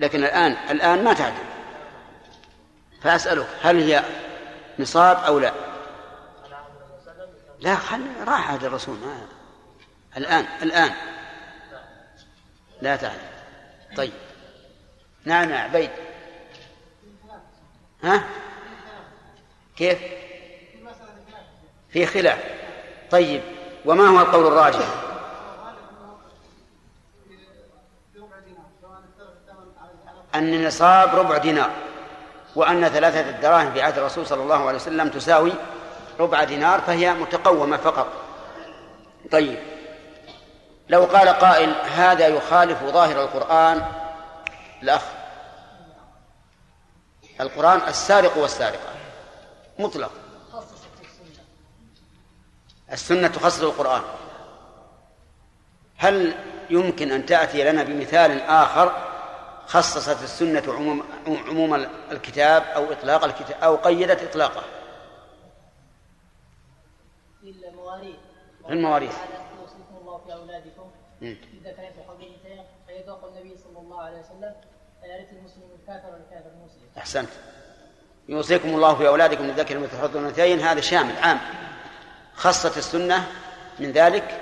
[0.00, 1.44] لكن الآن الآن ما تعدل.
[3.02, 4.04] فأسألك هل هي
[4.78, 5.52] نصاب أو لا؟
[7.60, 9.26] لا خل راح عهد الرسول ما
[10.16, 10.92] الآن الآن.
[12.82, 13.30] لا تعلم
[13.96, 14.12] طيب.
[15.24, 15.90] نعم يا عبيد.
[18.04, 18.24] ها؟
[19.76, 19.98] كيف؟
[21.90, 22.38] في خلاف.
[23.10, 23.42] طيب.
[23.84, 25.09] وما هو القول الراجح؟
[30.34, 31.70] أن النصاب ربع دينار
[32.56, 35.52] وأن ثلاثة الدراهم في عهد الرسول صلى الله عليه وسلم تساوي
[36.20, 38.06] ربع دينار فهي متقومة فقط.
[39.32, 39.58] طيب.
[40.88, 43.86] لو قال قائل هذا يخالف ظاهر القرآن
[44.82, 45.02] الأخ
[47.40, 48.88] القرآن السارق والسارقة
[49.78, 50.12] مطلق.
[52.92, 54.02] السنة تخصص القرآن.
[55.96, 56.34] هل
[56.70, 59.09] يمكن أن تأتي لنا بمثال آخر؟
[59.70, 61.74] خصصت السنة عموم عموم
[62.12, 64.62] الكتاب أو إطلاق الكتاب أو قيدت إطلاقه.
[67.42, 68.16] المواريث.
[68.70, 69.14] المواريث.
[69.60, 70.90] يوصيكم الله في أولادكم.
[71.22, 71.94] إذا كانت
[72.86, 74.54] فيذوق النبي صلى الله عليه وسلم
[75.02, 76.88] فيرث المسلم الكافر والكافر المسلم.
[76.98, 77.30] أحسنت.
[78.28, 80.60] يوصيكم الله في أولادكم للذكر مثل حظ الأنثيين.
[80.60, 81.40] هذا شامل عام.
[82.34, 83.26] خصت السنة
[83.78, 84.40] من ذلك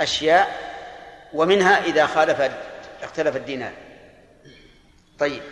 [0.00, 0.72] أشياء
[1.34, 2.40] ومنها إذا خالف
[3.02, 3.72] اختلف الدينار.
[5.18, 5.42] طيب.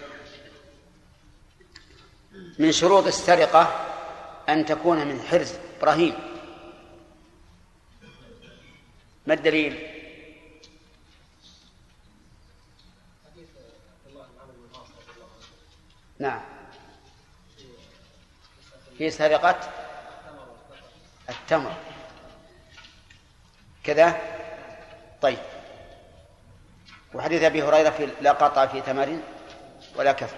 [2.59, 3.62] من شروط السرقة
[4.48, 6.15] أن تكون من حرز إبراهيم.
[9.27, 9.87] ما الدليل؟
[16.19, 16.41] نعم.
[18.98, 19.61] في سرقة
[21.28, 21.77] التمر.
[23.84, 24.21] كذا؟
[25.23, 25.59] طيب.
[27.14, 29.19] وحديث أبي هريرة في لا قطع في تمر
[29.97, 30.36] ولا كفر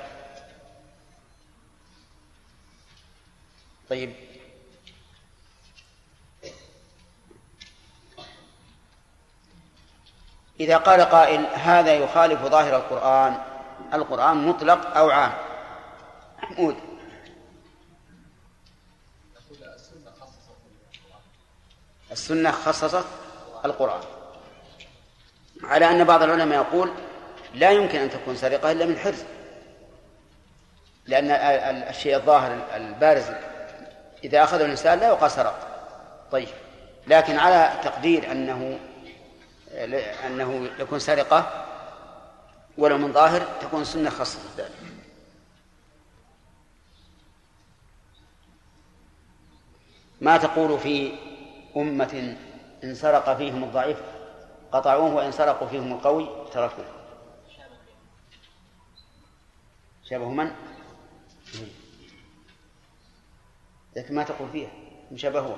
[3.90, 4.12] طيب.
[10.60, 13.42] إذا قال قائل هذا يخالف ظاهر القرآن
[13.94, 15.32] القرآن مطلق أو عام؟
[16.42, 16.76] محمود.
[22.12, 23.06] السنة خصصت
[23.64, 24.21] القرآن.
[25.64, 26.92] على أن بعض العلماء يقول
[27.54, 29.24] لا يمكن أن تكون سرقة إلا من حرز.
[31.06, 31.30] لأن
[31.88, 33.24] الشيء الظاهر البارز
[34.24, 35.68] إذا أخذه الإنسان لا يقال سرق.
[36.32, 36.48] طيب.
[37.06, 38.78] لكن على تقدير أنه
[40.26, 41.66] أنه يكون سرقة
[42.78, 44.70] ولو من ظاهر تكون سنة خاصة ذلك
[50.20, 51.12] ما تقول في
[51.76, 52.36] أمة
[52.84, 53.96] إن سرق فيهم الضعيف؟
[54.72, 56.84] قطعوه وإن سرقوا فيهم القوي تركوه.
[60.04, 60.52] شابه من؟
[63.96, 64.70] لكن ما تقول فيها
[65.12, 65.56] مشابهة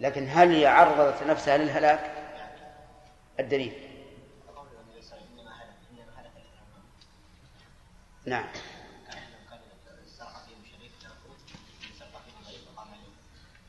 [0.00, 2.12] لكن هل هي عرضت نفسها للهلاك؟
[3.40, 3.72] الدليل.
[8.26, 8.48] نعم.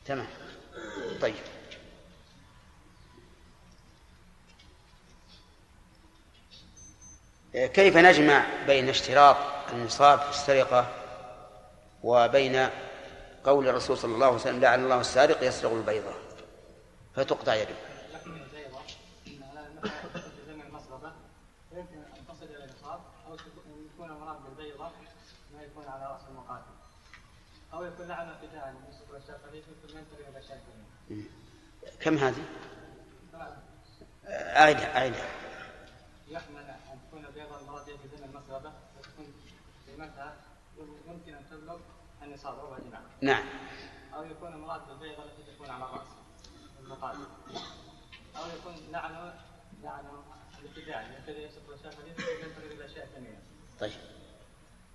[0.04, 0.26] تمام.
[1.20, 1.34] طيب.
[7.52, 9.36] كيف نجمع بين اشتراط
[9.72, 10.86] النصاب في السرقة
[12.02, 12.68] وبين
[13.44, 16.12] قول الرسول صلى الله عليه وسلم لعن الله السارق يسرق البيضة؟
[17.14, 17.74] فتقطع يده.
[27.74, 28.36] أو يكون لعنة
[28.88, 29.64] يوسف تريد
[30.30, 30.60] الأشياء
[32.00, 32.44] كم هذه؟
[34.28, 35.26] أعيدها أعيدها
[36.28, 39.34] يحمل أن تكون بيض المرأة في زمن المسغبة وتكون
[41.06, 41.78] يمكن أن تبلغ
[42.22, 43.02] النصاب ربع دينار.
[43.20, 43.44] نعم.
[44.14, 46.06] أو يكون المرأة بالبيضة التي تكون على الرأس
[46.80, 47.18] المقابل
[48.36, 49.34] أو يكون لعنه
[49.82, 50.22] لعنة
[50.64, 53.38] يبتدئ يوسف والأشياء قليل من تريد الأشياء الثانية
[53.80, 53.92] طيب.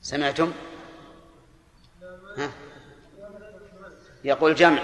[0.02, 0.54] سمعتم؟
[2.38, 2.52] ها؟
[4.24, 4.81] يقول جمع.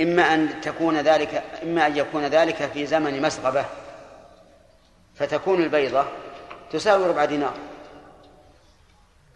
[0.00, 3.66] إما أن تكون ذلك إما أن يكون ذلك في زمن مسغبة
[5.14, 6.06] فتكون البيضة
[6.70, 7.65] تساوي ربع دينار.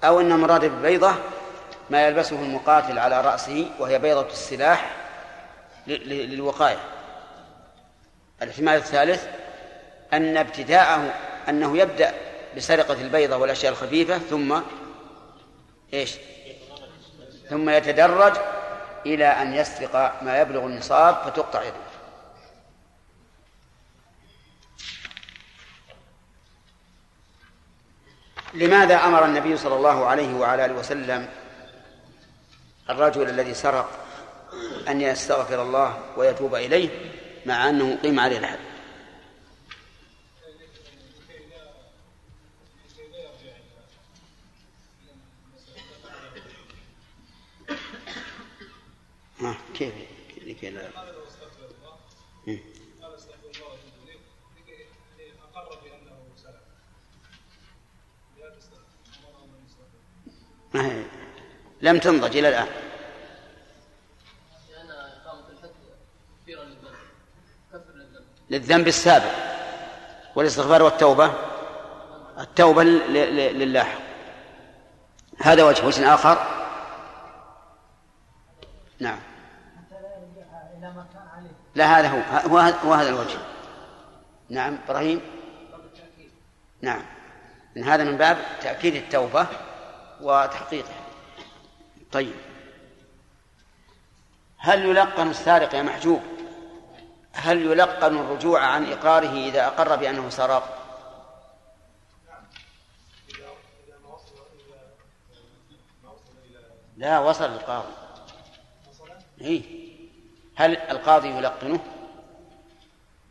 [0.05, 1.15] أو أن مراد بالبيضة
[1.91, 4.97] ما يلبسه المقاتل على رأسه وهي بيضة السلاح
[5.87, 6.79] للوقاية.
[8.43, 9.27] الاحتمال الثالث
[10.13, 11.15] أن ابتداءه
[11.49, 12.15] أنه يبدأ
[12.57, 14.61] بسرقة البيضة والأشياء الخفيفة ثم
[15.95, 16.17] إيش؟
[17.51, 18.33] ثم يتدرج
[19.07, 21.90] إلى أن يسرق ما يبلغ النصاب فتقطع يده.
[28.55, 31.29] لماذا أمر النبي صلى الله عليه وعلى آله وسلم
[32.91, 33.91] الرجل الذي سرق
[34.89, 36.89] أن يستغفر الله ويتوب إليه
[37.47, 38.59] مع أنه قيم عليه الحد؟
[49.75, 49.95] كيف
[50.47, 51.10] لكي لا
[60.75, 61.03] ما هي؟
[61.83, 62.69] لم تنضج إلى الآن.
[68.51, 68.89] للذنب.
[68.89, 69.33] السابق.
[70.37, 71.33] والاستغفار والتوبة.
[72.39, 73.87] التوبة لله.
[75.39, 76.39] هذا وجه وجه آخر.
[78.99, 79.19] نعم.
[81.75, 82.59] لا هذا هو.
[82.85, 83.39] هو هذا الوجه.
[84.49, 85.21] نعم إبراهيم.
[86.83, 87.03] نعم.
[87.77, 89.47] من هذا من باب تأكيد التوبة.
[90.23, 91.01] وتحقيقها
[92.13, 92.35] طيب.
[94.59, 96.23] هل يلقن السارق يا محجوب؟
[97.33, 100.77] هل يلقن الرجوع عن إقراره إذا أقر بأنه سرق؟
[106.97, 107.93] لا وصل القاضي.
[109.41, 109.63] إيه؟
[110.57, 111.81] هل القاضي يلقنه؟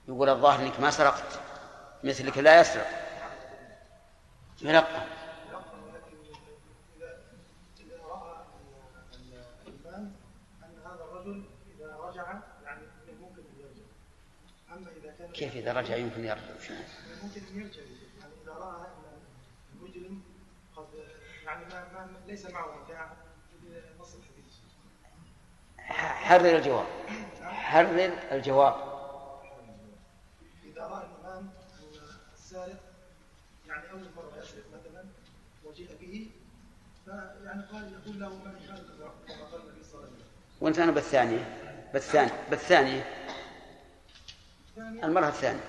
[0.08, 1.40] يقول الظاهر إنك ما سرقت
[2.04, 2.88] مثلك لا يسرق.
[4.62, 5.19] يلقن.
[15.40, 16.42] كيف إذا رجع يمكن يرجع؟
[17.24, 17.82] ممكن أن يرجع
[18.20, 18.88] يعني إذا رأى
[19.74, 20.22] المجرم
[20.76, 20.86] قد
[21.46, 23.12] يعني ما, ما ليس معه متاع
[24.00, 24.54] نص الحديث
[25.78, 26.86] حرر الجواب.
[27.44, 28.76] حرر الجواب.
[30.64, 31.50] إذا رأى الإمام
[32.34, 32.80] السارق
[33.68, 35.06] يعني أول مرة يسرق مثلا
[35.64, 36.30] وجيء به
[37.06, 38.86] فيعني قال يقول له من كان
[39.28, 40.28] كما قال النبي صلى الله عليه وسلم
[40.62, 41.60] وانت أنا بالثانية؟
[41.94, 42.48] بالثانية.
[42.50, 43.29] بالثانية.
[44.80, 45.64] المرة الثانية.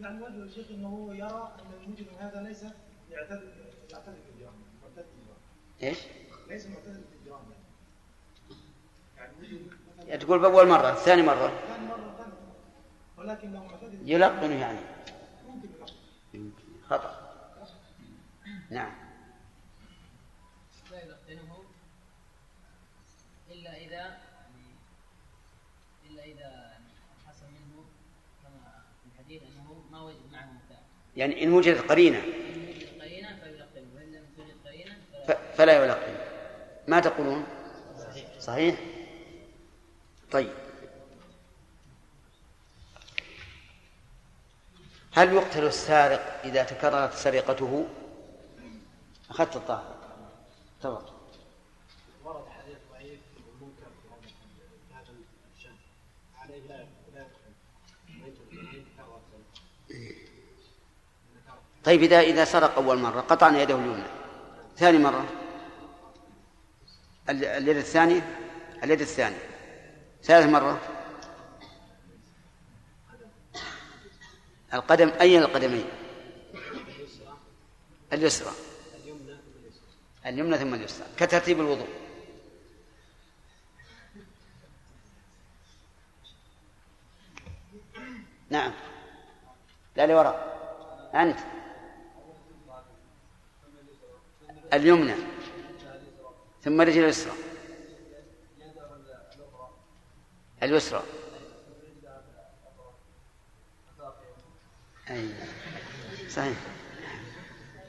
[0.00, 2.64] يعني وجه الشيخ إنه يرى أن المجرم هذا ليس
[3.10, 3.42] يعتد
[3.90, 5.06] يعتد بالجرائم معتد
[5.82, 5.98] إيش؟
[6.48, 7.44] ليس معتد بالجرائم
[9.18, 9.38] يعني.
[10.08, 11.48] يعني تقول بأول مرة ثاني مرة.
[11.68, 12.32] ثاني مرة ثاني
[13.16, 14.78] ولكن لو معتد يلقن يعني.
[15.48, 15.68] ممكن
[16.34, 16.52] يلقن
[16.88, 17.22] خطأ.
[18.70, 18.92] نعم
[20.90, 21.64] لا يلقنه
[23.50, 24.18] إلا إذا
[26.06, 26.72] إلا إذا
[31.16, 32.22] يعني إن وجدت قرينة.
[35.56, 36.14] فلا يلقن.
[36.88, 37.46] ما تقولون؟
[38.40, 38.80] صحيح.
[40.32, 40.52] طيب.
[45.12, 47.86] هل يقتل السارق إذا تكررت سرقته؟
[49.30, 49.96] أخذت الطاهر.
[50.80, 51.12] تفضل
[52.24, 53.20] ورد حديث ضعيف
[53.60, 55.14] ومنكر في هذا
[55.56, 55.76] الشأن
[56.38, 56.86] عليه لا
[61.84, 64.04] طيب إذا إذا سرق أول مرة قطعنا يده اليمنى.
[64.76, 65.26] ثاني مرة.
[67.30, 68.38] اليد الثانية؟
[68.84, 69.48] اليد الثانية.
[70.22, 70.80] ثالث مرة.
[74.74, 75.84] القدم أي القدمين؟
[78.12, 78.52] اليسرى.
[80.26, 81.06] اليمنى ثم اليسرى.
[81.16, 81.88] كترتيب الوضوء.
[88.50, 88.72] نعم.
[89.96, 90.52] لا لوراء.
[91.14, 91.61] أنت.
[94.72, 95.14] اليمنى
[96.64, 97.32] ثم الرجل اليسرى.
[100.62, 101.02] اليسرى.
[105.10, 105.28] أي
[106.30, 106.56] صحيح.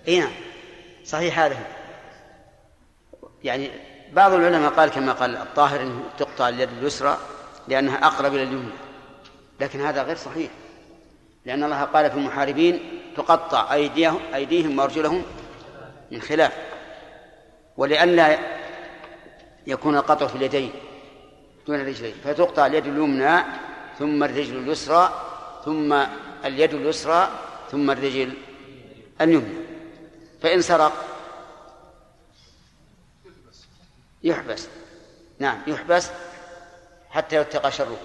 [0.07, 0.31] إي نعم
[1.05, 1.57] صحيح هذا.
[3.43, 3.71] يعني
[4.13, 7.17] بعض العلماء قال كما قال الطاهر انه تقطع اليد اليسرى
[7.67, 8.73] لأنها أقرب إلى اليمنى
[9.59, 10.51] لكن هذا غير صحيح.
[11.45, 15.23] لأن الله قال في المحاربين تقطع أيديهم أيديهم وأرجلهم
[16.11, 16.72] من خلاف.
[17.77, 18.39] ولئلا
[19.67, 20.71] يكون القطع في اليدين
[21.67, 22.15] دون الرجلين.
[22.23, 23.43] فتقطع اليد اليمنى
[23.99, 25.13] ثم الرجل اليسرى
[25.65, 25.93] ثم
[26.45, 27.29] اليد اليسرى
[27.71, 28.33] ثم الرجل
[29.21, 29.65] اليمنى.
[30.41, 30.93] فإن سرق
[34.23, 34.67] يحبس.
[35.39, 36.09] نعم يحبس
[37.09, 37.97] حتى يتقى شره.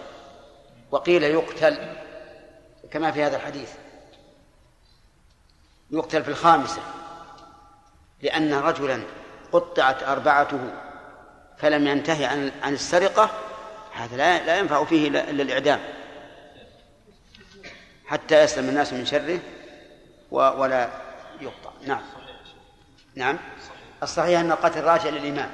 [0.90, 1.78] وقيل يقتل
[2.90, 3.72] كما في هذا الحديث
[5.90, 6.82] يقتل في الخامسة
[8.22, 9.02] لأن رجلا
[9.52, 10.60] قطعت أربعته
[11.58, 13.30] فلم ينتهي عن عن السرقة
[13.94, 15.80] هذا لا لا ينفع فيه إلا الإعدام.
[18.06, 19.40] حتى يسلم الناس من شره
[20.30, 20.90] ولا
[21.40, 21.70] يقطع.
[21.86, 22.02] نعم.
[23.14, 23.38] نعم.
[24.02, 25.50] الصحيح أن القتل راجع للإمام.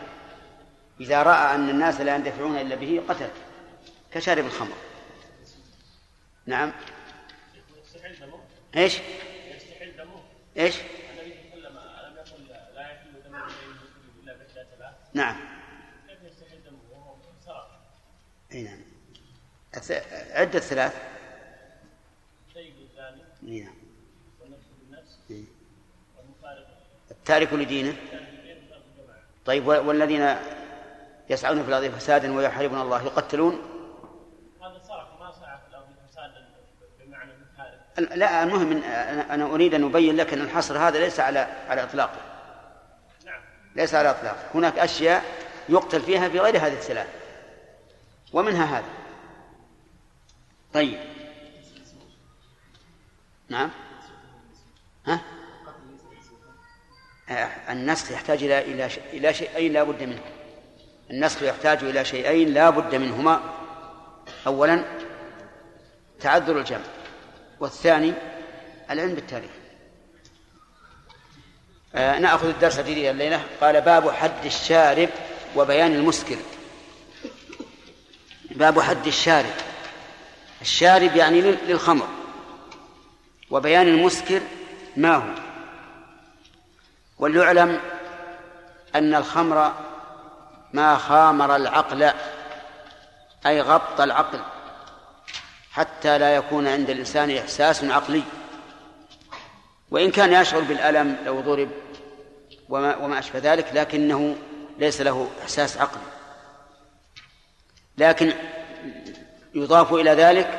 [1.00, 3.28] إذا رأى أن الناس لا يندفعون إلا به قتل
[4.12, 4.76] كشارب الخمر.
[6.46, 6.72] نعم.
[8.76, 8.98] إيش؟
[10.56, 10.74] إيش؟
[15.14, 15.36] نعم.
[18.52, 18.80] إي نعم.
[20.30, 21.02] عدة ثلاث.
[23.42, 23.74] نعم.
[27.10, 27.96] التارك لدينه.
[29.44, 30.36] طيب والذين
[31.30, 33.54] يسعون في الأرض فسادا ويحاربون الله يقتلون.
[34.60, 35.08] هذا ما صرف
[35.62, 36.46] في الأرض فسادا
[37.00, 37.32] بمعنى
[38.16, 38.82] لا المهم إن
[39.30, 42.16] أنا أريد أن أبين لك أن الحصر هذا ليس على على إطلاقه.
[42.16, 42.33] نعم
[43.74, 45.24] ليس على إطلاقه هناك أشياء
[45.68, 47.06] يقتل فيها في غير هذه الثلاث
[48.32, 48.88] ومنها هذا.
[50.74, 50.98] طيب.
[53.48, 53.70] نعم.
[55.06, 55.20] ها؟
[57.72, 60.20] النسخ يحتاج إلى إلى إلى شيئين لا بد منه.
[61.10, 63.40] النسخ يحتاج إلى شيئين لا بد منهما.
[64.46, 64.84] أولا
[66.20, 66.84] تعذر الجمع
[67.60, 68.12] والثاني
[68.90, 69.63] العلم بالتاريخ.
[71.94, 73.42] آه نأخذ الدرس الجديد الليلة.
[73.60, 75.08] قال باب حد الشارب
[75.56, 76.36] وبيان المسكر.
[78.50, 79.54] باب حد الشارب.
[80.60, 82.08] الشارب يعني للخمر.
[83.50, 84.40] وبيان المسكر
[84.96, 85.34] ما هو.
[87.18, 87.80] وليعلم
[88.94, 89.72] أن الخمر
[90.72, 92.10] ما خامر العقل
[93.46, 94.40] أي غط العقل
[95.72, 98.22] حتى لا يكون عند الإنسان إحساس عقلي.
[99.90, 101.68] وإن كان يشعر بالألم لو ضرب
[102.68, 104.36] وما, وما أشبه ذلك لكنه
[104.78, 106.02] ليس له إحساس عقلي.
[107.98, 108.32] لكن
[109.54, 110.58] يضاف إلى ذلك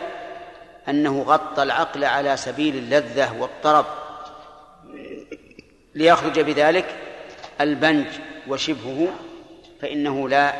[0.90, 3.86] أنه غطى العقل على سبيل اللذة والطرب
[5.96, 6.96] ليخرج بذلك
[7.62, 8.08] البنج
[8.48, 9.08] وشبهه
[9.82, 10.54] فإنه لا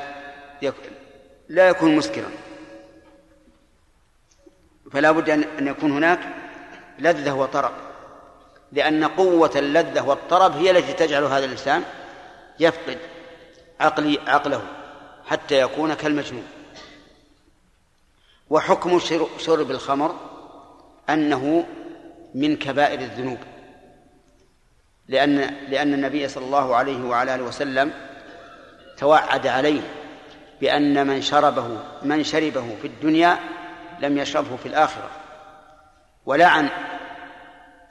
[1.50, 2.32] لا يكون مسكرا.
[4.92, 6.20] فلا بد أن يكون هناك
[7.00, 7.85] لذة وطرب.
[8.72, 11.84] لأن قوة اللذة والطرب هي التي تجعل هذا الإنسان
[12.60, 12.98] يفقد
[13.80, 14.62] عقلي عقله
[15.26, 16.48] حتى يكون كالمجنون.
[18.50, 19.00] وحكم
[19.38, 20.16] شرب الخمر
[21.10, 21.66] أنه
[22.36, 23.38] من كبائر الذنوب.
[25.08, 25.38] لأن
[25.70, 27.94] لأن النبي صلى الله عليه وعلى آله وسلم
[28.98, 29.82] توعد عليه
[30.62, 31.68] بأن من شربه
[32.04, 33.40] من شربه في الدنيا
[34.00, 35.10] لم يشربه في الآخرة.
[36.26, 36.70] ولعن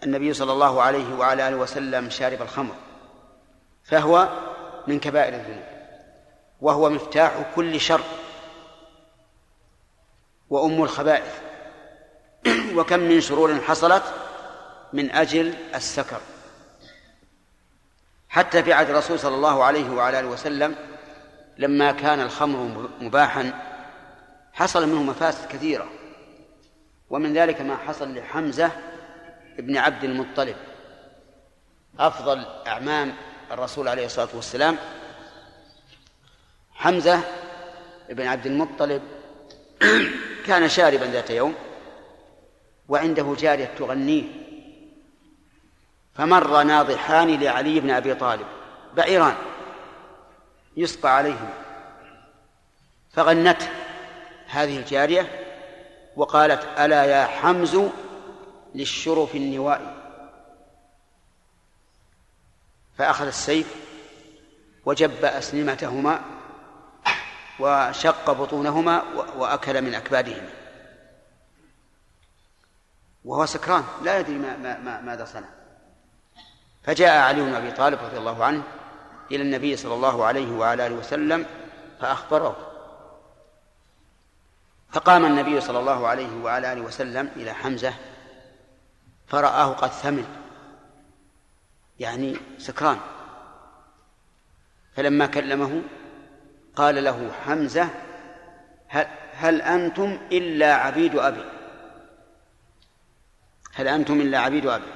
[0.05, 2.75] النبي صلى الله عليه وعلى آله وسلم شارب الخمر
[3.85, 4.29] فهو
[4.87, 5.65] من كبائر الذنوب
[6.61, 8.01] وهو مفتاح كل شر
[10.51, 11.41] وأم الخبائث
[12.77, 14.03] وكم من شرور حصلت
[14.93, 16.21] من أجل السكر.
[18.29, 20.75] حتى في عهد الرسول صلى الله عليه وعلى آله وسلم
[21.59, 23.53] لما كان الخمر مباحا
[24.53, 25.87] حصل منه مفاسد كثيرة
[27.11, 28.71] ومن ذلك ما حصل لحمزة
[29.59, 30.57] ابن عبد المطلب.
[31.99, 33.15] أفضل أعمام
[33.51, 34.77] الرسول عليه الصلاة والسلام
[36.75, 37.21] حمزة
[38.11, 39.03] ابن عبد المطلب
[40.47, 41.55] كان شاربا ذات يوم
[42.89, 44.25] وعنده جارية تغنيه
[46.15, 48.47] فمر ناضحان لعلي بن أبي طالب
[48.97, 49.35] بعيران
[50.77, 51.51] يسقى عليهم.
[53.13, 53.69] فغنته
[54.47, 55.29] هذه الجارية
[56.17, 57.79] وقالت ألا يا حمز
[58.75, 59.95] للشرف النوائي.
[62.99, 63.75] فأخذ السيف
[64.85, 66.21] وجب أسنمتهما
[67.61, 69.03] وشق بطونهما
[69.37, 70.51] وأكل من أكبادهما.
[73.25, 75.49] وهو سكران لا يدري ما ما ماذا صنع.
[76.83, 78.63] فجاء علي بن أبي طالب رضي الله عنه
[79.31, 81.47] إلى النبي صلى الله عليه وعلى آله وسلم
[82.01, 82.71] فأخبره.
[84.93, 87.95] فقام النبي صلى الله عليه وعلى آله وسلم إلى حمزة
[89.27, 90.27] فرآه قد ثمن
[92.01, 92.99] يعني سكران.
[94.97, 95.83] فلما كلمه
[96.77, 97.89] قال له حمزة
[98.89, 101.45] هل, هل أنتم إلا عبيد أبي؟
[103.75, 104.93] هل أنتم إلا عبيد أبي؟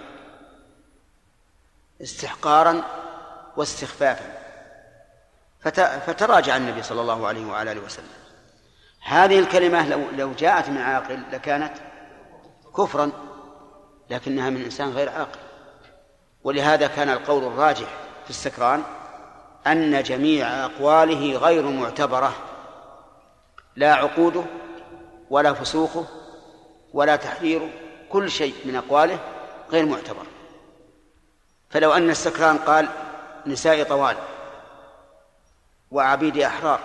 [2.03, 2.83] استحقارا
[3.57, 4.39] واستخفافا.
[6.07, 8.07] فتراجع النبي صلى الله عليه وعلى آله وسلم.
[9.01, 11.75] هذه الكلمة لو لو جاءت من عاقل لكانت
[12.77, 13.28] كفرا.
[14.11, 15.39] لكنها من إنسان غير عاقل.
[16.45, 17.89] ولهذا كان القول الراجح
[18.25, 18.83] في السكران
[19.67, 22.33] أن جميع أقواله غير معتبرة.
[23.77, 24.45] لا عقوده
[25.31, 26.07] ولا فسوقه
[26.93, 27.71] ولا تحريره
[28.13, 29.19] كل شيء من أقواله
[29.71, 30.27] غير معتبر.
[31.71, 32.89] فلو أن السكران قال
[33.47, 34.17] نساء طوال
[35.91, 36.81] وعبيد أحرار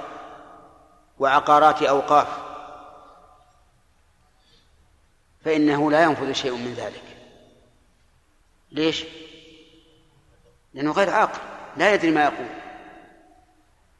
[1.19, 2.27] وعقارات أوقاف
[5.45, 7.02] فإنه لا ينفذ شيء من ذلك.
[8.73, 9.05] ليش؟
[10.73, 11.39] لأنه غير عاقل
[11.77, 12.47] لا يدري ما يقول.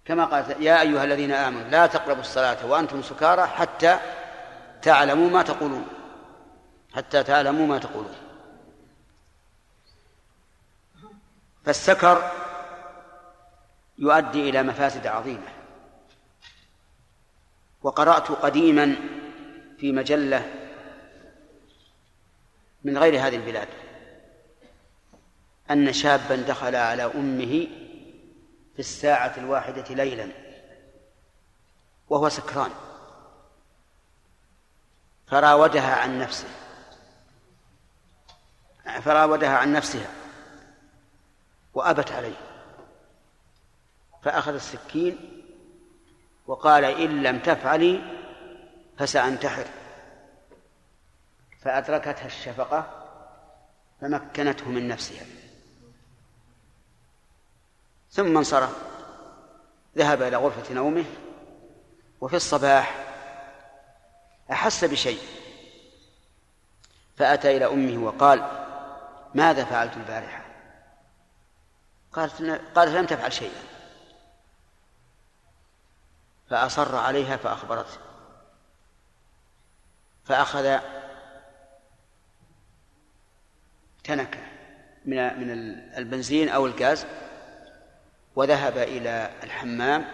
[0.06, 4.00] كما قال يا أيها الذين آمنوا لا تقربوا الصلاة وأنتم سكارى حتى
[4.82, 5.88] تعلموا ما تقولون.
[6.96, 8.16] حتى تعلموا ما تقولون.
[11.66, 12.32] فالسكر
[13.98, 15.48] يؤدي إلى مفاسد عظيمة.
[17.82, 18.96] وقرأت قديما
[19.78, 20.54] في مجلة
[22.84, 23.83] من غير هذه البلاد.
[25.74, 27.68] أن شابا دخل على أمه
[28.74, 30.28] في الساعة الواحدة ليلا
[32.10, 32.72] وهو سكران.
[35.28, 36.48] فراودها عن نفسه.
[39.02, 40.10] فراودها عن نفسها
[41.74, 42.38] وأبت عليه.
[44.24, 45.44] فأخذ السكين
[46.48, 48.02] وقال إن لم تفعلي
[48.98, 49.66] فسأنتحر.
[51.62, 53.08] فأدركتها الشفقة
[54.02, 55.43] فمكنته من نفسها.
[58.14, 58.78] ثم انصرف.
[59.98, 61.06] ذهب إلى غرفة نومه
[62.22, 63.06] وفي الصباح
[64.52, 65.22] أحس بشيء.
[67.18, 68.48] فأتى إلى أمه وقال
[69.36, 70.46] ماذا فعلت البارحة؟
[72.14, 72.42] قالت
[72.76, 73.64] قالت لم تفعل شيئا.
[76.50, 77.98] فأصر عليها فأخبرته
[80.26, 80.80] فأخذ
[84.04, 84.40] تنكة
[85.06, 85.52] من من
[85.98, 87.06] البنزين أو الغاز
[88.36, 90.06] وذهب إلى الحمام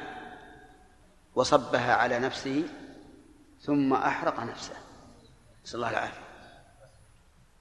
[1.36, 2.64] وصبها على نفسه
[3.62, 4.74] ثم أحرق نفسه.
[5.66, 6.30] نسأل الله العافية.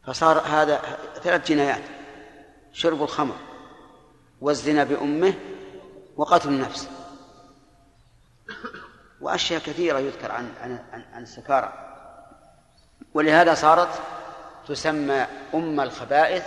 [0.06, 0.76] فصار هذا
[1.22, 1.82] ثلاث جنايات
[2.72, 3.36] شرب الخمر
[4.40, 5.34] والزنا بأمه
[6.16, 6.88] وقتل النفس.
[9.20, 11.72] وأشياء كثيرة يذكر عن عن عن, عن السكارى.
[13.14, 14.00] ولهذا صارت
[14.68, 16.44] تسمى أم الخبائث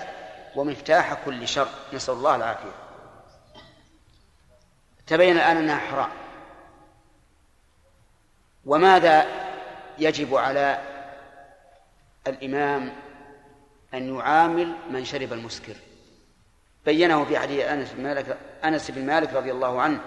[0.56, 1.68] ومفتاح كل شر.
[1.94, 2.81] نسأل الله العافية.
[5.12, 6.10] تبين الآن أنها حرام.
[8.65, 9.26] وماذا
[10.00, 10.78] يجب على
[12.28, 12.91] الإمام
[13.93, 15.74] أن يعامل من شرب المسكر؟
[16.86, 20.00] بينه في حديث أنس بن مالك أنس بن مالك رضي الله عنه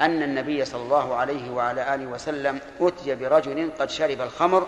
[0.00, 4.66] أن النبي صلى الله عليه وعلى آله وسلم أتي برجل قد شرب الخمر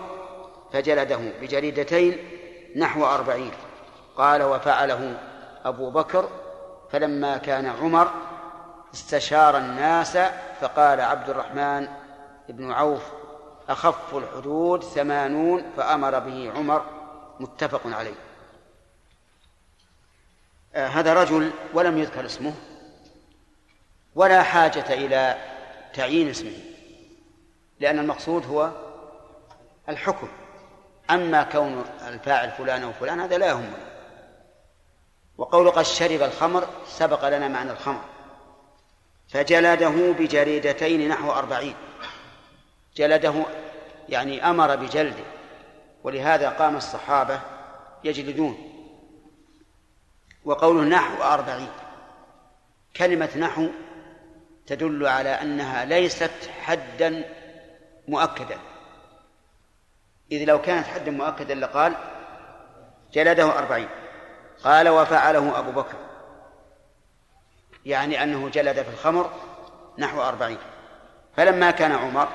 [0.73, 2.17] فجلده بجريدتين
[2.75, 3.51] نحو أربعين.
[4.17, 5.17] قال وفعله
[5.65, 6.29] أبو بكر
[6.91, 8.11] فلما كان عمر
[8.93, 10.17] استشار الناس
[10.61, 11.87] فقال عبد الرحمن
[12.49, 13.01] بن عوف
[13.69, 16.85] أخف الحدود ثمانون فأمر به عمر
[17.39, 18.15] متفق عليه.
[20.75, 22.53] آه هذا رجل ولم يذكر اسمه
[24.15, 25.37] ولا حاجة إلى
[25.93, 26.57] تعيين اسمه
[27.79, 28.71] لأن المقصود هو
[29.89, 30.27] الحكم.
[31.11, 33.77] أما كون الفاعل فلان أو فلان هذا لا يهمنا.
[35.37, 38.01] وقول قد شرب الخمر سبق لنا معنى الخمر.
[39.33, 41.75] فجلده بجريدتين نحو أربعين.
[42.95, 43.33] جلده
[44.09, 45.23] يعني أمر بجلده
[46.03, 47.39] ولهذا قام الصحابة
[48.03, 48.69] يجلدون.
[50.45, 51.69] وقوله نحو أربعين
[52.95, 53.67] كلمة نحو
[54.67, 57.23] تدل على أنها ليست حدا
[58.07, 58.57] مؤكدا.
[60.31, 61.93] إذ لو كانت حدا مؤكدا لقال
[63.13, 63.89] جلده أربعين.
[64.63, 66.12] قال وفعله أبو بكر.
[67.85, 69.31] يعني أنه جلد في الخمر
[69.97, 70.57] نحو أربعين.
[71.37, 72.27] فلما كان عمر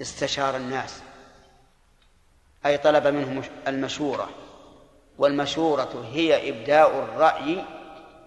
[0.00, 1.02] استشار الناس
[2.66, 4.28] أي طلب منهم المشورة
[5.18, 7.64] والمشورة هي إبداء الرأي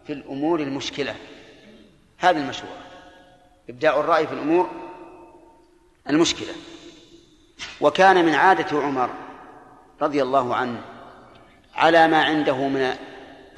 [0.08, 1.16] في الأمور المشكلة.
[2.18, 2.78] هذه المشورة
[3.70, 4.70] إبداء الرأي في الأمور
[6.10, 6.54] المشكلة.
[7.82, 9.10] وكان من عادة عمر
[10.02, 10.82] رضي الله عنه
[11.76, 12.96] على ما عنده من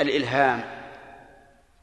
[0.01, 0.76] الإلهام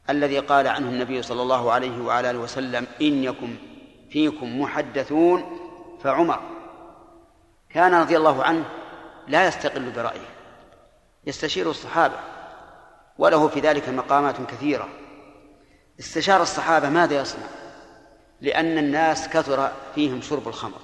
[0.09, 3.55] الذي قال عنه النبي صلى الله عليه وعلى آله وسلم إن يكن
[4.09, 5.57] فيكم محدثون
[6.03, 6.39] فعمر.
[7.69, 8.65] كان رضي الله عنه
[9.27, 10.29] لا يستقل برأيه
[11.27, 12.15] يستشير الصحابة
[13.17, 14.87] وله في ذلك مقامات كثيرة.
[15.99, 17.47] استشار الصحابة ماذا يصنع؟
[18.41, 20.79] لأن الناس كثر فيهم شرب الخمر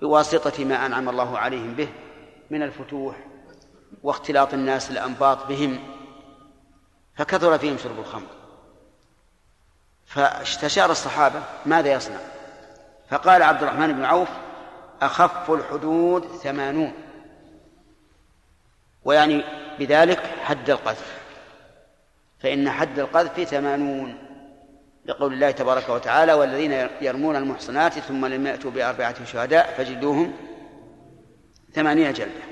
[0.00, 1.88] بواسطة ما أنعم الله عليهم به
[2.50, 3.16] من الفتوح
[4.02, 5.78] واختلاط الناس الأنباط بهم.
[7.16, 8.26] فكثر فيهم شرب الخمر.
[10.06, 12.18] فاستشار الصحابة ماذا يصنع؟
[13.10, 14.28] فقال عبد الرحمن بن عوف
[15.02, 16.92] أخف الحدود ثمانون.
[19.04, 19.44] ويعني
[19.78, 21.18] بذلك حد القذف.
[22.40, 24.18] فإن حد القذف ثمانون
[25.04, 30.32] لقول الله تبارك وتعالى والذين يرمون المحصنات ثم لم يأتوا بأربعة شهداء فجلدوهم
[31.74, 32.44] ثمانية جلدة.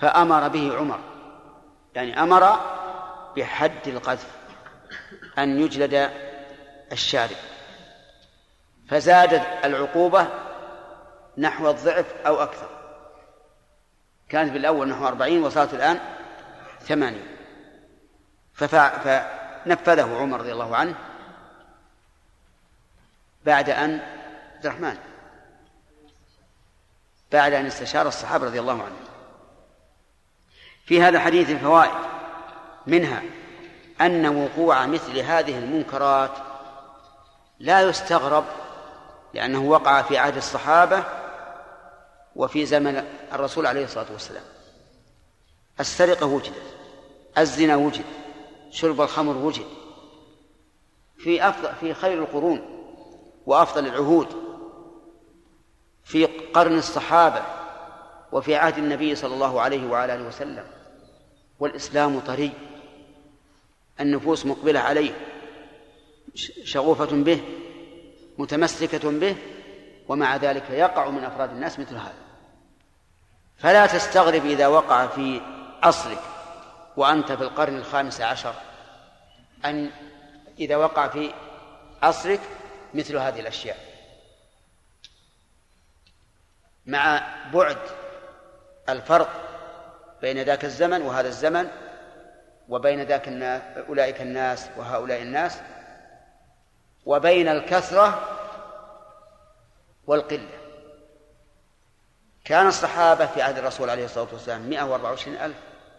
[0.00, 0.98] فأمر به عمر.
[1.94, 2.60] يعني أمر
[3.36, 4.30] بحد القذف
[5.38, 6.10] أن يجلد
[6.92, 7.36] الشارب.
[8.88, 10.28] فزادت العقوبة
[11.38, 12.68] نحو الضعف أو أكثر.
[14.28, 16.00] كانت بالأول نحو أربعين وصارت الآن
[16.80, 17.26] ثمانين.
[18.54, 20.94] فنفذه عمر رضي الله عنه
[23.44, 24.00] بعد أن
[24.54, 24.96] عبد الرحمن.
[27.32, 29.06] بعد أن استشار الصحابة رضي الله عنهم.
[30.84, 32.21] في هذا الحديث فوائد
[32.86, 33.22] منها
[34.00, 36.30] أن وقوع مثل هذه المنكرات
[37.58, 38.44] لا يستغرب
[39.34, 41.04] لأنه وقع في عهد الصحابة
[42.36, 44.42] وفي زمن الرسول عليه الصلاة والسلام.
[45.80, 46.62] السرقة وجدت
[47.38, 48.04] الزنا وجد
[48.70, 49.66] شرب الخمر وجد.
[51.18, 52.62] في أفضل في خير القرون
[53.46, 54.26] وأفضل العهود
[56.04, 57.42] في قرن الصحابة
[58.32, 60.64] وفي عهد النبي صلى الله عليه وعلى آله وسلم.
[61.60, 62.52] والإسلام طري.
[64.00, 65.12] النفوس مقبلة عليه
[66.64, 67.40] شغوفة به
[68.38, 69.36] متمسكة به
[70.08, 72.14] ومع ذلك يقع من أفراد الناس مثل هذا.
[73.58, 75.40] فلا تستغرب إذا وقع في
[75.82, 76.18] عصرك
[76.96, 78.54] وأنت في القرن الخامس عشر
[79.64, 79.90] أن
[80.58, 81.32] إذا وقع في
[82.02, 82.40] عصرك
[82.94, 83.76] مثل هذه الأشياء.
[86.86, 87.78] مع بعد
[88.88, 89.28] الفرق
[90.22, 91.68] بين ذاك الزمن وهذا الزمن
[92.68, 95.58] وبين ذاك الناس أولئك الناس وهؤلاء الناس
[97.06, 98.38] وبين الكثرة
[100.06, 100.58] والقلة.
[102.44, 105.56] كان الصحابة في عهد الرسول عليه الصلاة والسلام 124 ألف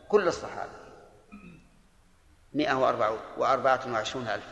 [0.09, 0.71] كل الصحابة
[2.53, 4.47] 124 ألف.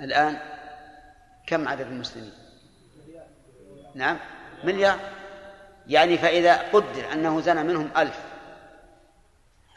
[0.00, 0.38] الآن
[1.46, 2.32] كم عدد المسلمين؟
[3.94, 4.18] نعم
[4.64, 4.98] مليار.
[5.86, 8.33] يعني فإذا قدر أنه زنى منهم ألف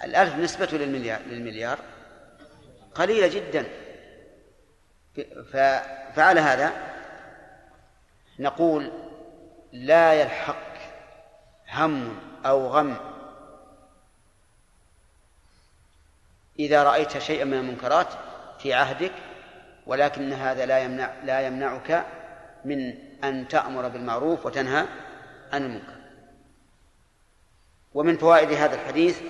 [0.04, 1.80] الألف نسبة للمليار للمليار.
[2.96, 3.68] قليلة جدا.
[6.16, 6.74] فعلى هذا
[8.40, 8.92] نقول
[9.72, 10.74] لا يلحق
[11.70, 12.98] هم أو غم.
[16.60, 18.08] إذا رأيت شيئا من المنكرات
[18.60, 19.12] في عهدك
[19.88, 22.06] ولكن هذا لا يمنع لا يمنعك
[22.66, 24.86] من أن تأمر بالمعروف وتنهى
[25.54, 25.98] عن المنكر.
[27.94, 29.22] ومن فوائد هذا الحديث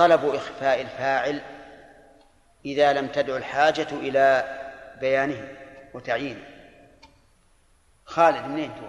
[0.00, 1.42] طلب إخفاء الفاعل
[2.64, 4.58] إذا لم تدع الحاجة إلى
[5.00, 5.58] بيانه
[5.94, 6.44] وتعيينه.
[8.04, 8.88] خالد منين تو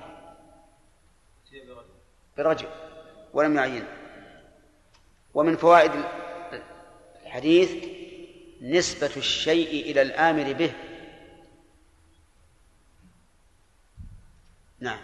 [2.37, 2.67] برجل
[3.33, 3.87] ولم يعينه.
[5.33, 5.91] ومن فوائد
[7.23, 7.85] الحديث
[8.61, 10.73] نسبة الشيء إلى الآمر به.
[14.79, 14.99] نعم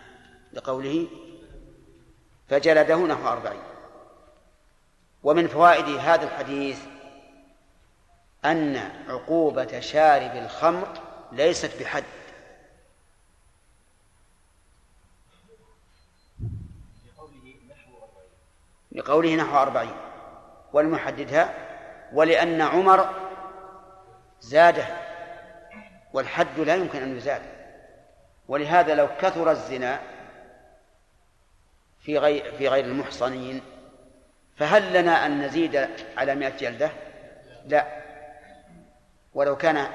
[0.53, 1.07] لقوله
[2.49, 3.76] فجلده نحو أربعين.
[5.23, 6.79] ومن فوائد هذا الحديث
[8.45, 8.77] أن
[9.09, 10.87] عقوبة شارب الخمر
[11.31, 12.03] ليست بحد.
[18.91, 19.95] لقوله نحو أربعين.
[20.73, 21.53] ولم يحددها
[22.13, 23.09] ولأن عمر
[24.41, 24.87] زاده
[26.13, 27.41] والحد لا يمكن أن يزاد.
[28.47, 30.01] ولهذا لو كثر الزنا
[31.99, 33.61] في غير في غير المحصنين
[34.57, 36.89] فهل لنا أن نزيد على مئة جلدة؟
[37.65, 37.85] لا.
[39.33, 39.87] ولو كان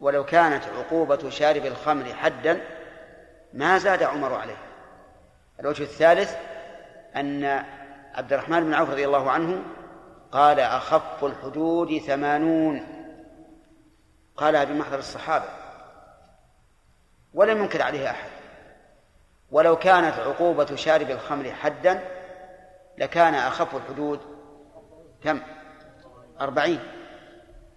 [0.00, 2.60] ولو كانت عقوبة شارب الخمر حدا
[3.52, 4.56] ما زاد عمر عليه.
[5.60, 6.36] الوجه الثالث
[7.16, 7.44] أن
[8.14, 9.62] عبد الرحمن بن عوف رضي الله عنه
[10.32, 12.86] قال أخف الحدود ثمانون.
[14.36, 15.48] قالها بمحضر الصحابة.
[17.34, 18.30] ولم ينكر عليه أحد.
[19.50, 22.13] ولو كانت عقوبة شارب الخمر حدا
[22.98, 24.20] لكان أخف الحدود
[25.24, 25.40] كم؟
[26.40, 26.80] أربعين.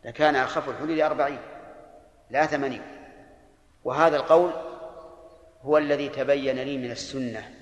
[0.05, 1.39] لكان أخف الحدود أربعين
[2.29, 2.81] لا ثمانين.
[3.83, 4.51] وهذا القول
[5.61, 7.53] هو الذي تبين لي من السنة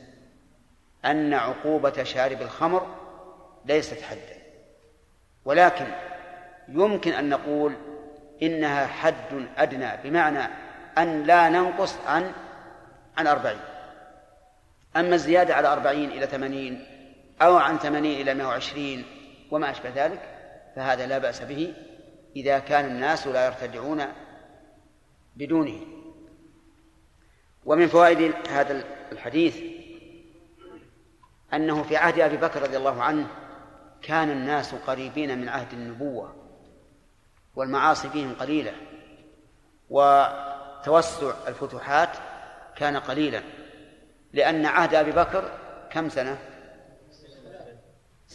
[1.06, 2.88] أن عقوبة شارب الخمر
[3.66, 4.42] ليست حدا.
[5.46, 5.86] ولكن
[6.68, 7.74] يمكن أن نقول
[8.42, 10.48] إنها حد أدنى بمعنى
[10.98, 12.32] أن لا ننقص عن
[13.18, 13.60] عن أربعين.
[14.96, 16.95] أما الزيادة على أربعين إلى ثمانين
[17.42, 19.06] أو عن ثمانين إلى مائة وعشرين
[19.52, 20.22] وما أشبه ذلك
[20.76, 21.74] فهذا لا بأس به
[22.36, 24.06] إذا كان الناس لا يرتدعون
[25.36, 25.80] بدونه.
[27.66, 29.58] ومن فوائد هذا الحديث
[31.54, 33.28] أنه في عهد أبي بكر رضي الله عنه
[34.02, 36.36] كان الناس قريبين من عهد النبوة
[37.56, 38.74] والمعاصي فيهم قليلة
[39.90, 42.10] وتوسع الفتوحات
[42.76, 43.44] كان قليلا
[44.34, 45.52] لأن عهد أبي بكر
[45.92, 46.38] كم سنة؟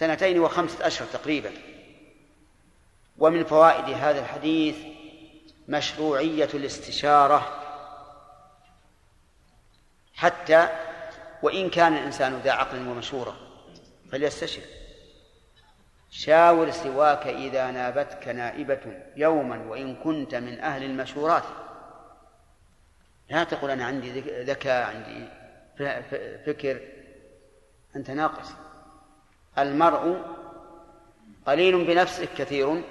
[0.01, 1.51] سنتين وخمسة أشهر تقريبا.
[3.19, 4.77] ومن فوائد هذا الحديث
[5.69, 7.57] مشروعية الاستشارة.
[10.15, 10.69] حتى
[11.43, 13.37] وإن كان الإنسان ذا عقل ومشورة
[14.13, 14.63] فليستشر
[16.11, 21.45] شاور سواك إذا نابتك نائبة يوما وإن كنت من أهل المشورات.
[23.31, 25.29] لا تقول أنا عندي ذكاء عندي
[26.47, 26.81] فكر.
[27.97, 28.49] أنت ناقص.
[29.59, 30.23] المرء
[31.47, 32.83] قليل بنفسه كثير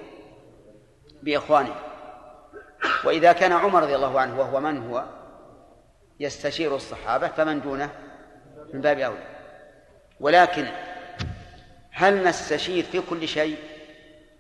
[1.24, 1.76] بإخوانه.
[3.04, 5.06] وإذا كان عمر رضي الله عنه وهو من هو
[6.20, 7.90] يستشير الصحابة فمن دونه؟
[8.74, 9.28] من باب أولى.
[10.20, 10.68] ولكن
[11.92, 13.58] هل نستشير في كل شيء؟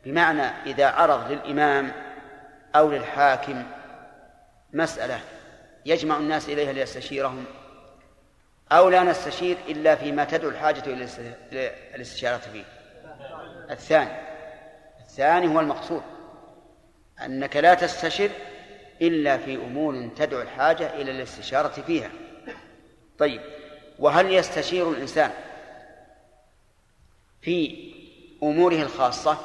[0.06, 1.92] بمعنى إذا عرض للإمام
[2.76, 3.64] أو للحاكم
[4.74, 5.20] مسألة
[5.86, 7.46] يجمع الناس إليها ليستشيرهم؟
[8.72, 11.08] أو لا نستشير إلا فيما تدعو الحاجة إلى
[11.96, 12.64] الاستشارة فيه.
[13.72, 14.12] الثاني
[15.00, 16.02] الثاني هو المقصود
[17.26, 18.30] أنك لا تستشر
[19.02, 22.12] إلا في أمور تدعو الحاجة إلى الاستشارة فيها.
[23.20, 23.42] طيب
[24.00, 25.32] وهل يستشير الإنسان
[27.42, 27.90] في
[28.44, 29.38] أموره الخاصة؟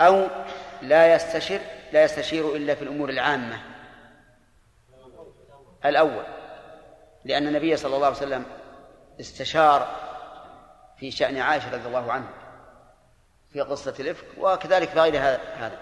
[0.00, 0.26] أو
[0.82, 1.60] لا يستشر
[1.92, 3.60] لا يستشير إلا في الأمور العامة؟
[5.84, 6.24] الأول.
[7.26, 8.44] لأن النبي صلى الله عليه وسلم
[9.20, 9.88] استشار
[10.98, 12.32] في شأن عائشة رضي الله عنها
[13.52, 15.78] في قصة الإفك وكذلك في غير هذا.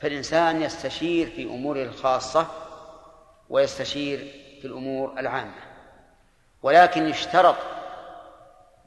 [0.00, 2.46] فالإنسان يستشير في أموره الخاصة
[3.48, 4.18] ويستشير
[4.60, 5.54] في الأمور العامة.
[6.62, 7.56] ولكن يشترط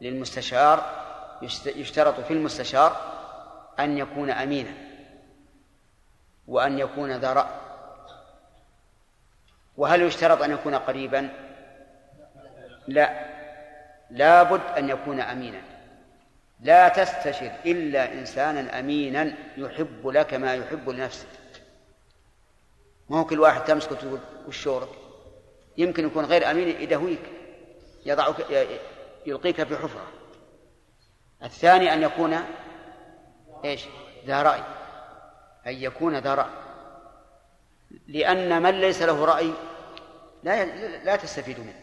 [0.02, 1.02] للمستشار
[1.66, 2.96] يشترط في المستشار
[3.80, 4.74] أن يكون أمينا
[6.48, 7.62] وأن يكون ذا رأي
[9.78, 11.51] وهل يشترط أن يكون قريبا؟
[12.88, 13.32] لا.
[14.10, 15.62] لا بد أن يكون أمينا.
[16.62, 21.28] لا تستشر إلا إنسانا أمينا يحب لك ما يحب لنفسه
[23.10, 24.90] ما هو كل واحد تمسكه تقول وشورك
[25.78, 27.22] يمكن يكون غير أمين يدهويك
[28.06, 28.36] يضعك
[29.26, 30.08] يلقيك في حفرة.
[31.44, 32.38] الثاني أن يكون
[33.66, 33.86] إيش؟
[34.26, 34.64] ذا رأي.
[35.68, 36.52] أن يكون ذا رأي.
[38.08, 39.54] لأن من ليس له رأي
[40.44, 40.66] لا
[41.04, 41.81] لا تستفيد منه.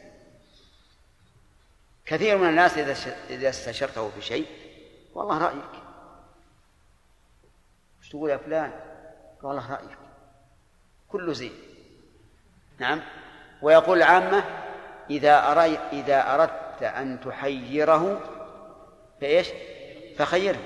[2.09, 2.97] كثير من الناس إذا
[3.31, 4.47] إذا استشرته في شيء
[5.14, 5.83] والله رأيك.
[8.01, 8.73] وش تقول يا فلان؟
[9.42, 9.99] والله رأيك.
[11.09, 11.53] كله زين.
[12.79, 13.03] نعم؟
[13.62, 14.44] ويقول العامة
[15.11, 18.21] إذا أري إذا أردت أن تحيره
[19.21, 19.49] فإيش؟
[20.16, 20.61] فخيره.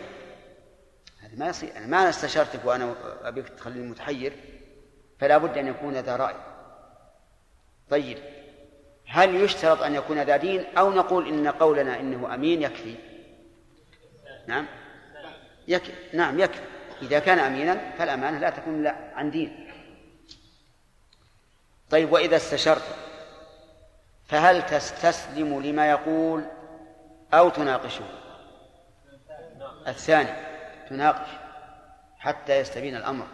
[1.21, 1.77] هذا ما يصير.
[1.77, 4.33] أنا ما استشرتك وأنا أبيك تخليني متحير
[5.19, 6.37] فلا بد أن يكون ذا رأي.
[7.91, 8.42] طيب.
[9.13, 12.95] هل يشترط أن يكون ذا دين أو نقول إن قولنا إنه أمين يكفي؟
[14.47, 14.67] نعم.
[15.69, 15.93] يكفي.
[16.13, 16.63] نعم يكفي.
[17.03, 19.71] إذا كان أمينا فالأمانة لا تكون إلا عن دين.
[21.91, 22.97] طيب وإذا استشرت
[24.29, 26.45] فهل تستسلم لما يقول
[27.35, 28.05] أو تناقشه؟
[29.89, 30.31] الثاني
[30.89, 31.29] تناقش
[32.19, 33.27] حتى يستبين الأمر.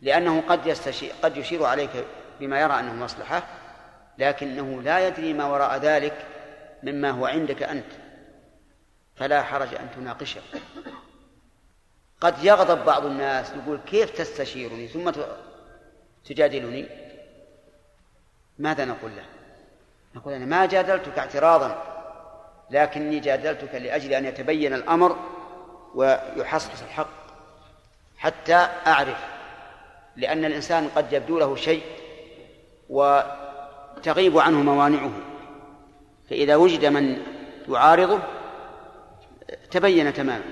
[0.00, 1.90] لأنه قد يستشير قد يشير عليك
[2.40, 3.42] بما يرى أنه مصلحة
[4.18, 6.26] لكنه لا يدري ما وراء ذلك
[6.82, 7.92] مما هو عندك أنت.
[9.16, 10.40] فلا حرج أن تناقشه.
[12.20, 15.12] قد يغضب بعض الناس يقول كيف تستشيرني؟ ثم
[16.24, 16.86] تجادلني؟
[18.58, 19.24] ماذا نقول له؟
[20.14, 21.82] نقول أنا ما جادلتك اعتراضا
[22.70, 25.16] لكني جادلتك لأجل أن يتبين الأمر
[25.94, 27.18] ويحصحص الحق.
[28.18, 29.18] حتى أعرف
[30.16, 31.82] لأن الإنسان قد يبدو له شيء
[33.98, 35.10] وتغيب عنه موانعه.
[36.30, 37.22] فإذا وجد من
[37.68, 38.18] يعارضه
[39.70, 40.44] تبين تماما.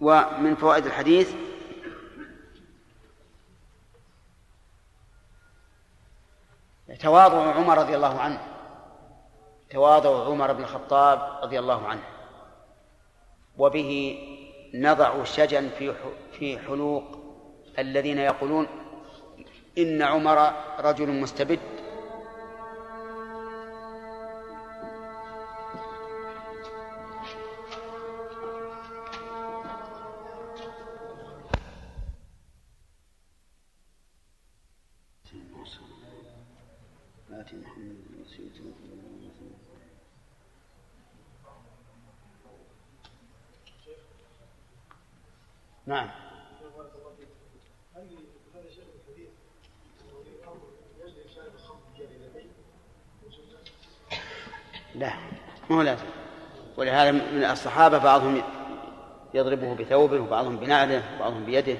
[0.00, 1.34] ومن فوائد الحديث
[7.00, 8.40] تواضع عمر رضي الله عنه.
[9.70, 12.02] تواضع عمر بن الخطاب رضي الله عنه.
[13.58, 14.18] وبه
[14.74, 15.94] نضع شجا في
[16.32, 17.04] في حلوق
[17.78, 18.66] الذين يقولون
[19.78, 21.58] إن عمر رجل مستبد.
[45.86, 46.27] نعم.
[54.98, 55.12] لا.
[55.70, 56.06] مو لازم.
[56.76, 58.42] ولهذا من الصحابة بعضهم
[59.34, 61.78] يضربه بثوبه وبعضهم بنعله وبعضهم بيده.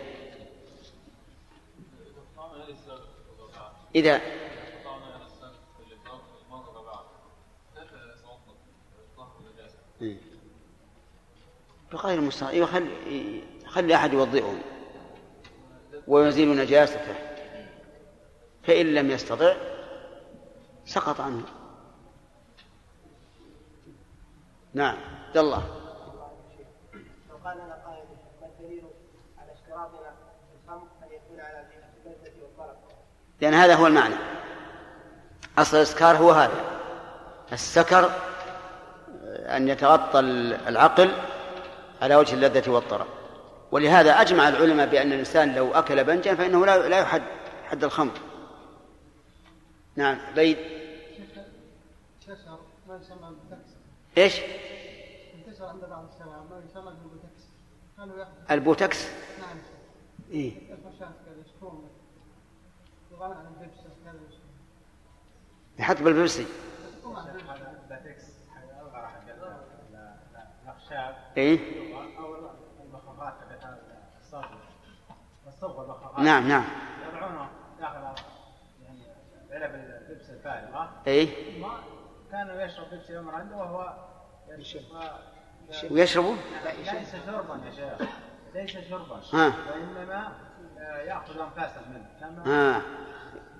[3.94, 4.20] إذا
[11.92, 14.58] بغير المستطاع أيوة خلي خلي أحد يوضئهم
[16.08, 17.14] ويزيل نجاسته.
[18.62, 19.54] فإن لم يستطع
[20.84, 21.57] سقط عنه.
[24.78, 24.96] نعم.
[25.26, 25.62] عبد الله
[27.30, 28.04] لو قال لنا قائل
[28.40, 28.84] ما الدليل
[29.38, 30.14] على اشتراطنا
[30.64, 31.64] الخمر ان يكون على
[32.06, 32.76] اللذه والطرف
[33.40, 34.14] لأن هذا هو المعنى.
[35.58, 36.80] أصل الإسكار هو هذا.
[37.52, 38.10] السكر
[39.28, 40.20] أن يتغطى
[40.68, 41.12] العقل
[42.02, 43.06] على وجه اللذة والطرب.
[43.72, 47.22] ولهذا أجمع العلماء بأن الإنسان لو أكل بنجا فإنه لا لا يحد
[47.64, 48.18] حد الخمر.
[49.96, 50.18] نعم.
[50.34, 50.58] بيد.
[52.88, 53.36] ما يسمى
[54.18, 54.40] إيش؟
[58.50, 59.06] البوتكس
[59.40, 59.58] نعم.
[60.30, 60.74] إيه.
[63.40, 63.82] البيبسي
[65.78, 66.46] يحط بالبيبسي.
[71.36, 71.58] إيه.
[76.18, 76.64] نعم نعم.
[77.08, 78.22] يضعونه داخل
[78.82, 79.02] يعني
[79.50, 81.28] علب اللبس الفارغه إيه.
[82.30, 84.08] كانوا يشرب بيبسي يوم عنده وهو
[85.90, 86.36] ويشربوا؟
[86.78, 88.08] ليس شربا يا شيخ.
[88.54, 89.20] ليس شربا.
[89.32, 89.52] ها.
[89.70, 90.32] وإنما
[90.78, 92.06] آه، يأخذ انفاسا منه.
[92.20, 92.82] كما ها.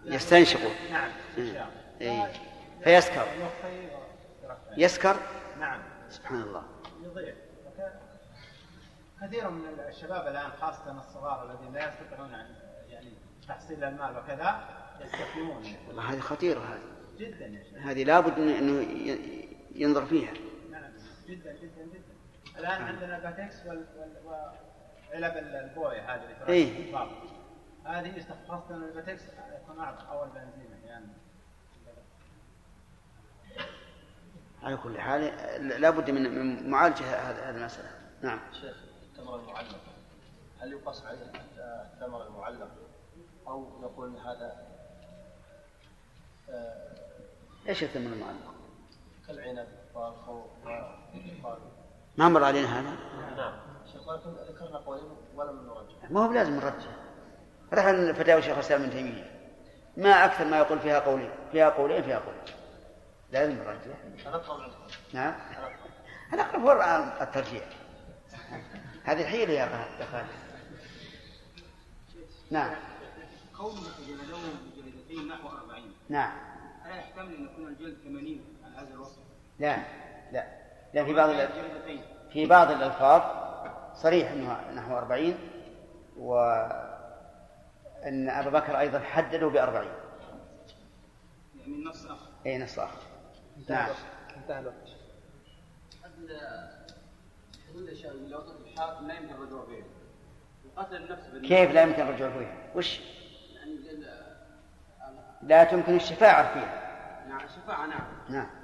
[0.05, 1.11] يستنشقوا نعم
[2.01, 2.33] إيه.
[2.85, 3.27] فيسكر.
[4.77, 5.17] يسكر؟
[5.61, 5.81] نعم.
[6.11, 6.63] سبحان الله.
[7.03, 7.35] يضيع.
[9.23, 12.31] كثير من الشباب الآن خاصة الصغار الذين لا يستطيعون
[12.89, 13.13] يعني
[13.49, 14.69] تحصيل المال وكذا
[15.05, 16.81] يستخدمون والله هذه خطيرة هذه.
[17.19, 17.79] جدا يا شيخ.
[17.87, 18.87] هذه لابد إنه
[19.75, 20.33] ينظر فيها.
[20.33, 20.48] نعم
[21.29, 22.59] جدا جدا جدا.
[22.59, 23.87] الآن عندنا ال Pattex وال...
[23.97, 24.17] وال...
[24.25, 26.97] وعلب البوية هذه اللي إيه؟
[27.85, 29.23] هذه خاصه ال Pattex
[29.63, 31.07] يكون اعظم أو البنزين يعني.
[34.63, 35.23] على كل حال
[35.81, 37.91] لابد من من معالجة هذه المسألة.
[38.23, 38.41] نعم.
[38.53, 39.81] شيخ التمر المعلق.
[40.61, 41.33] هل يقاس عليه
[41.93, 42.71] التمر المعلق؟
[43.47, 44.67] أو نقول هذا
[46.51, 46.89] آه
[47.69, 48.55] إيش التمر المعلق؟
[49.27, 49.69] كالعنب.
[52.17, 52.97] ما مر علينا هذا؟
[53.37, 53.53] نعم.
[54.49, 56.97] ذكرنا قولين ولم نرجح ما هو بلازم نرجح
[57.73, 59.39] رحل فتاوى شيخ الإسلام ابن تيمية.
[59.97, 62.43] ما أكثر ما يقول فيها قولين فيها قولين فيها قولين.
[63.33, 63.97] لازم نرجح
[65.13, 65.35] نعم.
[66.33, 66.73] الأقرب هو
[67.21, 67.65] الترجيح
[69.05, 69.67] هذه الحيلة يا
[70.13, 70.29] خالد.
[72.51, 72.71] نعم.
[73.59, 76.33] قوله يتجلدون بجلدتين نحو 40 نعم.
[76.87, 79.28] ألا يحتمل أن يكون الجلد 80 على هذا الوصف؟
[79.59, 79.77] لا
[80.33, 80.45] لا.
[80.95, 81.31] لا في بعض
[82.33, 83.23] في بعض الألفاظ
[83.95, 85.35] صريح أنه نحو 40
[86.19, 86.99] وأن
[88.29, 89.91] أبا بكر أيضا حدده بأربعين.
[91.61, 92.27] يعني نص آخر.
[92.47, 93.01] أي نص آخر.
[93.69, 93.91] نعم.
[94.37, 94.75] انتهى الوقت.
[97.69, 99.85] حدود الاشياء اللي وصف الحاكم لا يمكن الرجوع فيها.
[100.77, 103.01] وقتل النفس كيف لا يمكن الرجوع فيها؟ وش؟
[103.55, 103.79] يعني
[105.43, 106.89] لا تمكن الشفاعة فيها.
[107.29, 108.07] نعم الشفاعة نعم.
[108.29, 108.58] نعم.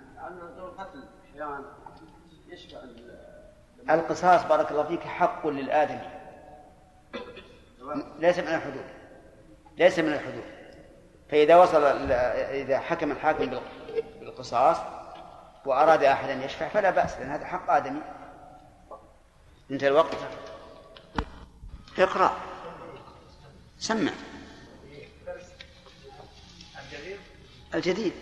[3.91, 6.11] القصاص بارك الله فيك حق للآدمي.
[8.19, 8.85] ليس من الحدود.
[9.79, 10.45] ليس من الحدود.
[11.31, 13.61] فإذا وصل إذا حكم الحاكم
[14.21, 14.77] بالقصاص
[15.67, 18.01] وأراد أحد أن يشفع فلا بأس لأن هذا حق آدمي.
[19.71, 20.17] انتهى الوقت.
[21.99, 22.37] اقرأ.
[23.79, 24.13] سمع.
[27.75, 28.13] الجديد.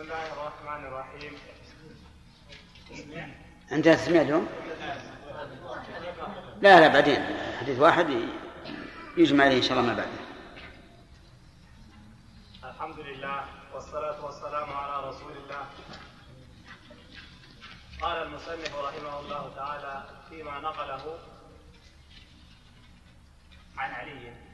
[0.00, 1.32] بسم الله الرحمن الرحيم
[3.82, 4.48] تسميع اليوم؟
[6.62, 7.36] لا لا بعدين.
[7.60, 8.06] حديث واحد
[9.16, 10.20] يجمع عليه إن شاء الله ما بعده.
[12.64, 13.44] الحمد لله
[13.74, 15.66] والصلاة والسلام على رسول الله
[18.00, 21.18] قال المصنف رحمه الله تعالى فيما نقله
[23.76, 24.49] عن علي.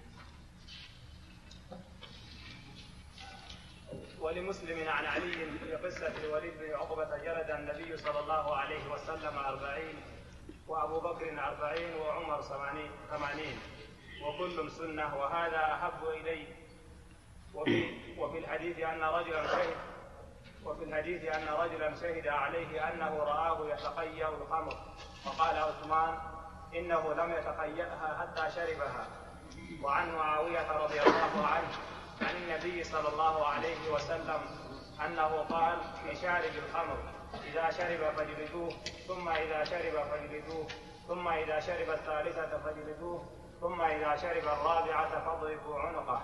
[4.27, 9.95] ولمسلم عن علي في قصة الوليد بن عقبة جلد النبي صلى الله عليه وسلم أربعين
[10.69, 12.43] وأبو بكر أربعين وعمر
[13.11, 13.59] ثمانين
[14.23, 16.47] وكل سنة وهذا أحب إلي.
[17.55, 19.77] وفي, وفي الحديث أن رجلا شهد
[20.65, 24.75] وفي الحديث أن رجلا شهد عليه أنه رآه يتقيأ الخمر.
[25.25, 26.19] فقال عثمان
[26.75, 29.07] إنه لم يتقيأها حتى شربها.
[29.83, 31.69] وعن معاوية رضي الله عنه
[32.23, 34.41] عن النبي صلى الله عليه وسلم
[35.07, 36.99] أنه قال في شارب الخمر
[37.53, 38.73] إذا شرب فاجلدوه
[39.09, 40.67] ثم إذا شرب فاجلدوه
[41.09, 43.25] ثم إذا شرب الثالثة فاجلدوه
[43.61, 46.23] ثم إذا شرب الرابعة فاضربوا عنقه.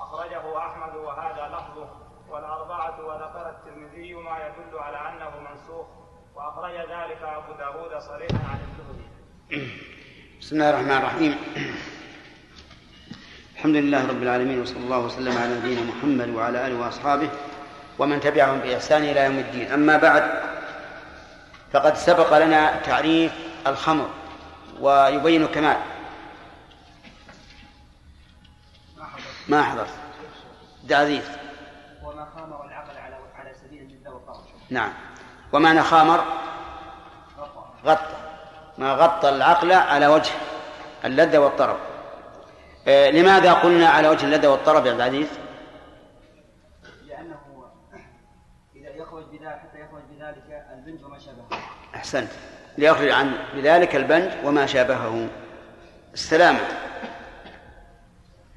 [0.00, 1.88] أخرجه أحمد وهذا لفظه
[2.28, 5.86] والأربعة وذكر الترمذي ما يدل على أنه منسوخ
[6.34, 9.70] وأخرج ذلك أبو داود صريحا عن الزهري
[10.40, 11.38] بسم الله الرحمن الرحيم.
[13.64, 17.30] الحمد لله رب العالمين وصلى الله وسلم على نبينا محمد وعلى آله وأصحابه
[17.98, 19.72] ومن تبعهم بإحسان إلى يوم الدين.
[19.72, 20.40] أما بعد
[21.72, 23.32] فقد سبق لنا تعريف
[23.66, 24.10] الخمر
[24.80, 25.76] ويبين كمال
[29.48, 29.88] ما حضرت؟
[30.90, 31.24] عزيز.
[32.04, 34.92] وما خامر العقل على على سبيل الجد والطرف نعم.
[35.52, 36.24] ومعنى خامر
[37.84, 38.16] غطى.
[38.78, 40.32] ما غطى العقل على وجه
[41.04, 41.93] اللذة والطرب.
[42.86, 45.28] لماذا قلنا على وجه اللذة والطرب يا عبد العزيز؟
[47.06, 47.40] لأنه
[48.76, 51.48] إذا يخرج بذلك حتى يخرج بذلك البنج وما شابهه.
[51.94, 52.30] أحسنت.
[52.78, 55.28] ليخرج عن بذلك البنج وما شابهه.
[56.14, 56.60] السلامة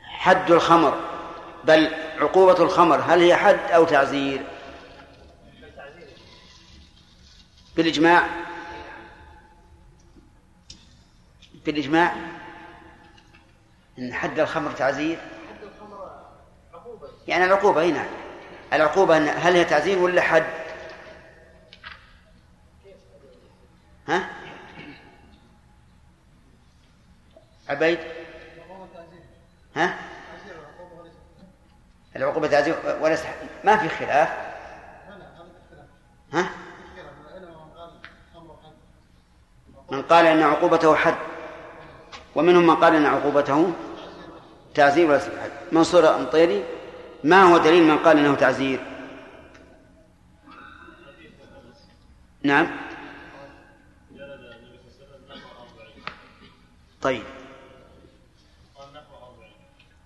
[0.01, 1.01] حد الخمر.
[1.63, 2.95] بل عقوبة الخمر.
[2.95, 4.41] هل هي حد أو تعزير؟
[7.75, 8.27] بالإجماع.
[11.65, 12.15] بالإجماع.
[13.99, 15.19] أن حد الخمر تعزير
[17.27, 18.05] يعني العقوبة هنا
[18.73, 20.45] العقوبة هل هي تعزير ولا حد؟
[24.07, 24.29] ها؟
[27.69, 27.99] عبيد؟
[29.75, 29.97] ها؟
[32.15, 33.23] العقوبة تعزير وليس
[33.63, 34.29] ما في خلاف.
[36.33, 36.49] ها؟
[39.91, 41.15] من قال إن عقوبته حد
[42.35, 43.73] ومنهم من قال إن عقوبته
[44.75, 46.63] تعزير وليس بحد منصور الأمطيري.
[47.23, 48.79] ما هو دليل من قال إنه تعزير؟
[52.43, 52.67] نعم.
[57.01, 57.23] طيب.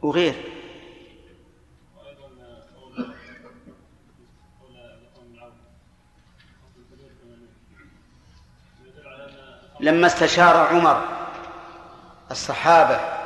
[0.02, 0.36] وغير.
[9.80, 11.08] لما استشار عمر
[12.32, 13.21] الصحابة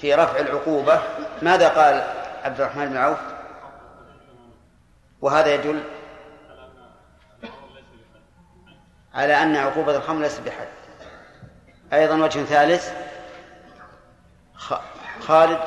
[0.00, 1.02] في رفع العقوبة
[1.42, 1.94] ماذا قال
[2.44, 3.18] عبد الرحمن بن عوف
[5.20, 5.82] وهذا يدل
[9.14, 10.68] على أن عقوبة الخمر ليست بحد
[11.92, 12.92] أيضا وجه ثالث
[15.20, 15.60] خالد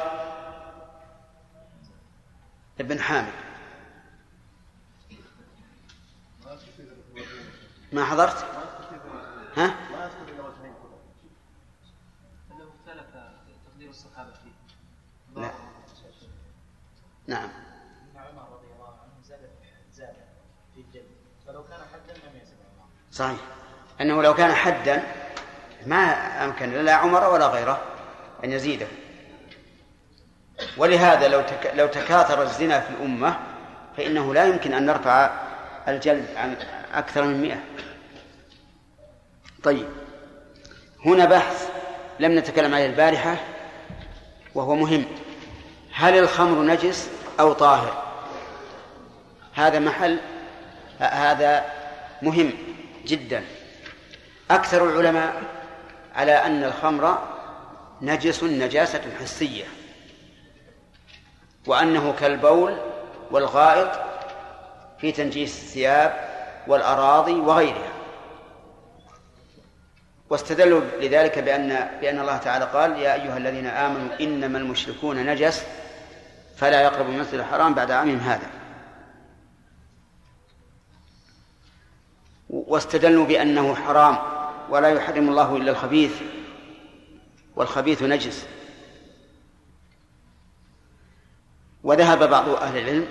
[2.80, 3.34] بن حامد
[7.92, 8.46] ما حضرت؟
[9.58, 9.76] ها؟
[15.36, 15.52] لا
[17.28, 17.50] نعم.
[18.16, 19.40] عمر رضي الله عنه زاد
[19.92, 20.14] زاد
[20.76, 21.12] في الجلد
[21.48, 22.56] فلو كان حدا لم يزد
[23.12, 23.40] صحيح.
[24.02, 25.04] أنه لو كان حدا
[25.86, 26.06] ما
[26.46, 27.82] أمكن لا عمر ولا غيره
[28.44, 28.88] أن يزيده.
[30.78, 31.72] ولهذا لو تك...
[31.76, 33.40] لو تكاثر الزنا في الأمة
[33.98, 35.30] فإنه لا يمكن أن نرفع
[35.88, 36.56] الجلد عن
[36.94, 37.60] أكثر من مئة.
[39.64, 39.88] طيب.
[41.06, 41.70] هنا بحث
[42.20, 43.36] لم نتكلم عليه البارحة
[44.56, 45.06] وهو مهم.
[46.02, 48.04] هل الخمر نجس أو طاهر؟
[49.54, 50.20] هذا محل
[51.00, 51.66] هذا
[52.22, 52.54] مهم
[53.06, 53.44] جدا.
[54.52, 55.42] أكثر العلماء
[56.16, 57.18] على أن الخمر
[58.02, 59.66] نجس نجاسة حسية
[61.68, 62.78] وأنه كالبول
[63.32, 63.92] والغائط
[65.00, 66.30] في تنجيس الثياب
[66.68, 67.92] والأراضي وغيرها.
[70.30, 75.64] واستدلوا لذلك بأن بأن الله تعالى قال يا أيها الذين آمنوا إنما المشركون نجس
[76.62, 78.50] فلا يقربوا المسجد الحرام بعد عامهم هذا.
[82.50, 84.18] واستدلوا بأنه حرام
[84.70, 86.22] ولا يحرم الله إلا الخبيث
[87.56, 88.48] والخبيث نجس.
[91.84, 93.08] وذهب بعض أهل العلم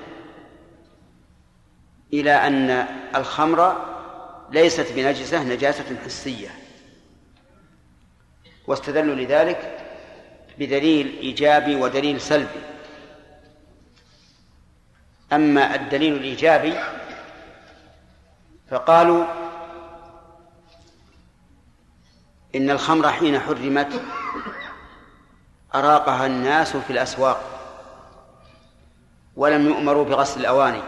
[2.13, 2.71] إلى أن
[3.17, 3.87] الخمر
[4.51, 6.51] ليست بنجسة نجاسة حسية.
[8.67, 9.87] واستدلوا لذلك
[10.59, 12.70] بدليل إيجابي ودليل سلبي.
[15.33, 16.75] أما الدليل الإيجابي
[18.71, 19.25] فقالوا
[22.55, 24.03] إن الخمر حين حرمت
[25.75, 27.41] أراقها الناس في الأسواق
[29.37, 30.83] ولم يؤمروا بغسل الأواني.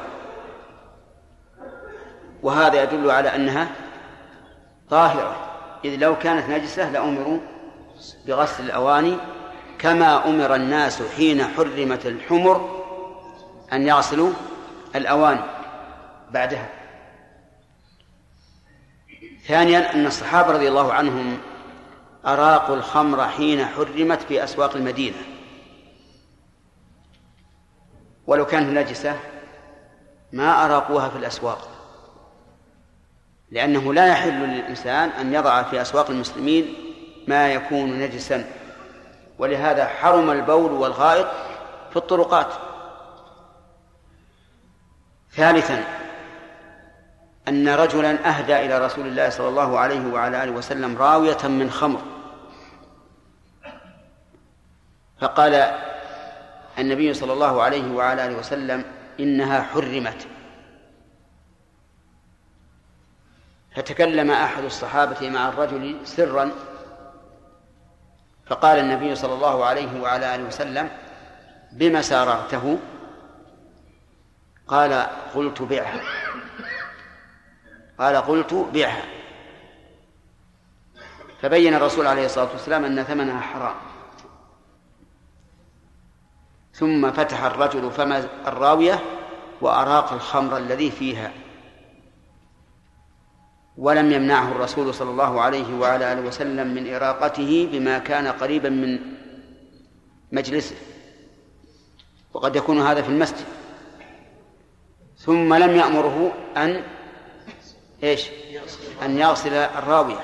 [2.43, 3.68] وهذا يدل على أنها
[4.90, 5.36] طاهرة.
[5.84, 7.38] إذ لو كانت نجسة لأمروا
[8.26, 9.16] بغسل الأواني
[9.78, 12.82] كما أمر الناس حين حرمت الحمر
[13.73, 14.33] أن يغسلوا
[14.97, 15.41] الأواني
[16.31, 16.68] بعدها.
[19.47, 21.39] ثانيا أن الصحابة رضي الله عنهم
[22.27, 25.16] أراقوا الخمر حين حرمت في أسواق المدينة.
[28.27, 29.18] ولو كانت نجسة
[30.33, 31.68] ما أراقوها في الأسواق
[33.51, 36.75] لأنه لا يحل للإنسان أن يضع في أسواق المسلمين
[37.29, 38.45] ما يكون نجسا.
[39.39, 41.27] ولهذا حرم البول والغائط
[41.91, 42.72] في الطرقات.
[45.33, 45.85] ثالثا
[47.49, 52.03] أن رجلا أهدى إلى رسول الله صلى الله عليه وعلى آله وسلم راوية من خمر.
[55.20, 55.74] فقال
[56.78, 58.85] النبي صلى الله عليه وعلى آله وسلم
[59.20, 60.26] إنها حرمت.
[63.76, 66.51] فتكلم أحد الصحابة مع الرجل سرا
[68.47, 70.89] فقال النبي صلى الله عليه وعلى آله وسلم
[71.72, 72.78] بما ساررته
[74.73, 74.93] قال
[75.35, 76.01] قلت بعها.
[77.99, 79.05] قال قلت بعها.
[81.43, 83.75] فبين الرسول عليه الصلاة والسلام أن ثمنها حرام.
[86.73, 88.12] ثم فتح الرجل فم
[88.47, 89.03] الراوية
[89.61, 91.33] وأراق الخمر الذي فيها.
[93.77, 98.99] ولم يمنعه الرسول صلى الله عليه وعلى آله وسلم من إراقته بما كان قريبا من
[100.33, 100.77] مجلسه.
[102.33, 103.61] وقد يكون هذا في المسجد.
[105.25, 106.85] ثم لم يأمره أن
[108.03, 108.29] إيش؟
[109.03, 110.20] أن يغسل الراوية.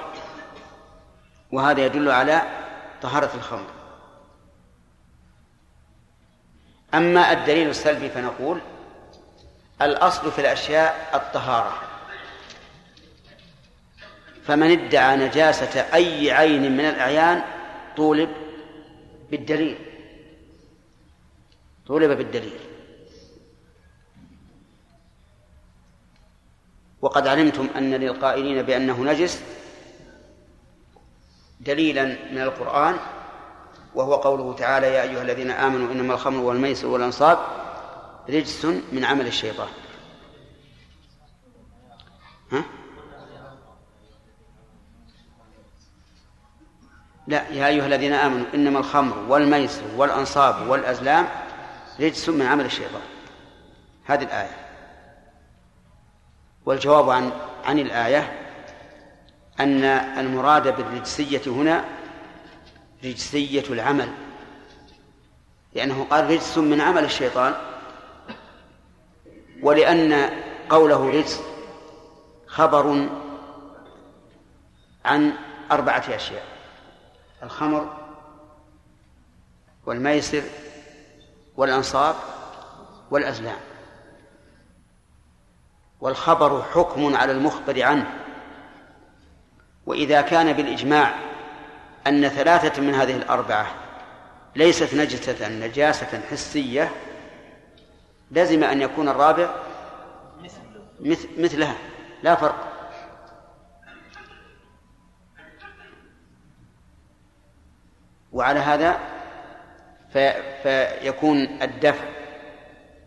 [1.53, 2.43] وهذا يدل على
[3.03, 3.67] طهارة الخمر.
[6.95, 8.61] أما الدليل السلبي فنقول
[9.83, 11.83] الأصل في الأشياء الطهارة.
[14.45, 17.43] فمن ادعى نجاسة أي عين من الأعيان
[17.97, 18.31] طولب
[19.31, 19.79] بالدليل.
[21.87, 22.68] طولب بالدليل.
[27.03, 29.43] وقد علمتم أن للقائلين بأنه نجس
[31.61, 32.97] دليلا من القرآن
[33.95, 37.39] وهو قوله تعالى يا أيها الذين آمنوا إنما الخمر والميسر والأنصاب
[38.29, 39.69] رجس من عمل الشيطان.
[42.53, 42.65] ها؟
[47.27, 51.29] لا يا أيها الذين آمنوا إنما الخمر والميسر والأنصاب والأزلام
[52.01, 53.03] رجس من عمل الشيطان.
[54.05, 54.68] هذه الآية.
[56.67, 57.33] والجواب عن
[57.65, 58.49] عن الآية
[59.61, 59.85] أن
[60.19, 61.85] المراد بالرجسية هنا
[63.05, 64.09] رجسية العمل
[65.75, 67.55] لأنه قال رجس من عمل الشيطان
[69.63, 70.31] ولأن
[70.71, 71.41] قوله رجس
[72.47, 73.09] خبر
[75.05, 75.33] عن
[75.73, 76.45] أربعة أشياء
[77.43, 77.97] الخمر
[79.87, 80.43] والميسر
[81.57, 82.15] والأنصاب
[83.11, 83.68] والأزلام.
[86.01, 88.07] والخبر حكم على المخبر عنه.
[89.87, 91.15] وإذا كان بالإجماع
[92.07, 93.67] أن ثلاثة من هذه الأربعة
[94.57, 96.91] ليست نجسة نجاسة حسية
[98.31, 99.55] لزم أن يكون الرابع
[101.39, 101.75] مثلها.
[102.23, 102.69] لا فرق.
[108.33, 108.99] وعلى هذا
[110.13, 110.33] في
[110.63, 112.05] فيكون الدفع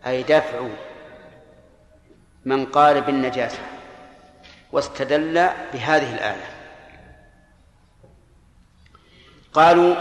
[0.06, 0.68] أي دفع
[2.44, 3.58] من قال بالنجاسة
[4.72, 6.50] واستدل بهذه الآية.
[9.52, 9.94] قالوا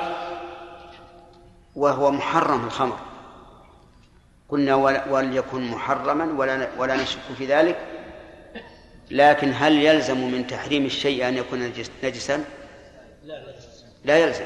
[1.75, 2.99] وهو محرم الخمر.
[4.49, 4.75] قلنا
[5.09, 7.77] وليكن محرما ولا ولا نشك في ذلك.
[9.11, 11.73] لكن هل يلزم من تحريم الشيء أن يكون
[12.03, 12.45] نجسا؟
[14.05, 14.45] لا يلزم.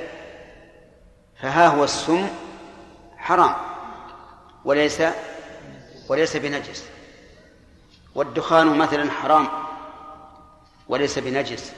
[1.41, 2.27] فها هو السم
[3.17, 3.55] حرام
[4.65, 5.01] وليس
[6.09, 6.89] وليس بنجس.
[8.15, 9.47] والدخان مثلا حرام
[10.87, 11.73] وليس بنجس.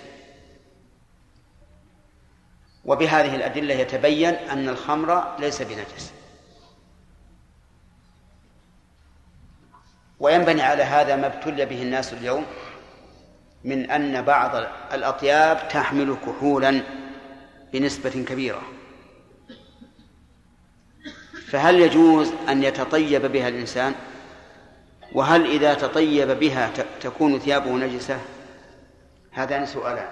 [2.86, 6.14] وبهذه الأدلة يتبين أن الخمر ليس بنجس.
[10.20, 12.46] وينبني على هذا ما ابتلي به الناس اليوم
[13.64, 14.56] من أن بعض
[14.94, 16.82] الأطياب تحمل كحولا
[17.74, 18.62] بنسبة كبيرة.
[21.48, 23.96] فهل يجوز أن يتطيب بها الإنسان؟
[25.12, 28.20] وهل إذا تطيب بها تكون ثيابه نجسة؟
[29.32, 30.10] هذان سؤالان.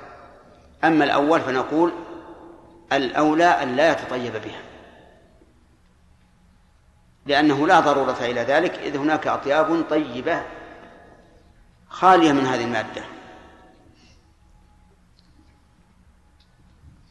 [0.83, 1.93] أما الأول فنقول
[2.93, 4.61] الأولى أن لا يتطيب بها.
[7.25, 10.41] لأنه لا ضرورة إلى ذلك إذ هناك أطياب طيبة
[11.89, 13.03] خالية من هذه المادة.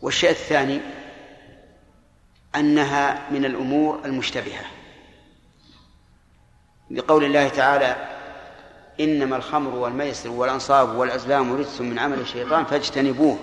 [0.03, 0.81] والشيء الثاني
[2.55, 4.65] أنها من الأمور المشتبهة.
[6.91, 7.97] لقول الله تعالى
[9.01, 13.39] إنما الخمر والميسر والأنصاب والأزلام رجس من عمل الشيطان فاجتنبوه.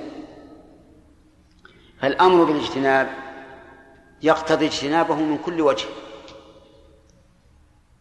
[2.01, 3.09] فالأمر بالاجتناب
[4.21, 5.87] يقتضي اجتنابه من كل وجه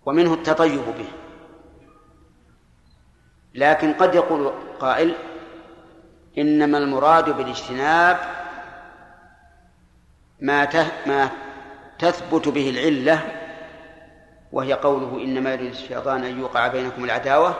[0.07, 1.09] ومنه التطيب به.
[3.55, 5.15] لكن قد يقول قائل
[6.39, 8.19] إنما المراد بالاجتناب
[10.41, 11.31] ما ما
[11.99, 13.50] تثبت به العلة
[14.53, 17.55] وهي قوله إنما يريد الشيطان أن يوقع بينكم العداوة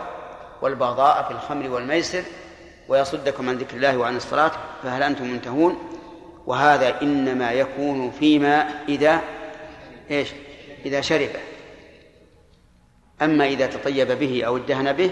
[0.63, 2.23] والبغضاء في الخمر والميسر
[2.89, 5.79] ويصدكم عن ذكر الله وعن الصلاة فهل أنتم منتهون؟
[6.47, 9.21] وهذا إنما يكون فيما إذا
[10.11, 10.29] إيش؟
[10.85, 11.41] إذا شربه
[13.23, 15.11] أما إذا تطيب به أو ادهن به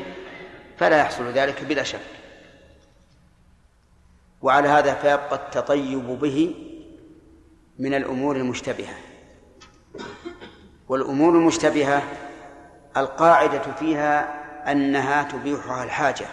[0.77, 2.01] فلا يحصل ذلك بلا شك.
[4.43, 6.55] وعلى هذا فيبقى التطيب به
[7.79, 8.95] من الأمور المشتبهة.
[10.89, 12.03] والأمور المشتبهة
[12.97, 14.35] القاعدة فيها
[14.73, 16.27] أنها تبيحها الحاجة.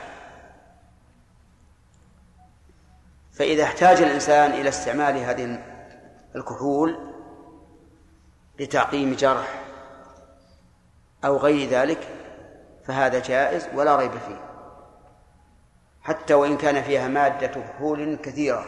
[3.34, 5.64] فإذا احتاج الإنسان إلى استعمال هذه
[6.36, 7.14] الكحول
[8.60, 9.62] لتعقيم جرح
[11.26, 12.08] أو غير ذلك
[12.86, 14.45] فهذا جائز ولا ريب فيه.
[16.01, 18.66] حتى وإن كان فيها مادة كحول كثيرة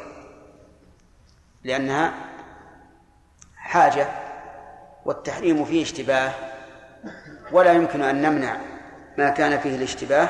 [1.63, 2.13] لأنها
[3.55, 4.26] حاجة
[5.07, 6.33] والتحريم فيه اشتباه
[7.51, 8.61] ولا يمكن أن نمنع
[9.17, 10.29] ما كان فيه الاشتباه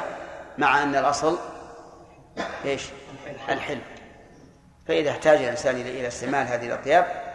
[0.57, 1.39] مع أن الأصل
[2.65, 2.83] إيش؟
[3.49, 3.81] الحل
[4.87, 7.27] فإذا احتاج الإنسان إلى استعمال هذه الأطياب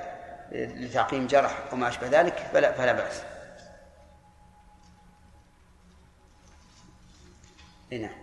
[0.52, 3.22] لتعقيم جرح وما أشبه ذلك فلا فلا بأس.
[7.90, 8.22] نعم.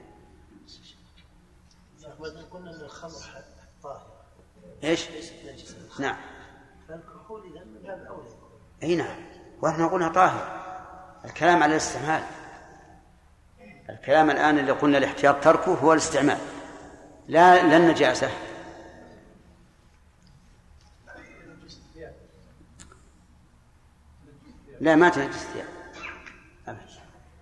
[2.52, 3.44] قلنا أن الخمر
[3.84, 4.08] طاهر.
[4.84, 5.06] إيش؟
[6.00, 6.18] نعم.
[6.88, 8.29] فالكحول إذا من باب أولى.
[8.84, 9.16] أي نعم.
[9.62, 10.60] وإحنا قلنا طاهر.
[11.26, 12.24] الكلام على الاستعمال.
[13.90, 16.38] الكلام الآن اللي قلنا الاحتياط تركه هو الاستعمال.
[17.28, 18.30] لا لا النجاسه.
[24.82, 25.80] لا ما تنجس الثياب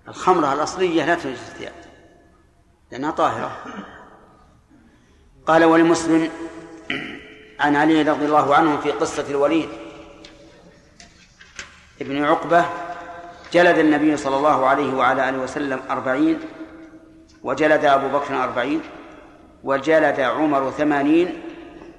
[0.08, 1.74] الخمرة الأصلية لا تنجس الثياب
[2.92, 3.64] لأنها طاهرة
[5.48, 6.32] قال ولمسلم
[7.60, 9.70] عن علي رضي الله عنه في قصة الوليد
[12.02, 12.66] ابن عقبة
[13.54, 16.40] جلد النبي صلى الله عليه وعلى آله وسلم أربعين
[17.44, 18.82] وجلد أبو بكر أربعين
[19.64, 21.42] وجلد عمر ثمانين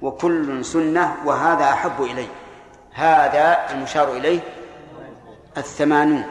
[0.01, 2.27] وكل سنة وهذا أحب إلي
[2.93, 4.39] هذا المشار إليه
[5.57, 6.23] الثمانون.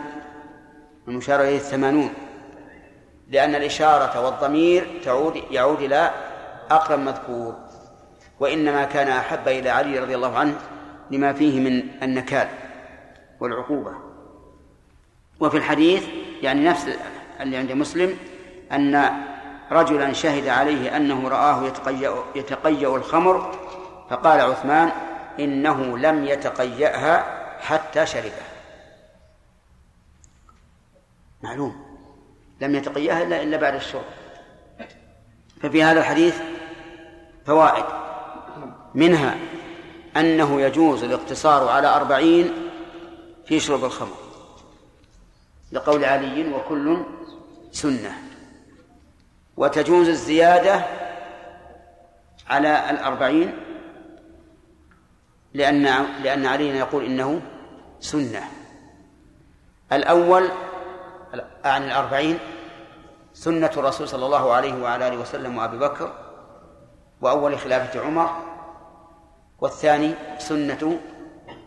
[1.09, 2.11] المشار إليه الثمانون.
[3.29, 6.11] لأن الإشارة والضمير تعود يعود إلى
[6.71, 7.55] أقرب مذكور.
[8.41, 10.55] وإنما كان أحب إلى علي رضي الله عنه
[11.11, 12.49] لما فيه من النكال.
[13.41, 13.93] والعقوبة.
[15.41, 16.05] وفي الحديث
[16.43, 16.89] يعني نفس
[17.41, 18.16] اللي عند مسلم
[18.72, 19.11] أن
[19.70, 23.55] رجلا شهد عليه أنه رآه يتقيأ, يتقيأ الخمر
[24.11, 24.91] فقال عثمان
[25.41, 27.24] إنه لم يتقيأها
[27.61, 28.49] حتى شربها.
[31.43, 31.89] معلوم.
[32.61, 34.05] لم يتقيأها إلا إلا بعد الشرب.
[35.62, 36.41] ففي هذا الحديث
[37.47, 37.84] فوائد.
[38.95, 39.36] منها
[40.16, 42.68] أنه يجوز الاقتصار على أربعين
[43.49, 44.16] في شرب الخمر.
[45.72, 47.03] لقول علي وكل
[47.72, 48.18] سنة.
[49.57, 50.84] وتجوز الزيادة
[52.49, 53.53] على الأربعين
[55.55, 55.82] لأن
[56.22, 57.40] لأن علينا يقول إنه
[58.01, 58.44] سنة.
[59.92, 60.51] الأول
[61.64, 62.38] عن الأربعين
[63.32, 66.12] سنة الرسول صلى الله عليه وعلى آله وسلم وأبي بكر
[67.20, 68.30] وأول خلافة عمر
[69.61, 71.01] والثاني سنة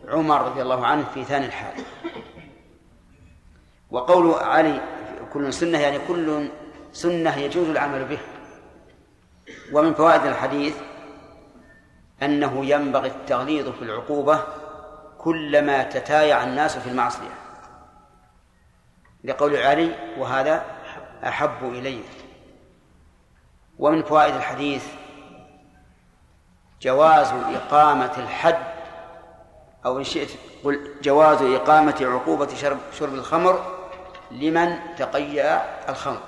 [0.08, 1.84] عمر رضي الله عنه في ثاني الحال.
[3.92, 4.82] وقول علي
[5.34, 6.50] كل سنة يعني كل
[6.92, 8.20] سنة يجوز العمل به.
[9.74, 10.76] ومن فوائد الحديث
[12.24, 14.44] أنه ينبغي التغليظ في العقوبة
[15.18, 17.34] كلما تتايع الناس في المعصية.
[19.24, 20.66] لقول علي وهذا
[21.24, 22.04] أحب إلي.
[23.80, 24.88] ومن فوائد الحديث
[26.82, 28.71] جواز إقامة الحد
[29.86, 30.30] أو إن شئت
[30.64, 33.78] قل جواز إقامة عقوبة شرب, شرب الخمر
[34.32, 36.22] لمن تقيأ الخمر.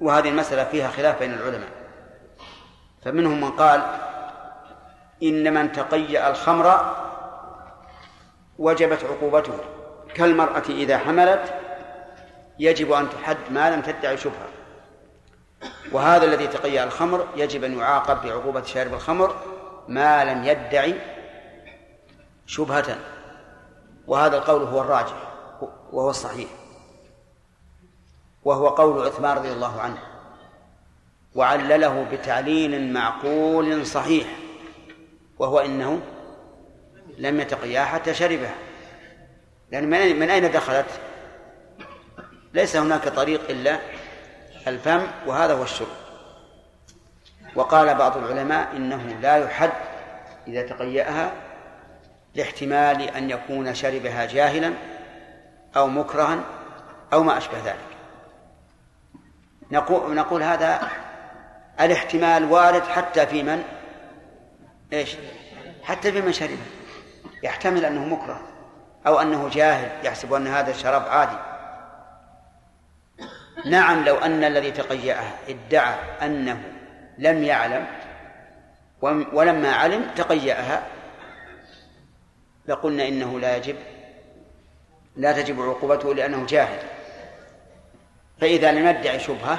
[0.00, 1.68] وهذه المسألة فيها خلاف بين العلماء.
[3.04, 3.82] فمنهم من قال
[5.22, 6.96] إن من تقيأ الخمر
[8.58, 9.58] وجبت عقوبته
[10.14, 11.54] كالمرأة إذا حملت
[12.58, 14.48] يجب أن تحد ما لم تدعي شبهة.
[15.92, 19.36] وهذا الذي تقيأ الخمر يجب أن يعاقب بعقوبة شارب الخمر
[19.88, 20.94] ما لم يدعي
[22.46, 22.98] شبهة
[24.06, 25.16] وهذا القول هو الراجح
[25.92, 26.48] وهو الصحيح.
[28.44, 29.98] وهو قول عثمان رضي الله عنه
[31.34, 34.26] وعلله بتعليل معقول صحيح
[35.38, 36.00] وهو إنه
[37.18, 38.54] لم يتقيا حتى شربها.
[39.72, 41.00] لأن من اين دخلت؟
[42.54, 43.78] ليس هناك طريق إلا
[44.66, 46.05] الفم وهذا هو الشرب.
[47.54, 49.72] وقال بعض العلماء إنه لا يحد
[50.46, 51.32] إذا تقيأها
[52.34, 54.72] لاحتمال أن يكون شربها جاهلا
[55.76, 56.38] أو مكرها
[57.12, 57.96] أو ما أشبه ذلك.
[59.70, 60.88] نقول نقول هذا
[61.80, 63.62] الاحتمال وارد حتى في من؟
[64.92, 65.16] إيش؟
[65.82, 66.56] حتى في من شربه
[67.42, 68.40] يحتمل أنه مكره
[69.06, 71.36] أو أنه جاهل يحسب أن هذا الشراب عادي.
[73.64, 76.75] نعم لو أن الذي تقيأها ادعى أنه
[77.18, 77.86] لم يعلم
[79.32, 80.86] ولما علم تقيأها.
[82.68, 83.76] لقلنا إنه لا يجب
[85.16, 86.78] لا تجب عقوبته لأنه جاهل.
[88.40, 89.58] فإذا لم يدعي شبهة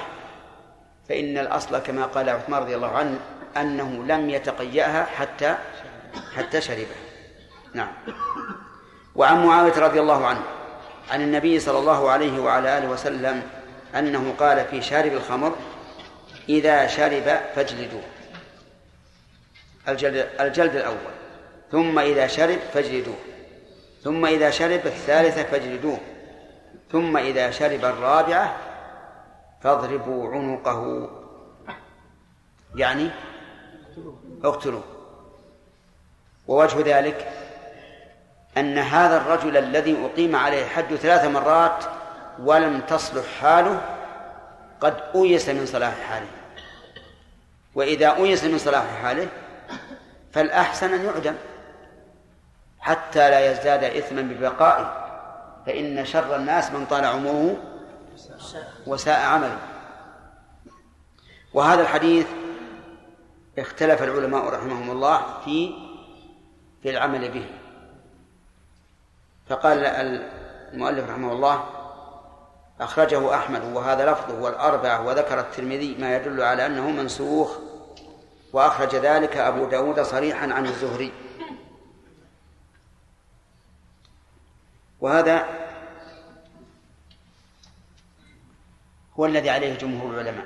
[1.09, 3.19] فإن الأصل كما قال عثمان رضي الله عنه
[3.57, 5.55] أنه لم يتقيأها حتى
[6.35, 7.07] حتى شربها.
[7.73, 7.91] نعم.
[9.15, 10.41] وعن معاوية رضي الله عنه
[11.11, 13.43] عن النبي صلى الله عليه وعلى آله وسلم
[13.95, 15.55] أنه قال في شارب الخمر
[16.49, 18.01] إذا شرب فاجلدوه.
[19.87, 21.17] الجلد, الجلد الأول.
[21.71, 23.17] ثم إذا شرب فاجلدوه.
[24.03, 25.99] ثم إذا شرب الثالثة فاجلدوه.
[26.91, 28.57] ثم إذا شرب الرابعة
[29.61, 31.09] فاضربوا عنقه.
[32.75, 33.09] يعني
[34.43, 34.83] اقتلوه.
[36.47, 37.27] ووجه ذلك
[38.57, 41.83] أن هذا الرجل الذي أقيم عليه الحد ثلاث مرات
[42.39, 43.81] ولم تصلح حاله
[44.81, 46.36] قد أويس من صلاح حاله.
[47.77, 49.27] وإذا أويس من صلاح حاله
[50.31, 51.35] فالأحسن أن يعدم
[52.79, 55.07] حتى لا يزداد إثما ببقائه
[55.65, 57.57] فإن شر الناس من طال عمره
[58.87, 59.57] وساء عمله.
[61.53, 62.27] وهذا الحديث
[63.59, 65.73] اختلف العلماء رحمهم الله في
[66.83, 67.45] في العمل به.
[69.49, 69.85] فقال
[70.73, 71.63] المؤلف رحمه الله
[72.81, 77.66] أخرجه أحمد وهذا لفظه والأربعة وذكر الترمذي ما يدل على أنه منسوخ
[78.57, 81.11] وأخرج ذلك أبو داود صريحا عن الزهري.
[84.99, 85.45] وهذا
[89.19, 90.45] هو الذي عليه جمهور العلماء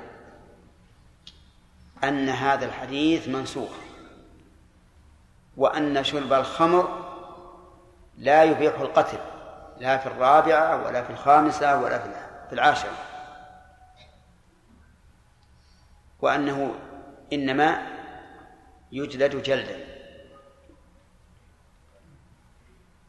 [2.04, 3.70] أن هذا الحديث منسوخ
[5.56, 7.12] وأن شرب الخمر
[8.18, 9.18] لا يبيح القتل
[9.78, 11.98] لا في الرابعة ولا في الخامسة ولا
[12.48, 12.96] في العاشرة.
[16.20, 16.74] وأنه
[17.32, 17.91] إنما
[18.92, 19.84] يجلد جلدا.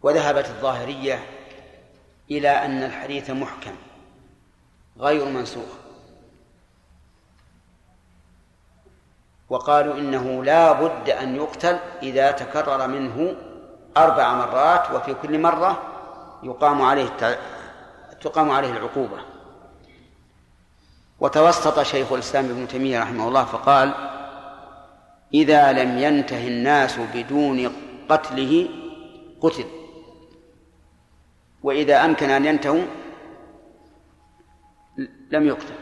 [0.02, 1.26] وذهبت الظاهرية
[2.32, 3.76] إلى أن الحديث محكم
[5.00, 5.70] غير منسوخ.
[9.50, 13.36] وقالوا إنه لا بد أن يقتل إذا تكرر منه
[13.98, 15.84] أربع مرات وفي كل مرة
[16.44, 17.38] يقام عليه
[18.22, 19.18] تقام عليه العقوبة.
[21.20, 24.13] وتوسط شيخ الإسلام ابن تيمية رحمه الله فقال
[25.34, 27.72] إذا لم ينته الناس بدون
[28.10, 28.70] قتله
[29.42, 29.66] قتل.
[31.64, 32.84] وإذا أمكن أن ينتهوا
[35.32, 35.74] لم يقتل.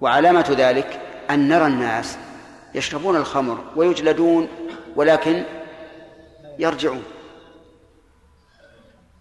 [0.00, 1.00] وعلامة ذلك
[1.30, 2.18] أن نرى الناس
[2.74, 4.48] يشربون الخمر ويجلدون
[4.96, 5.44] ولكن
[6.58, 7.02] يرجعون.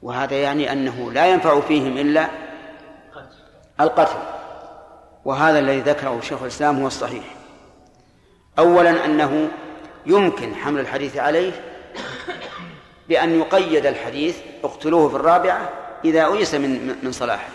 [0.01, 2.29] وهذا يعني أنه لا ينفع فيهم إلا
[3.81, 4.19] القتل.
[5.25, 7.38] وهذا الذي ذكره شيخ الإسلام هو الصحيح.
[8.59, 9.49] أولا أنه
[10.05, 11.51] يمكن حمل الحديث عليه
[13.09, 15.69] بأن يقيد الحديث اقتلوه في الرابعة
[16.05, 17.49] إذا أيس من من صلاحه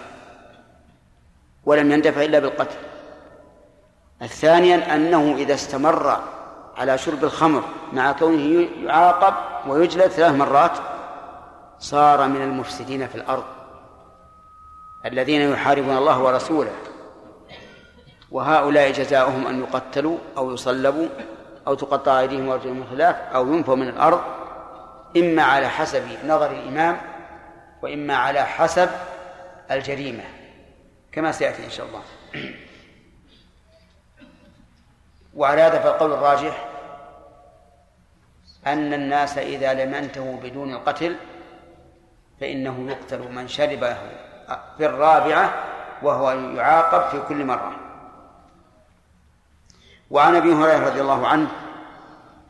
[1.64, 2.76] ولم يندفع إلا بالقتل.
[4.22, 6.20] الثانيا أنه إذا استمر
[6.76, 9.34] على شرب الخمر مع كونه يعاقب
[9.68, 10.78] ويجلد ثلاث مرات
[11.78, 13.44] صار من المفسدين في الأرض
[15.06, 16.72] الذين يحاربون الله ورسوله.
[18.30, 21.08] وهؤلاء جزاؤهم أن يقتلوا أو يصلبوا
[21.66, 24.20] أو تقطع أيديهم وأرجلهم من خلاف أو ينفوا من الأرض
[25.16, 27.00] إما على حسب نظر الإمام
[27.82, 28.90] وإما على حسب
[29.70, 30.24] الجريمة
[31.12, 32.02] كما سيأتي إن شاء الله.
[35.34, 36.66] وعلى هذا فالقول الراجح
[38.66, 41.16] أن الناس إذا لم ينتهوا بدون القتل
[42.40, 43.96] فإنه يقتل من شربه
[44.78, 45.54] في الرابعة
[46.02, 47.83] وهو يعاقب في كل مرة.
[50.14, 51.48] وعن أبي هريرة رضي الله عنه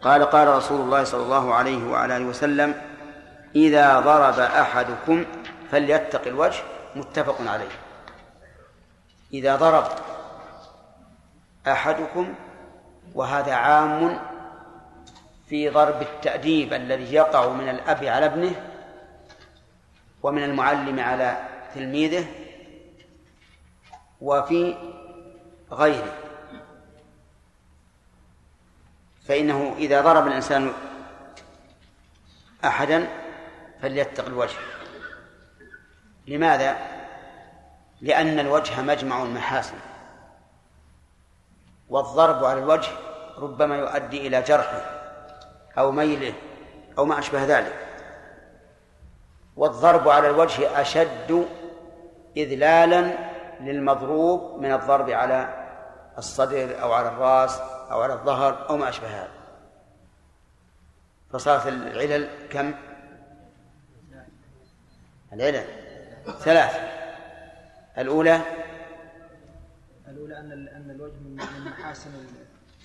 [0.02, 2.74] قال قال رسول الله صلى الله عليه وعلى آله وسلم
[3.56, 5.24] إذا ضرب أحدكم
[5.70, 6.62] فليتق الوجه.
[6.96, 7.70] متفق عليه.
[9.32, 9.84] إذا ضرب
[11.66, 12.34] أحدكم
[13.14, 14.18] وهذا عام
[15.48, 18.52] في ضرب التأديب الذي يقع من الأب على ابنه
[20.22, 21.36] ومن المعلم على
[21.74, 22.26] تلميذه
[24.20, 24.76] وفي
[25.72, 26.23] غيره.
[29.24, 30.72] فإنه إذا ضرب الإنسان
[32.64, 33.08] أحدا
[33.82, 34.56] فليتق الوجه
[36.26, 36.76] لماذا؟
[38.00, 39.76] لأن الوجه مجمع المحاسن
[41.88, 42.88] والضرب على الوجه
[43.38, 44.82] ربما يؤدي إلى جرحه
[45.78, 46.34] أو ميله
[46.98, 47.86] أو ما أشبه ذلك
[49.56, 51.48] والضرب على الوجه أشد
[52.36, 53.12] إذلالا
[53.60, 55.48] للمضروب من الضرب على
[56.18, 57.60] الصدر أو على الرأس
[57.90, 59.32] أو على الظهر أو ما أشبه هذا.
[61.30, 62.74] فصارت العلل كم؟
[65.32, 65.64] العلل
[66.38, 66.76] ثلاث.
[67.98, 68.40] الأولى؟
[70.08, 72.10] الأولى أن أن الوجه من محاسن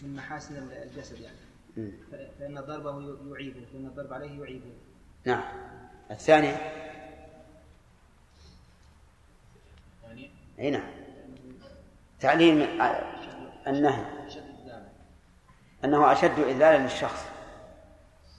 [0.03, 1.91] من محاسن الجسد يعني.
[2.39, 4.73] فإن ضربه يعيبه فإن الضرب عليه يعيبه.
[5.25, 5.43] نعم.
[6.11, 6.55] الثانية؟
[10.59, 10.91] أي نعم.
[12.19, 12.61] تعليم
[13.67, 14.18] النهي.
[15.85, 17.25] أنه أشد إذلالا للشخص.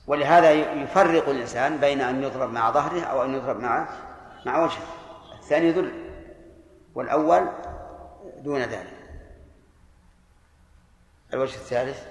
[0.07, 3.88] ولهذا يفرق الإنسان بين أن يضرب مع ظهره أو أن يضرب مع
[4.47, 4.86] مع وجهه.
[5.38, 6.11] الثاني ذل
[6.95, 7.49] والأول
[8.38, 9.01] دون ذلك.
[11.34, 12.07] الوجه الثالث؟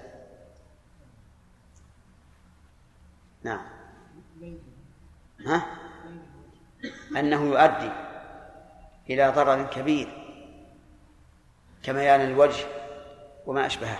[3.44, 3.62] نعم.
[5.46, 5.66] ها؟
[7.18, 7.92] أنه يؤدي
[9.10, 10.08] إلى ضرر كبير
[11.84, 12.66] كميان الوجه
[13.46, 14.00] وما أشبهه.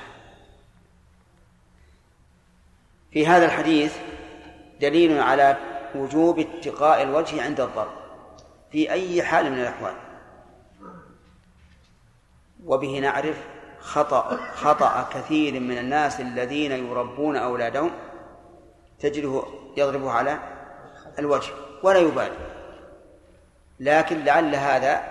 [3.12, 3.98] في هذا الحديث
[4.82, 5.58] دليل على
[5.96, 7.92] وجوب اتقاء الوجه عند الضرب
[8.72, 9.94] في أي حال من الأحوال.
[12.66, 13.38] وبه نعرف
[13.80, 17.92] خطأ خطأ كثير من الناس الذين يربون أولادهم
[19.00, 19.44] تجده
[19.78, 20.40] يضربه على
[21.20, 21.52] الوجه
[21.84, 22.38] ولا يبالي.
[23.80, 25.04] لكن لعل هذا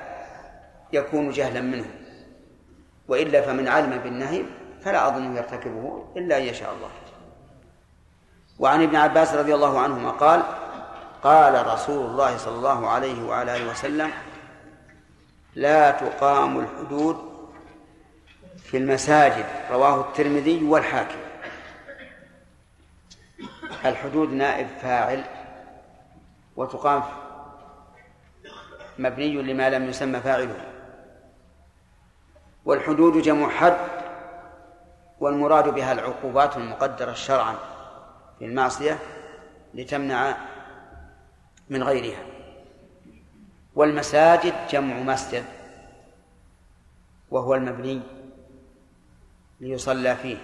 [0.93, 1.87] يكون جهلا منه.
[3.09, 4.45] وإلا فمن علم بالنهي
[4.81, 6.89] فلا أظن يرتكبه إلا أن يشاء الله.
[8.59, 10.43] وعن ابن عباس رضي الله عنهما قال
[11.23, 14.11] قال رسول الله صلى الله عليه وعلى آله وسلم
[15.55, 17.17] لا تقام الحدود
[18.63, 21.19] في المساجد رواه الترمذي والحاكم.
[23.85, 25.25] الحدود نائب فاعل
[26.57, 27.03] وتقام
[28.99, 30.57] مبني لما لم يسمى فاعله.
[32.65, 33.77] والحدود جمع حد
[35.21, 37.55] والمراد بها العقوبات المقدرة شرعا.
[38.39, 38.99] في المعصية
[39.75, 40.37] لتمنع
[41.71, 42.23] من غيرها.
[43.75, 45.45] والمساجد جمع مسجد
[47.31, 48.01] وهو المبني
[49.61, 50.37] ليصلى فيه.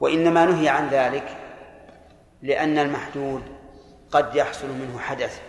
[0.00, 1.36] وإنما نهي عن ذلك
[2.42, 3.42] لأن المحدود
[4.10, 5.40] قد يحصل منه حدث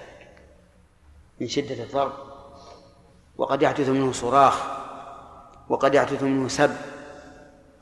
[1.40, 2.14] من شدة الضرب
[3.38, 4.68] وقد يحدث منه صراخ
[5.70, 6.76] وقد يحدث منه سب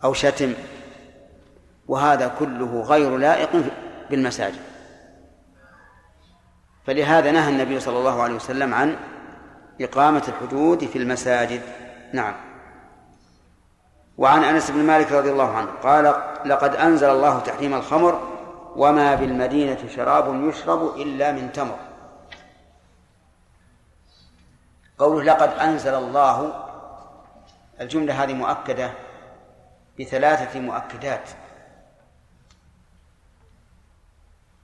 [0.04, 0.54] أو شتم.
[1.88, 3.50] وهذا كله غير لائق
[4.10, 4.62] بالمساجد.
[6.86, 8.98] فلهذا نهى النبي صلى الله عليه وسلم عن
[9.82, 11.62] إقامة الحدود في المساجد.
[12.14, 12.36] نعم.
[14.18, 16.14] وعن أنس بن مالك رضي الله عنه قال
[16.46, 18.38] لقد أنزل الله تحريم الخمر
[18.76, 21.80] وما بالمدينة شراب يشرب إلا من تمر.
[24.98, 26.64] قوله لقد أنزل الله
[27.82, 28.92] الجملة هذه مؤكدة
[30.00, 31.30] بثلاثة مؤكدات.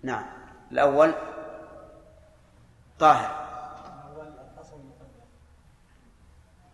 [0.04, 0.26] نعم.
[0.72, 1.14] الأول
[3.00, 3.44] طاهر.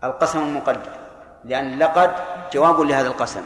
[0.04, 1.00] القسم المقدر.
[1.44, 2.16] لأن لقد
[2.54, 3.44] جواب لهذا القسم.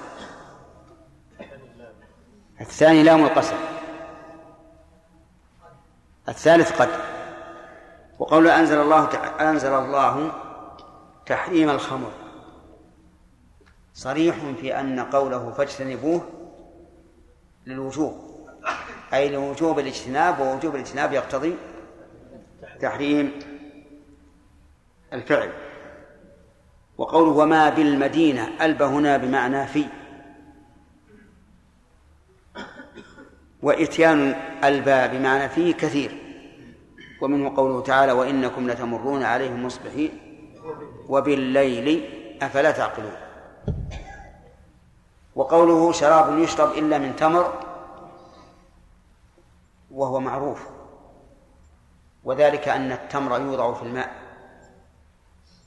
[2.61, 3.55] الثاني لام القسم.
[6.29, 6.89] الثالث قد
[8.19, 9.09] وقول أنزل الله
[9.49, 10.31] أنزل الله
[11.25, 12.11] تحريم الخمر.
[13.93, 16.21] صريح في أن قوله فاجتنبوه
[17.65, 18.33] للوجوب.
[19.13, 21.55] أي لوجوب الاجتناب ووجوب الاجتناب يقتضي
[22.81, 23.31] تحريم
[25.13, 25.51] الفعل.
[26.97, 29.85] وقوله وما بالمدينة ألب هنا بمعنى في.
[33.61, 36.11] وإتيان الباء بمعنى في كثير.
[37.21, 40.19] ومنه قوله تعالى وإنكم لتمرون عليهم مصبحين.
[41.09, 42.09] وبالليل
[42.41, 43.15] أفلا تعقلون.
[45.35, 47.62] وقوله شراب يشرب إلا من تمر.
[49.93, 50.67] وهو معروف.
[52.23, 54.11] وذلك أن التمر يوضع في الماء.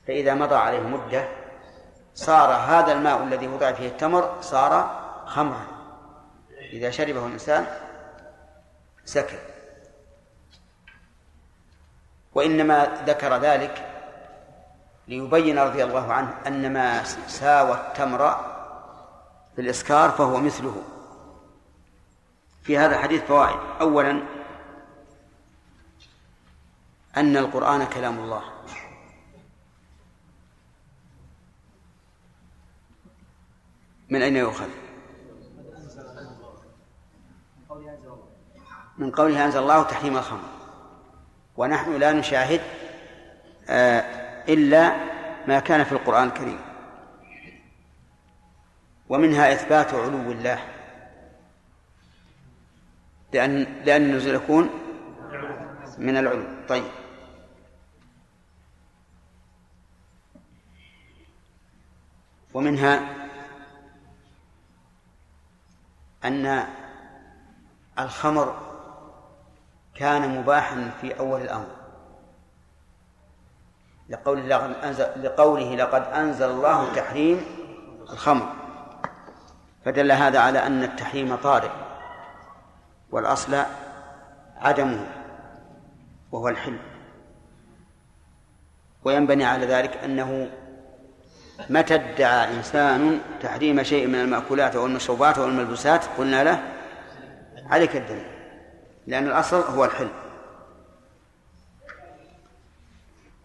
[0.07, 1.27] فإذا مضى عليه مدة
[2.15, 5.65] صار هذا الماء الذي وضع فيه التمر صار خمرا.
[6.73, 7.65] إذا شربه الإنسان
[9.05, 9.39] سكر
[12.33, 13.93] وإنما ذكر ذلك
[15.07, 18.35] ليبين رضي الله عنه أن ما ساوى التمر
[19.55, 20.75] في الإسكار فهو مثله.
[22.67, 23.59] في هذا الحديث فوائد.
[23.81, 24.23] أولا
[27.17, 28.41] أن القرآن كلام الله.
[34.09, 34.69] من أين يؤخذ؟
[38.97, 40.49] من قوله أنزل الله تحريم الخمر.
[41.57, 42.61] ونحن لا نشاهد
[43.69, 43.99] آه،
[44.49, 44.95] إلا
[45.47, 46.59] ما كان في القرآن الكريم.
[49.09, 50.76] ومنها إثبات علو الله.
[53.33, 54.69] لأن لأن النزول يكون
[55.97, 56.43] من العلو.
[56.69, 56.83] طيب.
[62.53, 63.15] ومنها
[66.25, 66.67] أن
[67.99, 68.55] الخمر
[69.95, 71.67] كان مباحا في أول الأمر.
[74.83, 77.45] أنزل, لقوله لقد أنزل الله تحريم
[78.09, 78.53] الخمر.
[79.85, 81.86] فدل هذا على أن التحريم طارئ.
[83.11, 83.63] والأصل
[84.57, 85.07] عدمه
[86.31, 86.77] وهو الحل
[89.03, 90.49] وينبني على ذلك أنه
[91.69, 96.73] متى ادعى إنسان تحريم شيء من المأكولات أو المشروبات أو الملبوسات قلنا له
[97.69, 98.27] عليك الدليل
[99.07, 100.09] لأن الأصل هو الحل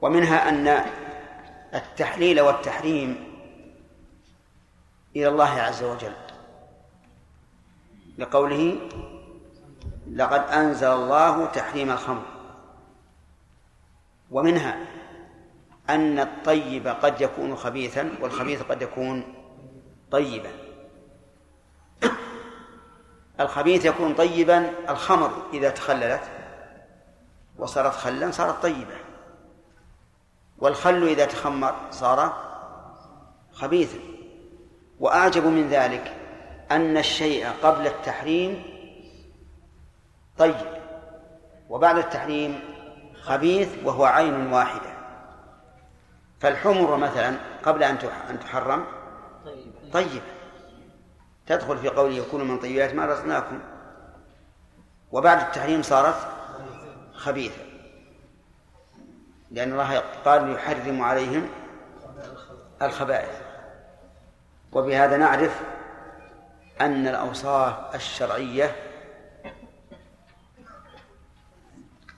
[0.02, 0.84] ومنها أن
[1.74, 3.32] التحليل والتحريم
[5.16, 6.12] إلى الله عز وجل
[8.18, 8.78] لقوله
[10.12, 12.22] لقد أنزل الله تحريم الخمر.
[14.30, 14.86] ومنها
[15.90, 19.34] أن الطيب قد يكون خبيثا والخبيث قد يكون
[20.10, 20.50] طيبا.
[23.40, 26.22] الخبيث يكون طيبا الخمر إذا تخللت
[27.58, 28.96] وصارت خلا صارت طيبة.
[30.58, 32.42] والخل إذا تخمر صار
[33.52, 33.98] خبيثا.
[35.00, 36.16] وأعجب من ذلك
[36.70, 38.72] أن الشيء قبل التحريم
[40.42, 40.54] طيب.
[41.68, 42.60] وبعد التحريم
[43.22, 44.92] خبيث وهو عين واحدة.
[46.40, 48.84] فالحمر مثلا قبل أن تحرم.
[49.92, 50.22] طيب.
[51.46, 53.60] تدخل في قوله يكون من طيبات ما رزقناكم.
[55.12, 56.16] وبعد التحريم صارت
[57.14, 57.62] خبيثة.
[59.50, 61.48] لأن الله قال يحرم عليهم
[62.82, 63.40] الخبائث.
[64.72, 65.60] وبهذا نعرف
[66.80, 68.91] أن الأوصاف الشرعية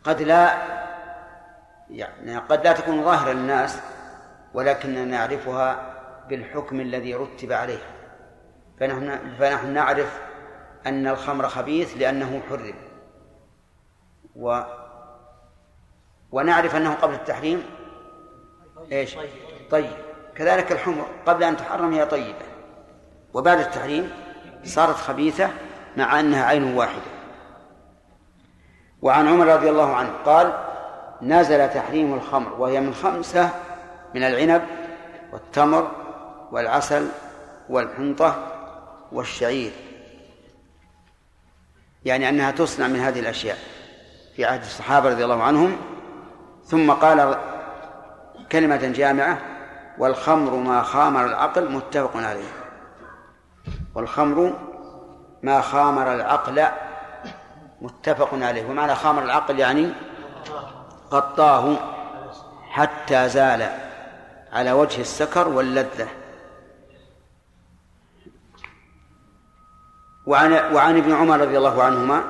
[0.05, 0.55] قد لا
[1.91, 3.81] يعني قد لا تكون ظاهرة للناس
[4.55, 5.95] ولكننا نعرفها
[6.29, 7.91] بالحكم الذي رتب عليها.
[8.81, 10.21] فنحن فنحن نعرف
[10.87, 12.75] أن الخمر خبيث لأنه حرم.
[14.37, 14.61] و
[16.33, 17.63] ونعرف أنه قبل التحريم
[18.93, 19.17] إيش؟
[19.71, 19.93] طيب.
[20.35, 22.47] كذلك الحمر قبل أن تحرم هي طيبة.
[23.35, 24.13] وبعد التحريم
[24.65, 25.51] صارت خبيثة
[25.97, 27.14] مع أنها عين واحدة.
[29.05, 30.53] وعن عمر رضي الله عنه قال
[31.23, 33.51] نزل تحريم الخمر وهي من خمسة
[34.15, 34.63] من العنب
[35.33, 35.91] والتمر
[36.53, 37.09] والعسل
[37.69, 38.37] والحنطة
[39.13, 39.73] والشعير.
[42.05, 43.59] يعني أنها تصنع من هذه الأشياء
[44.37, 45.77] في عهد الصحابة رضي الله عنهم.
[46.65, 47.39] ثم قال
[48.53, 49.39] كلمة جامعة
[49.99, 52.53] والخمر ما خامر العقل متفق عليه.
[53.95, 54.53] والخمر
[55.43, 56.67] ما خامر العقل
[57.85, 58.65] متفق عليه.
[58.71, 59.93] ومعنى خامر العقل يعني
[61.13, 61.77] غطاه
[62.71, 63.63] حتى زال
[64.53, 66.09] على وجه السكر واللذة.
[70.27, 72.25] وعن وعن ابن عمر رضي الله عنهما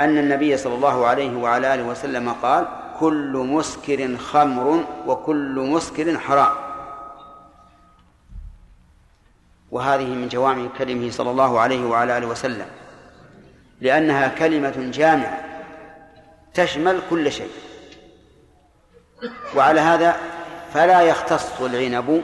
[0.00, 2.66] أن النبي صلى الله عليه وعلى آله وسلم قال
[3.00, 6.54] كل مسكر خمر وكل مسكر حرام.
[9.70, 12.66] وهذه من جوامع كلمه صلى الله عليه وعلى آله وسلم.
[13.84, 15.40] لأنها كلمة جامعة
[16.54, 17.50] تشمل كل شيء.
[19.56, 20.16] وعلى هذا
[20.72, 22.22] فلا يختص العنب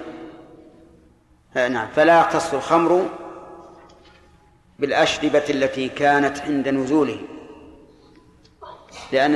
[1.54, 3.08] نعم فلا يختص الخمر
[4.78, 7.20] بالأشربة التي كانت عند نزوله.
[9.12, 9.32] لأن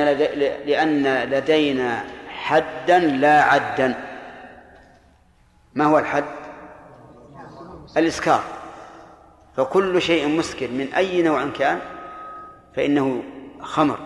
[0.67, 3.95] لأن لدينا حدا لا عدا.
[5.75, 6.25] ما هو الحد؟
[7.97, 8.43] الإسكار.
[9.57, 11.81] فكل شيء مسكر من أي نوع كان
[12.77, 13.23] فإنه
[13.61, 13.99] خمر.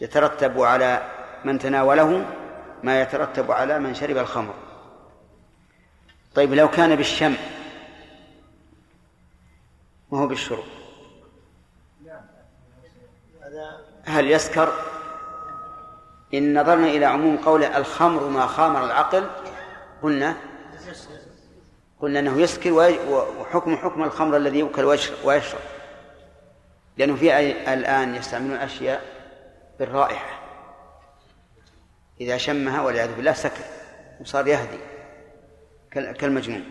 [0.00, 1.10] يترتب على
[1.44, 2.26] من تناوله
[2.82, 4.54] ما يترتب على من شرب الخمر.
[6.34, 7.34] طيب لو كان بالشم
[10.12, 10.64] ما هو بالشرب
[14.04, 14.72] هل يسكر؟
[16.34, 19.30] إن نظرنا إلى عموم قوله الخمر ما خامر العقل
[20.02, 20.36] قلنا
[22.00, 22.72] قلنا أنه يسكر
[23.40, 24.84] وحكم حكم الخمر الذي يؤكل
[25.24, 25.60] ويشرب.
[26.98, 27.36] لأنه في
[27.72, 29.02] الآن يستعملون أشياء
[29.78, 30.38] بالرائحة.
[32.20, 33.64] إذا شمها والعياذ بالله سكر
[34.20, 34.78] وصار يهدي
[35.90, 36.64] كالمجنون.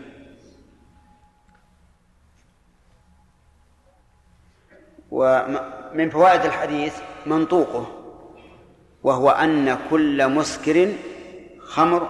[5.10, 7.94] ومن فوائد الحديث منطوقه
[9.02, 10.92] وهو أن كل مسكر
[11.60, 12.08] خمر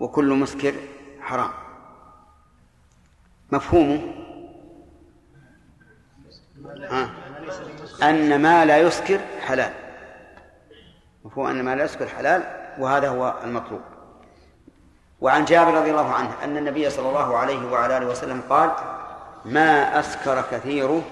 [0.00, 0.74] وكل مسكر
[1.20, 1.50] حرام.
[3.52, 4.27] مفهومه؟
[6.90, 7.10] ها.
[8.02, 9.72] أن ما لا يسكر حلال.
[11.24, 12.42] مفهوم؟ أن ما لا يسكر حلال
[12.78, 13.80] وهذا هو المطلوب.
[15.20, 18.70] وعن جابر رضي الله عنه أن النبي صلى الله عليه وعلى آله وسلم قال
[19.44, 21.02] ما أسكر كثيره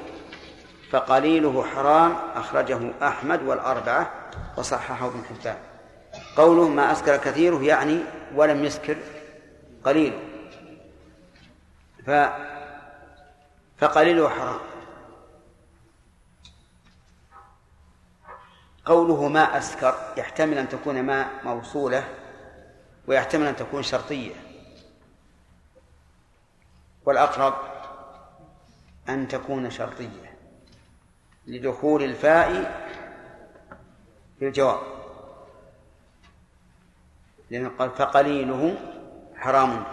[0.91, 4.11] فقليله حرام أخرجه أحمد والأربعة
[4.57, 5.57] وصححه ابن حبان.
[6.37, 8.01] قوله ما أسكر كثيره يعني
[8.35, 8.97] ولم يسكر
[9.85, 10.19] قليله
[12.07, 12.11] ف
[13.79, 14.61] فقليله حرام.
[18.87, 22.05] قوله ما أسكر يحتمل أن تكون ما موصولة
[23.07, 24.35] ويحتمل أن تكون شرطية.
[27.05, 27.55] والأقرب
[29.09, 30.37] أن تكون شرطية
[31.47, 32.53] لدخول الفاء
[34.39, 34.81] في الجواب.
[37.51, 38.77] لأنه قال فقليله
[39.37, 39.85] حرام.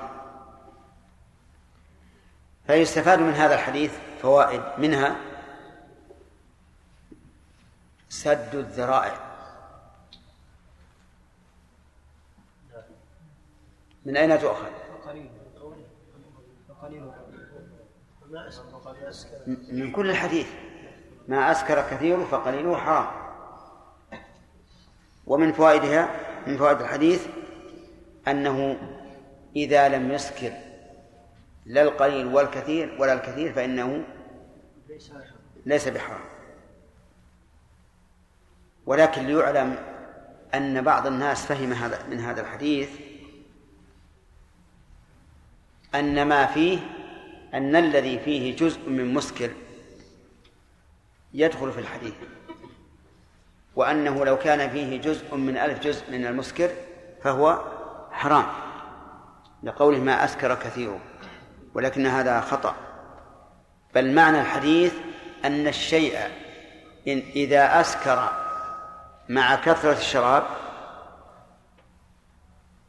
[2.67, 5.32] فيستفاد من هذا الحديث فوائد منها
[8.13, 9.33] سد الذرائع.
[14.05, 14.69] من أين تؤخذ؟
[19.47, 20.47] من كل الحديث.
[21.27, 23.07] ما أسكر كثير فقليله حرام.
[25.27, 26.09] ومن فوائدها
[26.47, 27.27] من فوائد الحديث
[28.27, 28.77] أنه
[29.55, 30.53] إذا لم يسكر
[31.65, 34.03] لا القليل والكثير ولا الكثير فإنه
[35.65, 36.32] ليس بحرام.
[38.85, 39.75] ولكن ليعلم
[40.53, 42.89] أن بعض الناس فهم هذا من هذا الحديث
[45.95, 46.79] أن ما فيه
[47.53, 49.51] أن الذي فيه جزء من مسكر
[51.33, 52.13] يدخل في الحديث
[53.75, 56.69] وأنه لو كان فيه جزء من ألف جزء من المسكر
[57.23, 57.61] فهو
[58.11, 58.45] حرام
[59.63, 60.99] لقوله ما أسكر كثيره
[61.73, 62.75] ولكن هذا خطأ.
[63.95, 64.93] بل معنى الحديث
[65.45, 66.17] أن الشيء
[67.07, 68.42] إن إذا أسكر
[69.29, 70.43] مع كثرة الشراب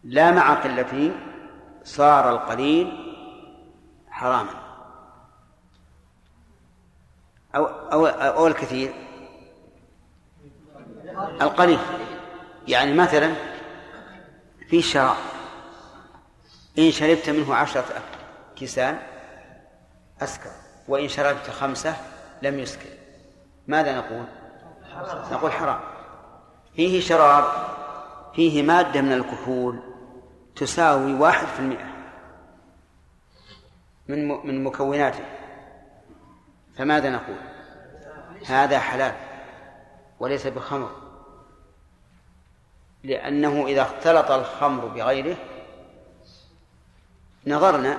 [0.05, 1.13] لا مع قلته
[1.85, 3.15] صار القليل
[4.11, 4.51] حراما.
[7.55, 8.95] أو أو أو الكثير.
[11.41, 11.79] القليل.
[12.69, 13.35] يعني مثلا
[14.69, 15.17] في شراب
[16.79, 17.85] إن شربت منه عشرة
[18.57, 18.99] كيسان
[20.23, 20.51] أسكر
[20.89, 21.97] وإن شربت خمسة
[22.43, 22.89] لم يسكر.
[23.67, 24.25] ماذا نقول؟
[25.33, 25.94] نقول حرام.
[26.77, 27.45] فيه شراب
[28.35, 29.79] فيه مادة من الكحول
[30.57, 31.95] تساوي واحد في المئة
[34.09, 35.25] من من مكوناته
[36.77, 37.37] فماذا نقول؟
[38.47, 39.15] هذا حلال
[40.21, 40.91] وليس بخمر
[43.05, 45.37] لأنه إذا اختلط الخمر بغيره
[47.47, 47.99] نظرنا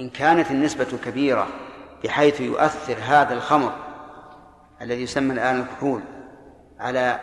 [0.00, 1.48] إن كانت النسبة كبيرة
[2.04, 3.72] بحيث يؤثر هذا الخمر
[4.82, 6.02] الذي يسمى الآن الكحول
[6.80, 7.20] على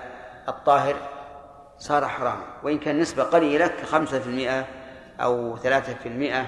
[0.48, 1.10] الطاهر
[1.78, 2.46] صار حراما.
[2.64, 4.68] وإن كان نسبة قليلة كخمسة في المئة
[5.20, 6.48] أو ثلاثة في المئة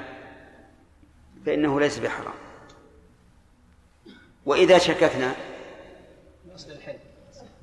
[1.46, 2.34] فإنه ليس بحرام.
[4.46, 5.32] وإذا شككنا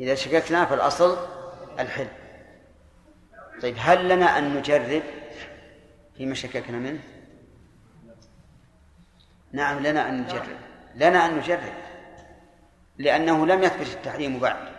[0.00, 1.16] إذا شككنا فالأصل
[1.78, 2.08] الحل.
[3.62, 5.02] طيب هل لنا أن نجرب
[6.16, 7.00] فيما شككنا منه؟
[9.52, 10.58] نعم لنا أن نجرب.
[10.94, 11.72] لنا أن نجرب
[12.98, 14.71] لأنه لم يثبت التحريم بعد.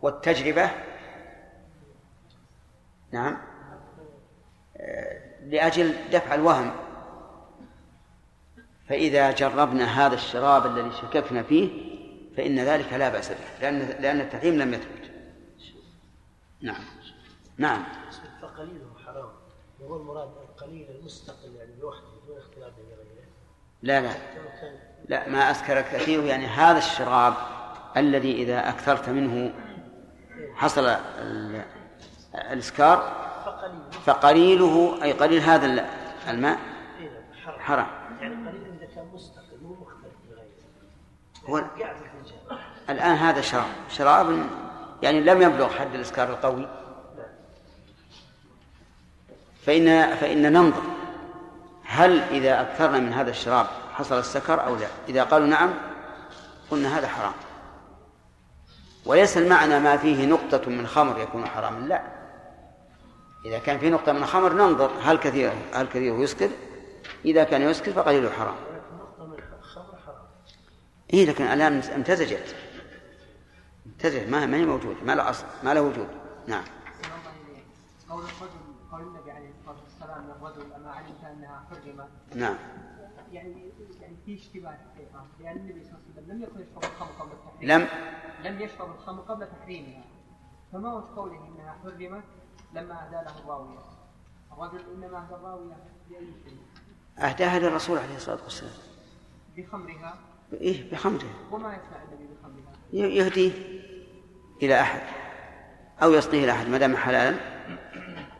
[0.00, 0.70] والتجربة.
[3.12, 3.36] نعم.
[5.46, 6.72] لأجل دفع الوهم.
[8.88, 11.96] فإذا جربنا هذا الشراب الذي شككنا فيه
[12.36, 15.10] فإن ذلك لا بأس به لأن لأن التحريم لم يثبت.
[16.60, 16.84] نعم.
[17.58, 17.84] نعم.
[18.42, 19.30] فقليله حرام.
[19.80, 23.06] وهو المراد القليل المستقل يعني لوحده دون اختلاط بغيره
[23.82, 24.10] لا لا.
[25.08, 27.34] لا ما أسكر كثير يعني هذا الشراب
[27.96, 29.54] الذي إذا أكثرت منه
[30.56, 30.96] حصل
[32.34, 33.26] الإسكار
[34.04, 35.86] فقليله أي قليل هذا
[36.28, 36.58] الماء؟
[37.58, 37.86] حرام.
[38.20, 39.76] يعني قليل إذا كان مستقل
[41.48, 41.64] هو
[42.90, 43.66] الآن هذا شراب.
[43.90, 44.46] شراب
[45.02, 46.68] يعني لم يبلغ حد الإسكار القوي.
[49.66, 50.82] فإن فإن ننظر
[51.84, 54.86] هل إذا أكثرنا من هذا الشراب حصل السكر أو لا.
[55.08, 55.70] إذا قالوا نعم
[56.70, 57.32] قلنا هذا حرام.
[59.06, 62.02] وليس المعنى ما فيه نقطة من خمر يكون حراما لا.
[63.44, 66.50] إذا كان في نقطة من خمر ننظر هل كثير هل كثير يسكر
[67.24, 68.54] إذا كان يسكر فقليله حرام
[71.12, 72.56] إيه لكن الآن امتزجت.
[73.86, 76.08] امتزجت ما ما هي موجودة ما له أصل ما له وجود.
[76.46, 76.64] نعم.
[78.10, 78.48] قول الرجل
[78.92, 82.56] قول النبي عليه الصلاة والسلام للرجل أما علمت أنها حرمت؟ نعم.
[83.32, 84.76] يعني يعني في اشتباه
[85.40, 87.70] لأن النبي صلى الله عليه وسلم لم يكن يشرب الخمر قبل التحريم.
[87.70, 87.88] لم
[88.44, 90.04] لم يشرب الخمر قبل تحريمها
[90.72, 92.24] فما وجه قوله انها حرمت
[92.74, 93.78] لما اهدى الراوية؟
[94.52, 95.76] الرجل إنما أهدى الراوية
[96.10, 96.58] باي شيء؟
[97.18, 98.72] أهداها للرسول عليه الصلاة والسلام.
[99.56, 100.14] بخمرها؟
[100.52, 103.52] إيه بخمرها وما يصنع النبي بخمرها؟ يهديه
[104.62, 105.00] إلى أحد
[106.02, 107.36] أو يسقيه إلى أحد ما دام حلالا.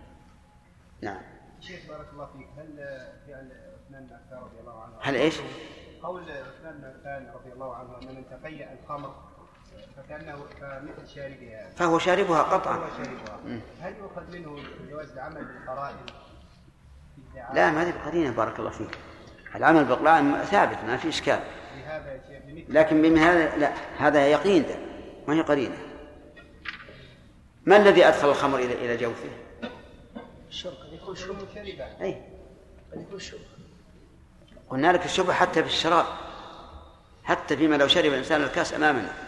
[1.02, 1.22] نعم.
[1.60, 2.76] شيخ بارك الله فيك هل
[3.26, 5.40] فعل عثمان بن عفان رضي الله عنه؟ هل إيش؟
[6.02, 9.14] قول عثمان بن عفان رضي الله عنه أن من تقيأ الخمر
[9.96, 11.70] فكأنه كمثل شاربها.
[11.76, 12.76] فهو شاربها قطعا.
[12.76, 13.60] فهو شاربها.
[13.80, 15.96] هل يؤخذ منه جواز العمل بالقرائن؟
[17.54, 18.98] لا ما هذه القرينه بارك الله فيك.
[19.54, 21.40] العمل بالقرائن ثابت ما في إشكال.
[22.68, 24.76] لكن بمثل هذا لا هذا يقين ده.
[25.28, 25.76] ما هي قرينة؟
[27.66, 29.30] ما الذي أدخل الخمر إلى إلى جوفه؟
[30.48, 31.36] الشرب قد يكون شرب.
[31.54, 32.22] شربا أي.
[32.92, 33.40] قد يكون شرب.
[34.68, 36.06] قلنا لك الشبهه حتى في الشراب.
[37.24, 39.25] حتى فيما لو شرب الإنسان الكاس أمامنا.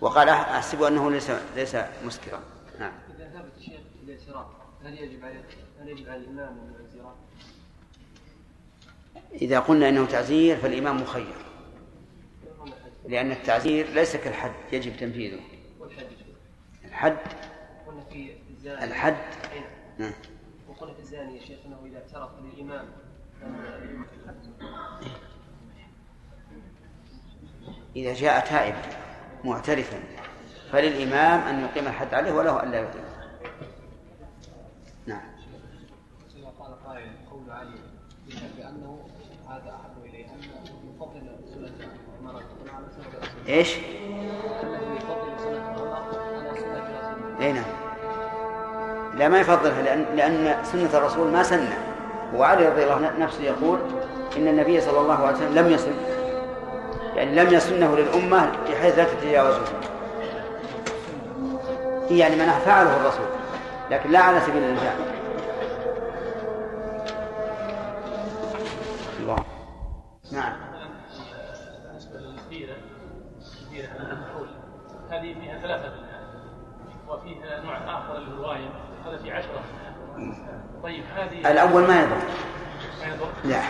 [0.00, 2.40] وقال أحسب أنه ليس ليس مسكرا
[2.80, 2.92] نعم.
[3.16, 4.46] إذا ثبت الشيخ الاعتراف
[4.84, 5.44] هل يجب عليه
[5.80, 7.14] هل يجب على الاعتراف؟
[9.32, 11.34] إذا قلنا إنه تعزير فالإمام مخير.
[13.08, 15.40] لأن التعزير ليس كالحد يجب تنفيذه.
[16.84, 17.16] الحد.
[18.10, 19.16] في الحد.
[19.98, 20.12] نعم.
[20.68, 22.86] وقلنا في الزاني يا شيخ إنه إذا اعترف للإمام
[27.96, 29.09] إذا جاء تائبا
[29.44, 30.00] معترفا.
[30.72, 33.04] فللإمام أن يقيم الحد عليه وله أن لا يقيم.
[35.06, 35.20] نعم.
[36.58, 37.78] قال قائل قول علي
[38.56, 38.98] بأنه
[39.48, 40.40] هذا أحب إليه أن
[40.94, 41.20] يفضل
[41.54, 41.88] سنة
[42.20, 42.42] عمر
[43.48, 43.76] إيش؟
[44.62, 47.64] أنه يفضل سنة عمر على سنة أي نعم.
[49.18, 51.78] لا ما يفضلها لأن لأن سنة الرسول ما سنة.
[52.34, 53.78] وعلي رضي الله عنه نفسه يقول
[54.36, 55.92] إن النبي صلى الله عليه وسلم لم يسن
[57.16, 59.62] يعني لم يسنه للأمة بحيث لا تتجاوزه.
[62.10, 63.26] يعني ما فعله الرسول
[63.90, 64.96] لكن لا على سبيل الإلزام
[69.20, 69.44] الله.
[70.32, 70.52] نعم.
[74.00, 74.48] المنحول
[75.10, 75.92] هذه فيها ثلاثة
[77.08, 78.70] وفيها نوع هو الواين
[79.06, 79.64] هذا في عشره
[80.82, 82.16] طيب هذه الأول ما يضر
[83.00, 83.28] ما يضر.
[83.44, 83.60] لا.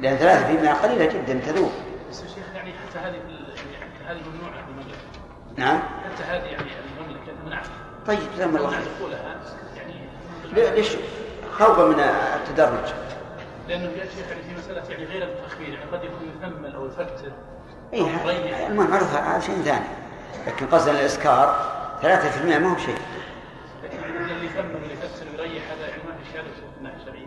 [0.00, 1.72] لأن ثلاثة فيما قليلة جدا تذوب.
[2.14, 4.98] بس يا شيخ يعني حتى هذه يعني حتى هذه ممنوعة في المملكة.
[5.56, 5.78] نعم.
[5.78, 6.70] حتى هذه يعني
[7.00, 7.62] المملكة تمنعها
[8.06, 8.80] طيب جزاهم الله خير
[9.76, 9.94] يعني
[10.52, 10.96] لي- ليش
[11.52, 12.92] خوفا من التدرج.
[13.68, 17.32] لأنه يا شيخ يعني في مسألة يعني غير التخمير يعني قد يكون يثمن أو يفتر
[17.94, 18.00] اي.
[18.66, 19.84] المهم معروف هذا شيء ثاني.
[20.46, 21.56] لكن قصد الإسكار
[22.02, 22.98] 3% ما هو شيء.
[23.84, 27.26] لكن يعني اللي يثمن واللي يفتر ويريح هذا يعني ما في شهادة الشرعيه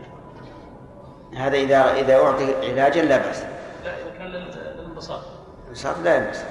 [1.45, 3.41] هذا إذا إذا أعطي علاجا لا بأس.
[3.41, 3.47] لا
[4.19, 5.21] للانبساط.
[5.63, 6.45] الانبساط لا ينبسط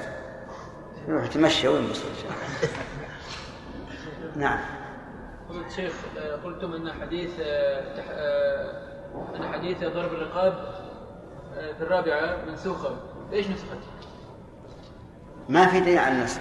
[1.08, 2.02] يروح يتمشى وينبسط
[4.36, 4.58] نعم.
[5.50, 8.72] قلت شيخ آه، قلتم إن حديث آه، آه،
[9.36, 10.54] إن حديث ضرب الرقاب
[11.54, 12.96] في الرابعة منسوخة.
[13.32, 13.78] إيش نسخت؟
[15.48, 16.40] ما في دليل على النسخ.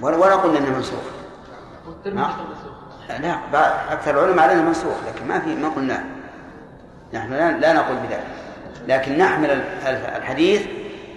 [0.00, 1.00] ولا ولا قلنا انه منسوخ
[3.08, 6.04] لا أكثر العلماء على انه منسوخ لكن ما في ما قلنا.
[7.12, 8.43] نحن لا, لا نقول بذلك.
[8.88, 10.66] لكن نحمل ال- ال- الحديث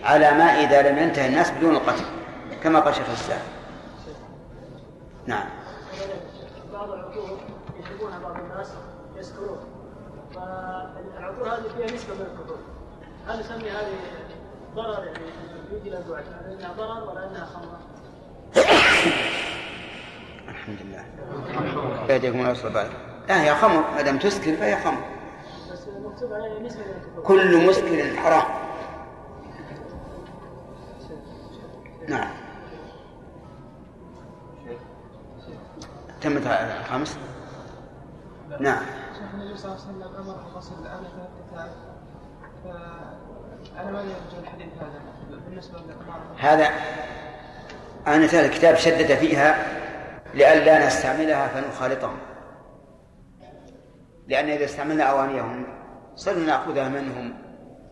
[0.04, 2.04] على ما إذا لم ينتهي الناس بدون القتل
[2.64, 3.40] كما قال شيخ الإسلام.
[5.28, 5.46] نعم.
[6.74, 7.38] بعض العطور
[7.80, 8.68] يشربونها بعض الناس
[9.20, 9.58] يسكرون
[10.36, 12.58] فالعطور هذه فيها نسبة من الكحول
[13.28, 13.94] هل نسمي هذه
[14.76, 15.20] ضرر يعني
[15.72, 16.24] يمكن ان تعد
[16.60, 17.80] إنها ضرر ولا إنها خمره؟
[20.50, 21.04] الحمد لله.
[22.70, 22.90] بعد.
[23.30, 23.84] لا هي خمر.
[23.96, 25.02] ما دام تسكر فهي خمر
[25.72, 26.00] بس مكتوب عليها نسبه
[27.24, 28.44] كل مسكر حرام.
[32.08, 32.30] نعم.
[36.22, 37.18] تمت الخامس
[38.60, 38.84] نعم.
[39.14, 41.72] شيخ النبي صلى الله عليه وسلم أمر بغسل الانفه القتال
[42.64, 45.02] فانا ما يرجع الحديث هذا
[45.48, 45.80] بالنسبة
[46.38, 46.70] هذا
[48.08, 49.56] آنة الكتاب شدد فيها
[50.34, 52.18] لئلا نستعملها فنخالطهم.
[54.28, 55.77] لأن إذا استعملنا أوانيهم
[56.18, 57.34] صرنا نأخذها منهم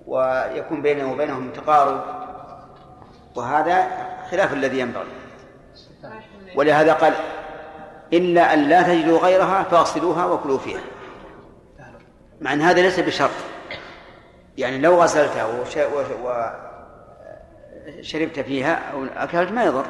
[0.06, 2.04] ويكون بيننا وبينهم تقارب.
[3.36, 3.88] وهذا
[4.32, 5.12] خلاف الذي ينبغي.
[6.56, 7.14] ولهذا قال
[8.14, 10.82] إلا أن لا تجدوا غيرها فاغسلوها وكلوا فيها.
[12.42, 13.32] مع أن هذا ليس بشرط.
[14.58, 15.46] يعني لو غسلتها
[18.02, 19.86] وشربت فيها أو أكلت ما يضر.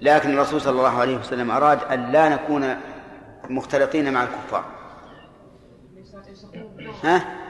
[0.00, 2.76] لكن الرسول صلى الله عليه وسلم أراد أن لا نكون
[3.48, 4.64] مختلطين مع الكفار.
[7.04, 7.40] ها؟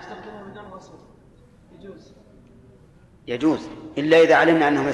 [3.26, 3.68] يجوز.
[3.98, 4.88] إلا إذا علمنا أنهم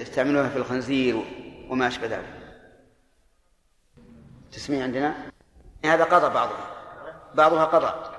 [0.00, 1.24] يستعملونها في الخنزير
[1.70, 2.26] وما أشبه ذلك.
[4.52, 5.14] تسميع عندنا؟
[5.84, 6.66] هذا قضى بعضها.
[7.34, 8.16] بعضها قضى.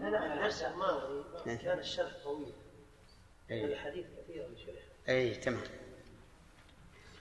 [0.00, 0.76] لا لا نفسه
[1.46, 2.52] ما كان الشرح طويل
[3.50, 4.48] الحديث كثير
[5.08, 5.60] أي تمام.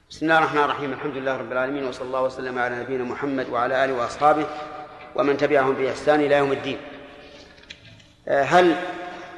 [0.09, 0.93] بسم الله الرحمن الرحيم.
[0.93, 4.47] الحمد لله رب العالمين وصلى الله وسلم على نبينا محمد وعلى آله وأصحابه
[5.15, 6.79] ومن تبعهم بإحسان إلى يوم الدين.
[8.27, 8.75] هل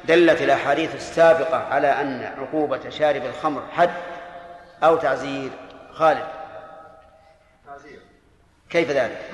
[0.04, 3.90] دلت الأحاديث السابقة على أن عقوبة شارب الخمر حد
[4.82, 5.50] أو تعزير؟
[5.92, 6.26] خالد.
[7.66, 8.00] تعزير.
[8.70, 9.30] كيف ذلك؟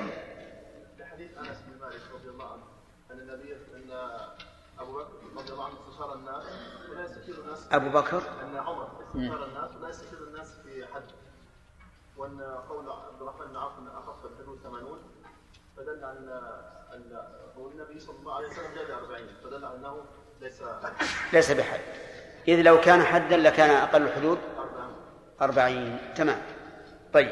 [0.99, 2.63] لحديث أنس بن مالك رضي الله عنه
[3.11, 3.91] أن النبي أن
[4.79, 6.43] أبو بكر رضي الله عنه استشار الناس
[6.91, 7.67] ولا يستشير الناس.
[7.71, 11.03] أبو بكر؟ أن عمر استشار الناس ولا يستشير الناس في حد.
[12.17, 14.99] وأن قول عبد الرحمن بن عوف أن أخف الحدود 80
[15.77, 16.61] فدل على
[16.93, 17.21] أن
[17.57, 20.05] والنبي صلى الله عليه وسلم زاد 40 فدل على أنه
[20.41, 20.63] ليس
[21.33, 21.79] ليس بحد.
[22.47, 24.37] إذ لو كان حدا لكان أقل الحدود
[25.41, 25.99] أربعين.
[26.15, 26.41] تمام.
[27.13, 27.31] طيب.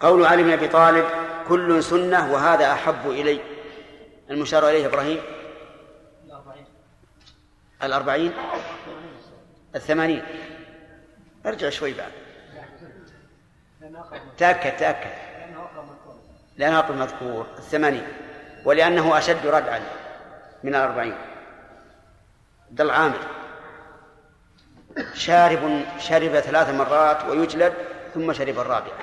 [0.00, 1.06] قول علي بن أبي طالب
[1.48, 3.40] كل سنة وهذا أحب إلي.
[4.30, 5.20] المشار إليه إبراهيم؟
[7.82, 8.32] الأربعين؟
[9.74, 10.24] الثمانين.
[11.46, 12.25] ارجع شوي بعد.
[14.38, 15.10] تأكد تأكد
[16.56, 17.46] لأنه أقرب مذكور.
[17.58, 18.06] الثمانين
[18.64, 19.80] ولأنه أشد ردعا
[20.62, 21.16] من الأربعين.
[22.70, 23.18] عبد العامر
[25.14, 27.72] شارب شرب ثلاث مرات ويجلد
[28.14, 28.98] ثم شرب الرابعة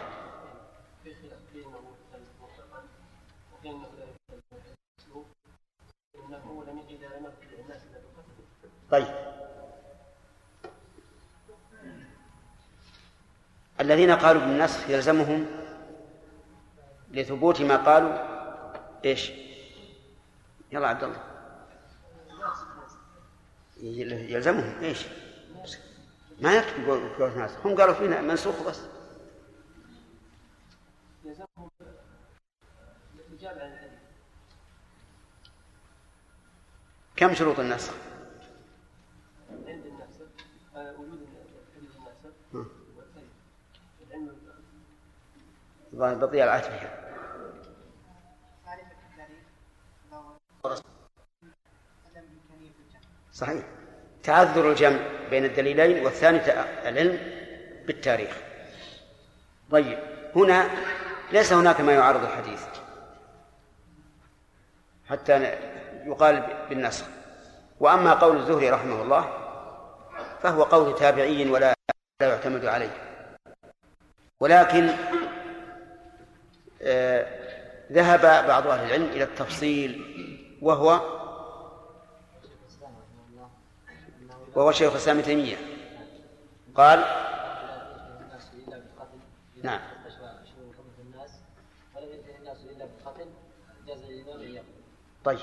[8.91, 9.22] طيب.
[13.83, 15.45] الذين قالوا بالنسخ يلزمهم
[17.11, 18.33] لثبوت ما قالوا
[19.05, 19.31] إيش؟
[20.71, 21.23] يلا عبد الله
[24.31, 25.05] يلزمهم إيش؟
[26.41, 26.85] ما يكتب
[27.19, 28.79] قول ناس هم قالوا فينا منسوخ بس
[37.15, 37.93] كم شروط النسخ؟
[39.67, 40.25] عند الناسخ
[40.75, 41.27] وجود
[41.75, 42.33] حديث الناسخ
[44.01, 44.37] والعلم
[45.93, 47.03] الظاهر بطيء العهد بها
[53.33, 53.63] صحيح.
[54.23, 54.99] تعذر الجمع
[55.29, 56.39] بين الدليلين والثاني
[56.89, 57.19] العلم
[57.87, 58.37] بالتاريخ.
[59.71, 59.99] طيب
[60.35, 60.69] هنا
[61.31, 62.65] ليس هناك ما يعارض الحديث.
[65.09, 65.57] حتى
[66.05, 67.05] يقال بالنسخ.
[67.79, 69.39] وأما قول الزهري رحمه الله
[70.41, 71.73] فهو قول تابعي ولا
[72.21, 72.97] لا يعتمد عليه.
[74.39, 74.89] ولكن
[77.91, 80.01] ذهب بعض أهل العلم إلى التفصيل
[80.61, 80.99] وهو
[84.55, 85.57] وهو شيخ الإسلام ابن تيمية.
[86.75, 87.03] قال
[89.63, 89.79] نعم.
[95.25, 95.39] طيب.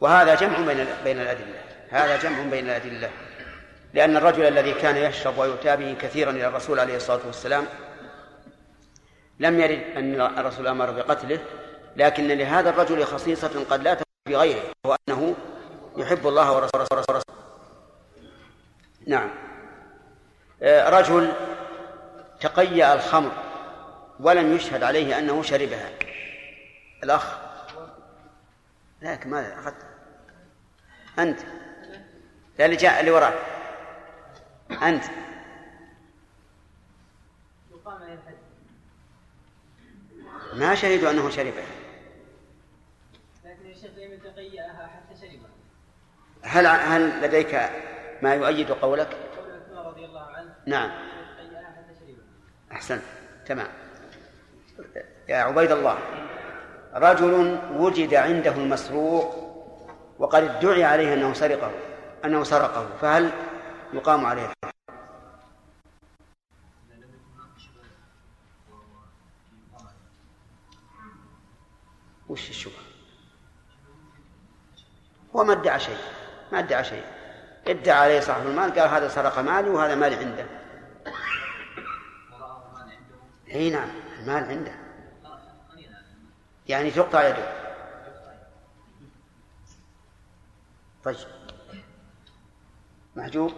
[0.00, 1.60] وهذا جمع بين بين الأدلة.
[1.90, 3.10] هذا جمع بين الأدلة.
[3.94, 7.64] لأن الرجل الذي كان يشرب ويؤتى به كثيرا إلى الرسول عليه الصلاة والسلام
[9.38, 11.38] لم يرد أن الرسول أمر بقتله
[11.96, 15.34] لكن لهذا الرجل خصيصة قد لا تكون بغيره وأنه
[15.96, 17.22] يحب الله ورسوله.
[19.06, 19.30] نعم.
[20.62, 21.32] آه، رجل
[22.40, 23.32] تقيأ الخمر
[24.20, 25.90] ولم يشهد عليه أنه شربها.
[27.04, 27.38] الأخ.
[29.02, 29.86] لكن ما أخذت.
[31.18, 31.40] أنت.
[32.58, 33.34] لا اللي جاء اللي وراك
[34.82, 35.04] أنت.
[40.54, 41.64] ما شهدوا أنه شربها
[43.44, 45.50] لكن الشيخ لم يتقيأها حتى شربها
[46.42, 47.70] هل هل لديك
[48.22, 50.54] ما يؤيد قولك؟ قول عثمان رضي الله عنه.
[50.66, 50.90] نعم.
[52.72, 53.02] أحسنت
[53.46, 53.68] تمام.
[55.28, 55.98] يا عبيد الله
[56.94, 59.48] رجل وجد عنده المسروق
[60.18, 61.70] وقد ادعي عليه أنه سرقه
[62.24, 63.30] أنه سرقه فهل
[63.92, 64.57] يقام عليه؟
[72.28, 72.82] وش الشبهة؟
[75.36, 75.98] هو ما ادعى شيء
[76.52, 77.04] ما ادعى شيء.
[77.66, 80.46] ادعى عليه صاحب المال قال هذا سرق مالي وهذا مالي عنده.
[83.50, 83.88] إي نعم
[84.18, 84.74] المال عنده.
[86.68, 87.58] يعني تقطع يده.
[91.04, 91.16] طيب.
[93.16, 93.52] محجوب؟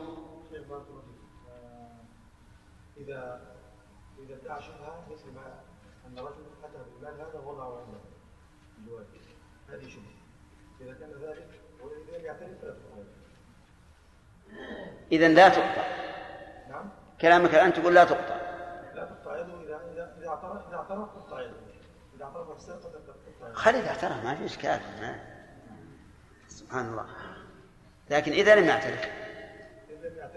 [2.96, 3.40] إذا
[4.18, 5.60] إذا ادعى شبهة مثل ما
[6.06, 8.00] أن رجل أتى بالمال هذا وضعه عنده
[8.78, 9.06] الجواد
[9.68, 10.20] هذه شبهة
[10.80, 13.04] إذا كان ذلك وإذا لم يعترف فلا تقطع
[15.12, 15.84] إذا لا تقطع.
[16.70, 16.88] نعم.
[17.20, 18.36] كلامك الآن تقول لا تقطع.
[18.94, 21.54] لا تقطع يده إذا إذا إذا اعترف إذا اعترف تقطع يده.
[22.16, 24.80] إذا اعترف بالسرقة تقطع خلي إذا اعترف ما في إشكال.
[26.48, 27.06] سبحان الله.
[28.10, 29.08] لكن إذا لم يعترف.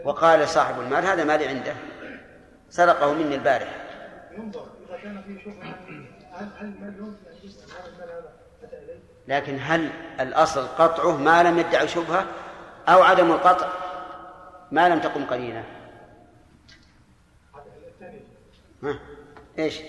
[0.05, 1.73] وقال صاحب المال هذا مالي عنده.
[2.69, 3.83] سرقه مني البارحة.
[4.31, 5.75] ينظر إذا كان فيه شبهة
[6.33, 8.33] هل هل المال يمكن أن يسأل هذا المال هذا
[8.63, 9.89] أتى إليه؟ لكن هل
[10.19, 12.25] الأصل قطعه ما لم يدعي شبهة
[12.87, 13.69] أو عدم القطع؟
[14.73, 15.65] ما لم تقم قرينة
[18.83, 18.99] ها؟
[19.59, 19.79] إيش؟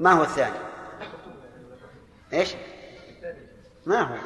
[0.00, 0.56] ما هو الثاني؟
[2.32, 2.54] إيش؟
[3.86, 4.16] ما هو؟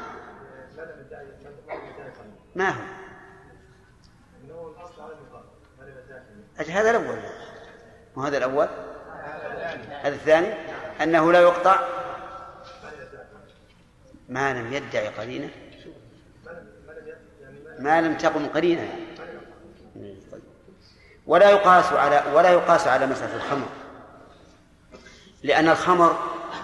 [2.55, 2.83] ما هو؟
[6.59, 7.19] أجل هذا الأول.
[8.17, 8.69] وهذا الأول؟
[10.03, 10.55] هذا الثاني؟
[11.03, 11.81] أنه لا يقطع.
[14.29, 15.51] ما لم يدعي قرينة
[17.79, 19.12] ما لم تقم قرينة طيب.
[21.27, 23.67] ولا يقاس على ولا يقاس على مسألة الخمر.
[25.43, 26.17] لأن الخمر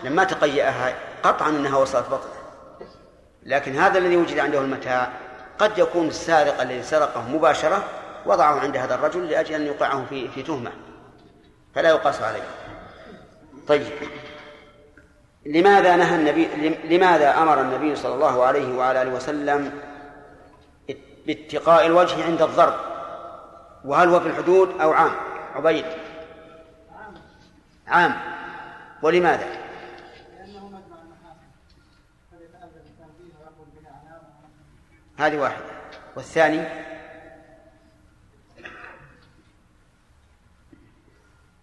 [0.04, 2.38] لما تقيأها قطعا أنها وصلت بطنه.
[3.42, 5.10] لكن هذا الذي وجد عنده المتاع
[5.58, 7.84] قد يكون السارق الذي سرقه مباشرة
[8.26, 10.72] وضعه عند هذا الرجل لأجل أن يوقعه في في تهمة.
[11.74, 12.42] فلا يقاس عليه.
[13.68, 13.86] طيب.
[15.46, 16.48] لماذا نهى النبي
[16.84, 19.72] لماذا أمر النبي صلى الله عليه وعلى آله وسلم
[21.26, 22.87] باتقاء الوجه عند الضرب؟
[23.84, 25.10] وهل هو في الحدود أو عام؟
[25.54, 25.84] عبيد.
[27.88, 28.14] عام.
[29.02, 29.46] ولماذا؟
[35.18, 35.64] هذه واحدة.
[36.16, 36.88] والثاني؟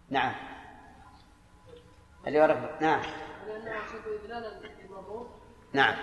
[0.09, 0.33] نعم.
[2.27, 3.01] اللي ورفع نعم.
[5.73, 5.95] نعم.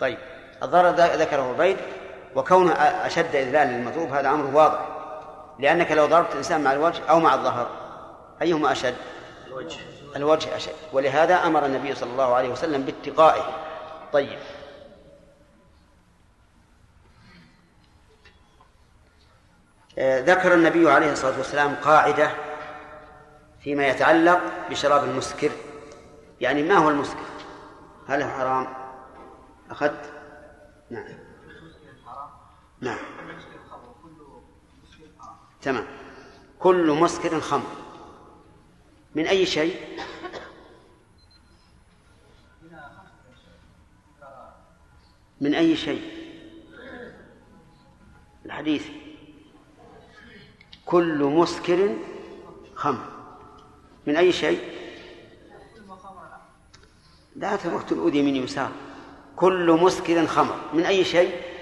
[0.00, 0.18] طيب
[0.62, 1.76] الضرر ذكره عبيد.
[2.34, 4.80] وكونه أشد إذلال للمضروب هذا أمر واضح.
[5.58, 7.70] لأنك لو ضربت الإنسان مع الوجه أو مع الظهر
[8.42, 8.94] أيهما أشد؟
[9.46, 9.78] الوجه.
[10.16, 10.72] الوجه أشد.
[10.92, 13.42] ولهذا أمر النبي صلى الله عليه وسلم باتقائه.
[14.12, 14.38] طيب.
[19.98, 22.30] آه، ذكر النبي عليه الصلاة والسلام قاعدة
[23.60, 24.40] فيما يتعلق
[24.70, 25.50] بشراب المسكر.
[26.40, 27.24] يعني ما هو المسكر؟
[28.08, 28.66] هل هو حرام؟
[29.70, 30.12] أخذت؟
[30.90, 31.23] نعم.
[32.84, 32.98] نعم.
[35.62, 35.86] تمام.
[36.58, 37.70] كل مسكر خمر.
[39.14, 39.98] من أي شيء؟
[45.40, 46.02] من أي شيء؟
[48.46, 48.86] الحديث.
[50.86, 51.96] كل مسكر
[52.74, 53.08] خمر.
[54.06, 54.74] من أي شيء؟
[57.36, 58.72] لا تروح الأذي من يسار.
[59.36, 60.60] كل مسكر خمر.
[60.72, 61.53] من أي شيء؟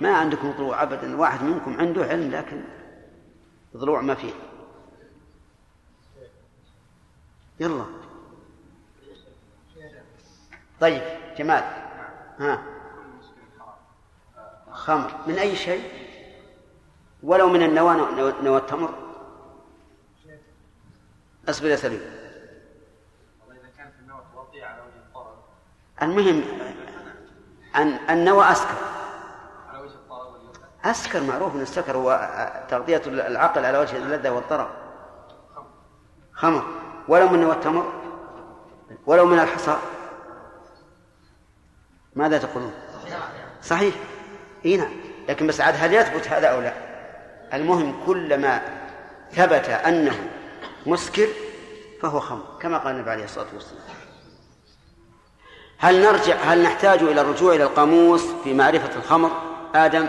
[0.00, 1.16] ما عندكم ضلوع أبدا.
[1.16, 2.64] واحد منكم عنده علم لكن
[3.76, 4.32] ضلوع ما فيه.
[7.60, 7.84] يلا.
[10.80, 11.02] طيب
[11.38, 11.64] جمال.
[12.38, 12.62] ها.
[14.72, 15.10] خمر.
[15.26, 15.90] من أي شيء؟
[17.22, 17.96] ولو من النوى
[18.42, 18.94] نوى التمر.
[21.48, 22.00] أصبر يا سليم.
[26.02, 26.42] المهم
[27.76, 28.93] أن النوى أسكر.
[30.84, 32.30] أسكر معروف أن السكر هو
[32.68, 34.68] تغطية العقل على وجه اللذة والطرب
[36.32, 36.64] خمر.
[37.08, 37.92] ولو من التمر.
[39.06, 39.76] ولو من الحصى.
[42.16, 42.72] ماذا تقولون؟
[43.62, 43.94] صحيح.
[44.64, 44.92] إي نعم.
[45.28, 46.72] لكن بس عاد هل يثبت هذا أو لا؟
[47.54, 48.62] المهم كلما
[49.32, 50.30] ثبت أنه
[50.86, 51.28] مسكر
[52.02, 53.82] فهو خمر كما قال النبي عليه الصلاة والسلام.
[55.78, 59.30] هل نرجع هل نحتاج إلى الرجوع إلى القاموس في معرفة الخمر؟
[59.74, 60.08] آدم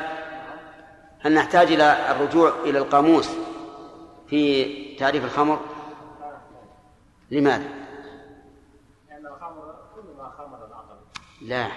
[1.26, 3.30] هل نحتاج إلى الرجوع إلى القاموس
[4.28, 5.60] في تعريف الخمر.
[7.32, 7.70] لماذا؟
[9.10, 10.98] لأن الخمر كل ما خمر العقل.
[11.42, 11.72] لا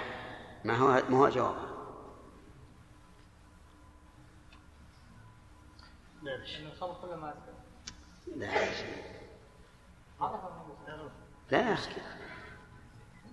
[0.65, 1.55] ما هو ما هو جواب؟
[6.23, 6.41] لأن
[8.37, 8.47] لا
[11.51, 12.01] لا يا أخي.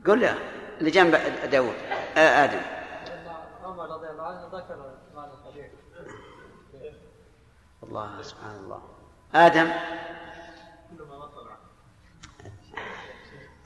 [0.06, 0.38] قل له
[0.80, 1.12] اللي جنب
[1.52, 1.76] داود
[2.18, 2.62] آه آدم.
[3.64, 4.96] عمر رضي الله عنه ذكر
[7.88, 8.80] الله سبحان الله.
[9.36, 9.72] آدم.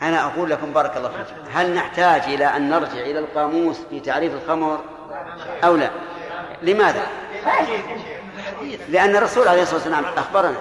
[0.01, 1.41] أنا أقول لكم بارك الله فيكم.
[1.51, 4.81] هل نحتاج إلى أن نرجع إلى القاموس في تعريف الخمر
[5.63, 5.89] أو لا؟
[6.61, 7.07] لماذا؟
[8.89, 10.57] لأن الرسول عليه الصلاة والسلام أخبرنا.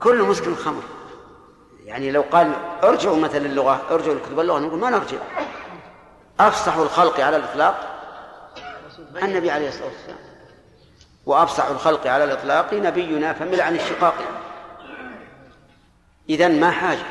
[0.00, 0.82] كل مسكن خمر.
[1.84, 2.52] يعني لو قال
[2.84, 5.18] ارجعوا مثلا للغة ارجعوا لكتب اللغة نقول ما نرجع.
[6.40, 8.00] أفصح الخلق على الإطلاق؟
[9.22, 10.27] النبي عليه الصلاة والسلام.
[11.28, 14.14] وأفصح الخلق على الإطلاق نبينا فمل عن الشقاق.
[16.28, 17.06] إذا ما حاجة.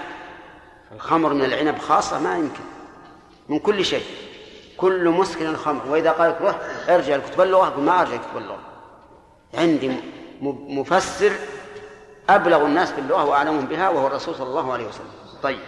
[0.96, 2.64] الخمر من العنب خاصة ما يمكن.
[3.50, 4.06] من كل شيء.
[4.78, 6.56] كل مسكن خمر وإذا قال روح
[6.90, 8.60] ارجع لكتب اللغة أقول ما أرجع لكتب اللغة.
[9.54, 9.92] عندي
[10.42, 11.32] مفسر
[12.30, 15.12] أبلغ الناس باللغة وأعلمهم بها وهو الرسول صلى الله عليه وسلم.
[15.44, 15.60] طيب.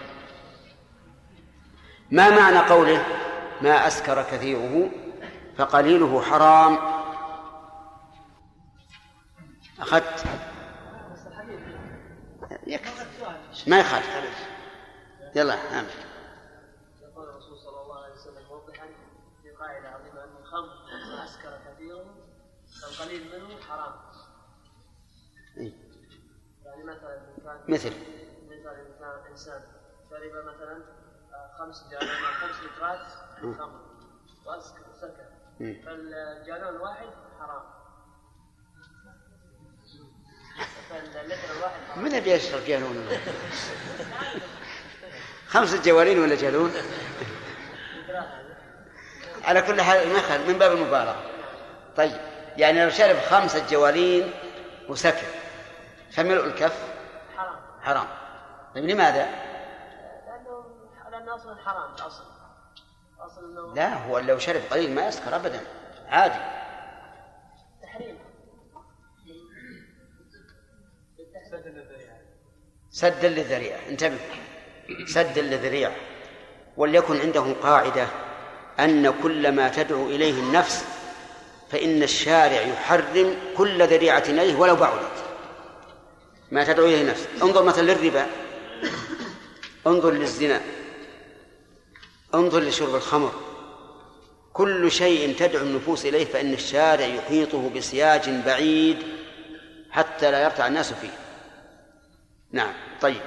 [2.12, 3.06] ما معنى قوله
[3.62, 4.90] ما أسكر كثيره
[5.58, 6.99] فقليله حرام؟
[9.80, 10.26] أخذت.
[12.68, 13.70] يكفي.
[13.70, 14.48] ما يخالف.
[15.36, 15.86] يلا نعم.
[17.02, 18.88] يقول الرسول صلى الله عليه وسلم موضحا
[19.44, 20.70] في قاعدة عظيمه ان الخمر
[21.24, 22.06] اسكر كثيره
[22.82, 23.94] فالقليل منه حرام.
[26.66, 27.22] يعني مثلا
[27.68, 27.94] مثل
[28.48, 29.62] مثلا كان إنسان
[30.10, 30.84] شرب مثلا
[31.60, 33.08] خمس جالون خمس لترات
[33.58, 33.82] خمر.
[34.46, 35.26] وسكر؟
[35.60, 37.79] فالجالون الواحد حرام.
[41.96, 43.08] من يبي يشرب جالون؟
[45.48, 46.74] خمسة جوالين ولا جالون؟
[49.44, 51.24] على كل حال ما يخالف من باب المبالغة.
[51.98, 52.18] طيب
[52.58, 54.32] يعني لو شرب خمسة جوالين
[54.90, 55.28] وسكر
[56.12, 56.84] فملء الكف؟
[57.38, 57.56] حرام.
[57.82, 58.08] حرام.
[58.76, 59.26] طيب لماذا؟
[60.28, 60.66] لأنه
[61.12, 62.26] لأنه أصلا حرام أصلا
[63.40, 65.62] إنه لا هو لو شرب قليل ما يسكر أبدا.
[66.10, 66.40] عادي.
[67.84, 68.29] تحريم.
[73.00, 74.18] سدا للذريعة انتبه.
[75.08, 75.96] سدا للذريعة
[76.78, 78.08] وليكن عندهم قاعدة
[78.80, 80.86] أن كل ما تدعو إليه النفس
[81.72, 85.24] فإن الشارع يحرم كل ذريعة إليه ولو بعدت.
[86.52, 87.28] ما تدعو إليه النفس.
[87.44, 88.26] انظر مثلا للربا.
[89.88, 90.62] انظر للزنا.
[92.36, 93.32] انظر لشرب الخمر.
[94.54, 98.98] كل شيء تدعو النفوس إليه فإن الشارع يحيطه بسياج بعيد
[99.92, 101.29] حتى لا يرتع الناس فيه.
[102.52, 103.22] نعم طيب.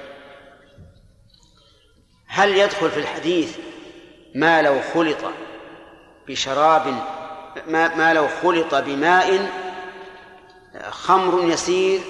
[2.27, 3.57] هل يدخل في الحديث
[4.35, 5.17] ما لو خلط
[6.27, 6.87] بشراب
[7.67, 9.49] ما, ما لو خلط بماء
[10.89, 12.01] خمر يسير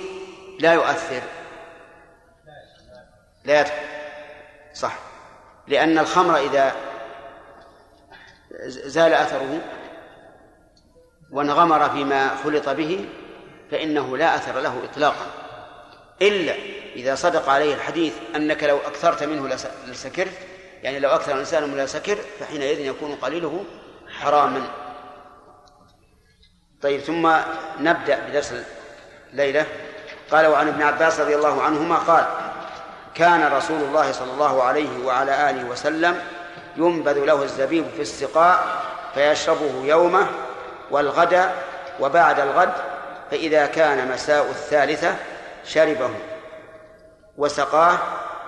[0.59, 1.21] لا يؤثر؟
[3.45, 3.73] لا يدخل.
[4.73, 4.99] صح.
[5.67, 6.75] لأن الخمر إذا
[8.67, 9.61] زال أثره
[11.31, 13.09] وانغمر فيما خلط به
[13.71, 15.42] فإنه لا أثر له إطلاقا.
[16.21, 16.53] إلا
[16.95, 19.57] إذا صدق عليه الحديث أنك لو أكثرت منه
[19.87, 20.33] لسكرت
[20.83, 23.65] يعني لو أكثر الإنسان من سكر فحينئذ يكون قليله
[24.19, 24.61] حراما.
[26.81, 27.31] طيب ثم
[27.79, 28.53] نبدأ بدرس
[29.33, 29.65] الليلة.
[30.31, 32.25] قال وعن ابن عباس رضي الله عنهما قال
[33.15, 36.19] كان رسول الله صلى الله عليه وعلى آله وسلم
[36.77, 38.83] ينبذ له الزبيب في السقاء
[39.13, 40.27] فيشربه يومه
[40.91, 41.49] والغد
[41.99, 42.73] وبعد الغد
[43.31, 45.15] فإذا كان مساء الثالثة
[45.65, 46.09] شربه
[47.37, 47.97] وسقاه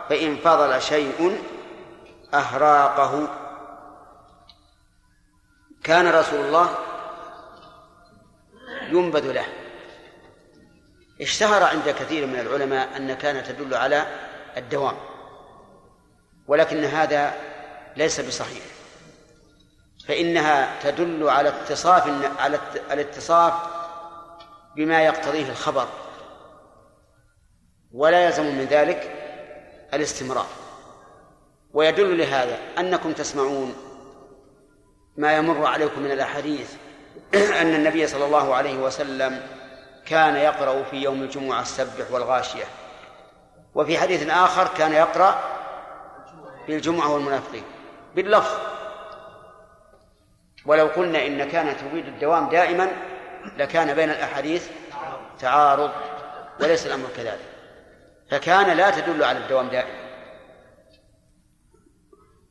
[0.10, 1.42] فإن فضل شيء
[2.34, 3.28] أهراقه.
[5.84, 6.70] كان رسول الله
[8.90, 9.46] ينبذ له.
[11.22, 14.06] اشتهر عند كثير من العلماء أن كان تدل على
[14.58, 14.96] الدوام
[16.48, 17.34] ولكن هذا
[17.98, 18.64] ليس بصحيح.
[20.08, 22.08] فإنها تدل على اتصاف
[22.40, 22.60] على
[22.92, 23.54] الاتصاف
[24.76, 25.88] بما يقتضيه الخبر.
[27.96, 29.12] ولا يلزم من ذلك
[29.94, 30.48] الاستمرار.
[31.74, 33.76] ويدل لهذا أنكم تسمعون
[35.18, 36.74] ما يمر عليكم من الأحاديث
[37.62, 39.42] أن النبي صلى الله عليه وسلم
[40.06, 42.64] كان يقرأ في يوم الجمعة السبح والغاشية.
[43.76, 45.40] وفي حديث آخر كان يقرأ
[46.68, 47.64] بالجمعة والمنافقين.
[48.16, 48.58] باللفظ.
[50.66, 52.92] ولو قلنا إن كان تريد الدوام دائما
[53.58, 54.70] لكان بين الأحاديث
[55.40, 55.92] تعارض
[56.60, 57.55] وليس الأمر كذلك.
[58.30, 60.06] فكان لا تدل على الدوام دائما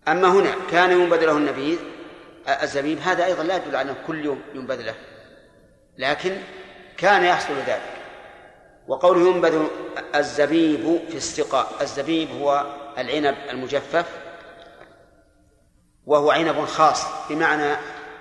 [0.09, 1.79] أما هنا كان ينبذ له النبيذ
[2.63, 4.95] الزبيب هذا أيضا لا يدل على أنه كل يوم ينبذ له
[5.99, 6.37] لكن
[6.97, 7.95] كان يحصل ذلك.
[8.89, 9.67] وقوله ينبذ
[10.15, 12.67] الزبيب في السقاء الزبيب هو
[12.99, 14.07] العنب المجفف
[16.07, 17.77] وهو عنب خاص بمعنى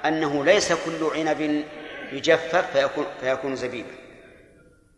[0.05, 1.65] أنه ليس كل عنب
[2.11, 3.91] يجفف فيكون, فيكون زبيبا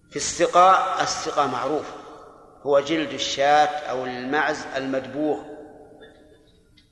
[0.10, 2.05] في السقاء السقاء معروف.
[2.66, 5.40] هو جلد الشاة أو المعز المدبوغ.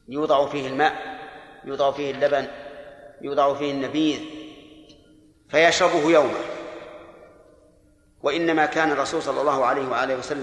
[0.08, 0.94] يوضع فيه الماء
[1.66, 2.48] يوضع فيه اللبن
[3.22, 4.20] يوضع فيه النبيذ
[5.50, 6.40] فيشربه يوما
[8.24, 10.42] وإنما كان الرسول صلى الله عليه وآله وسلم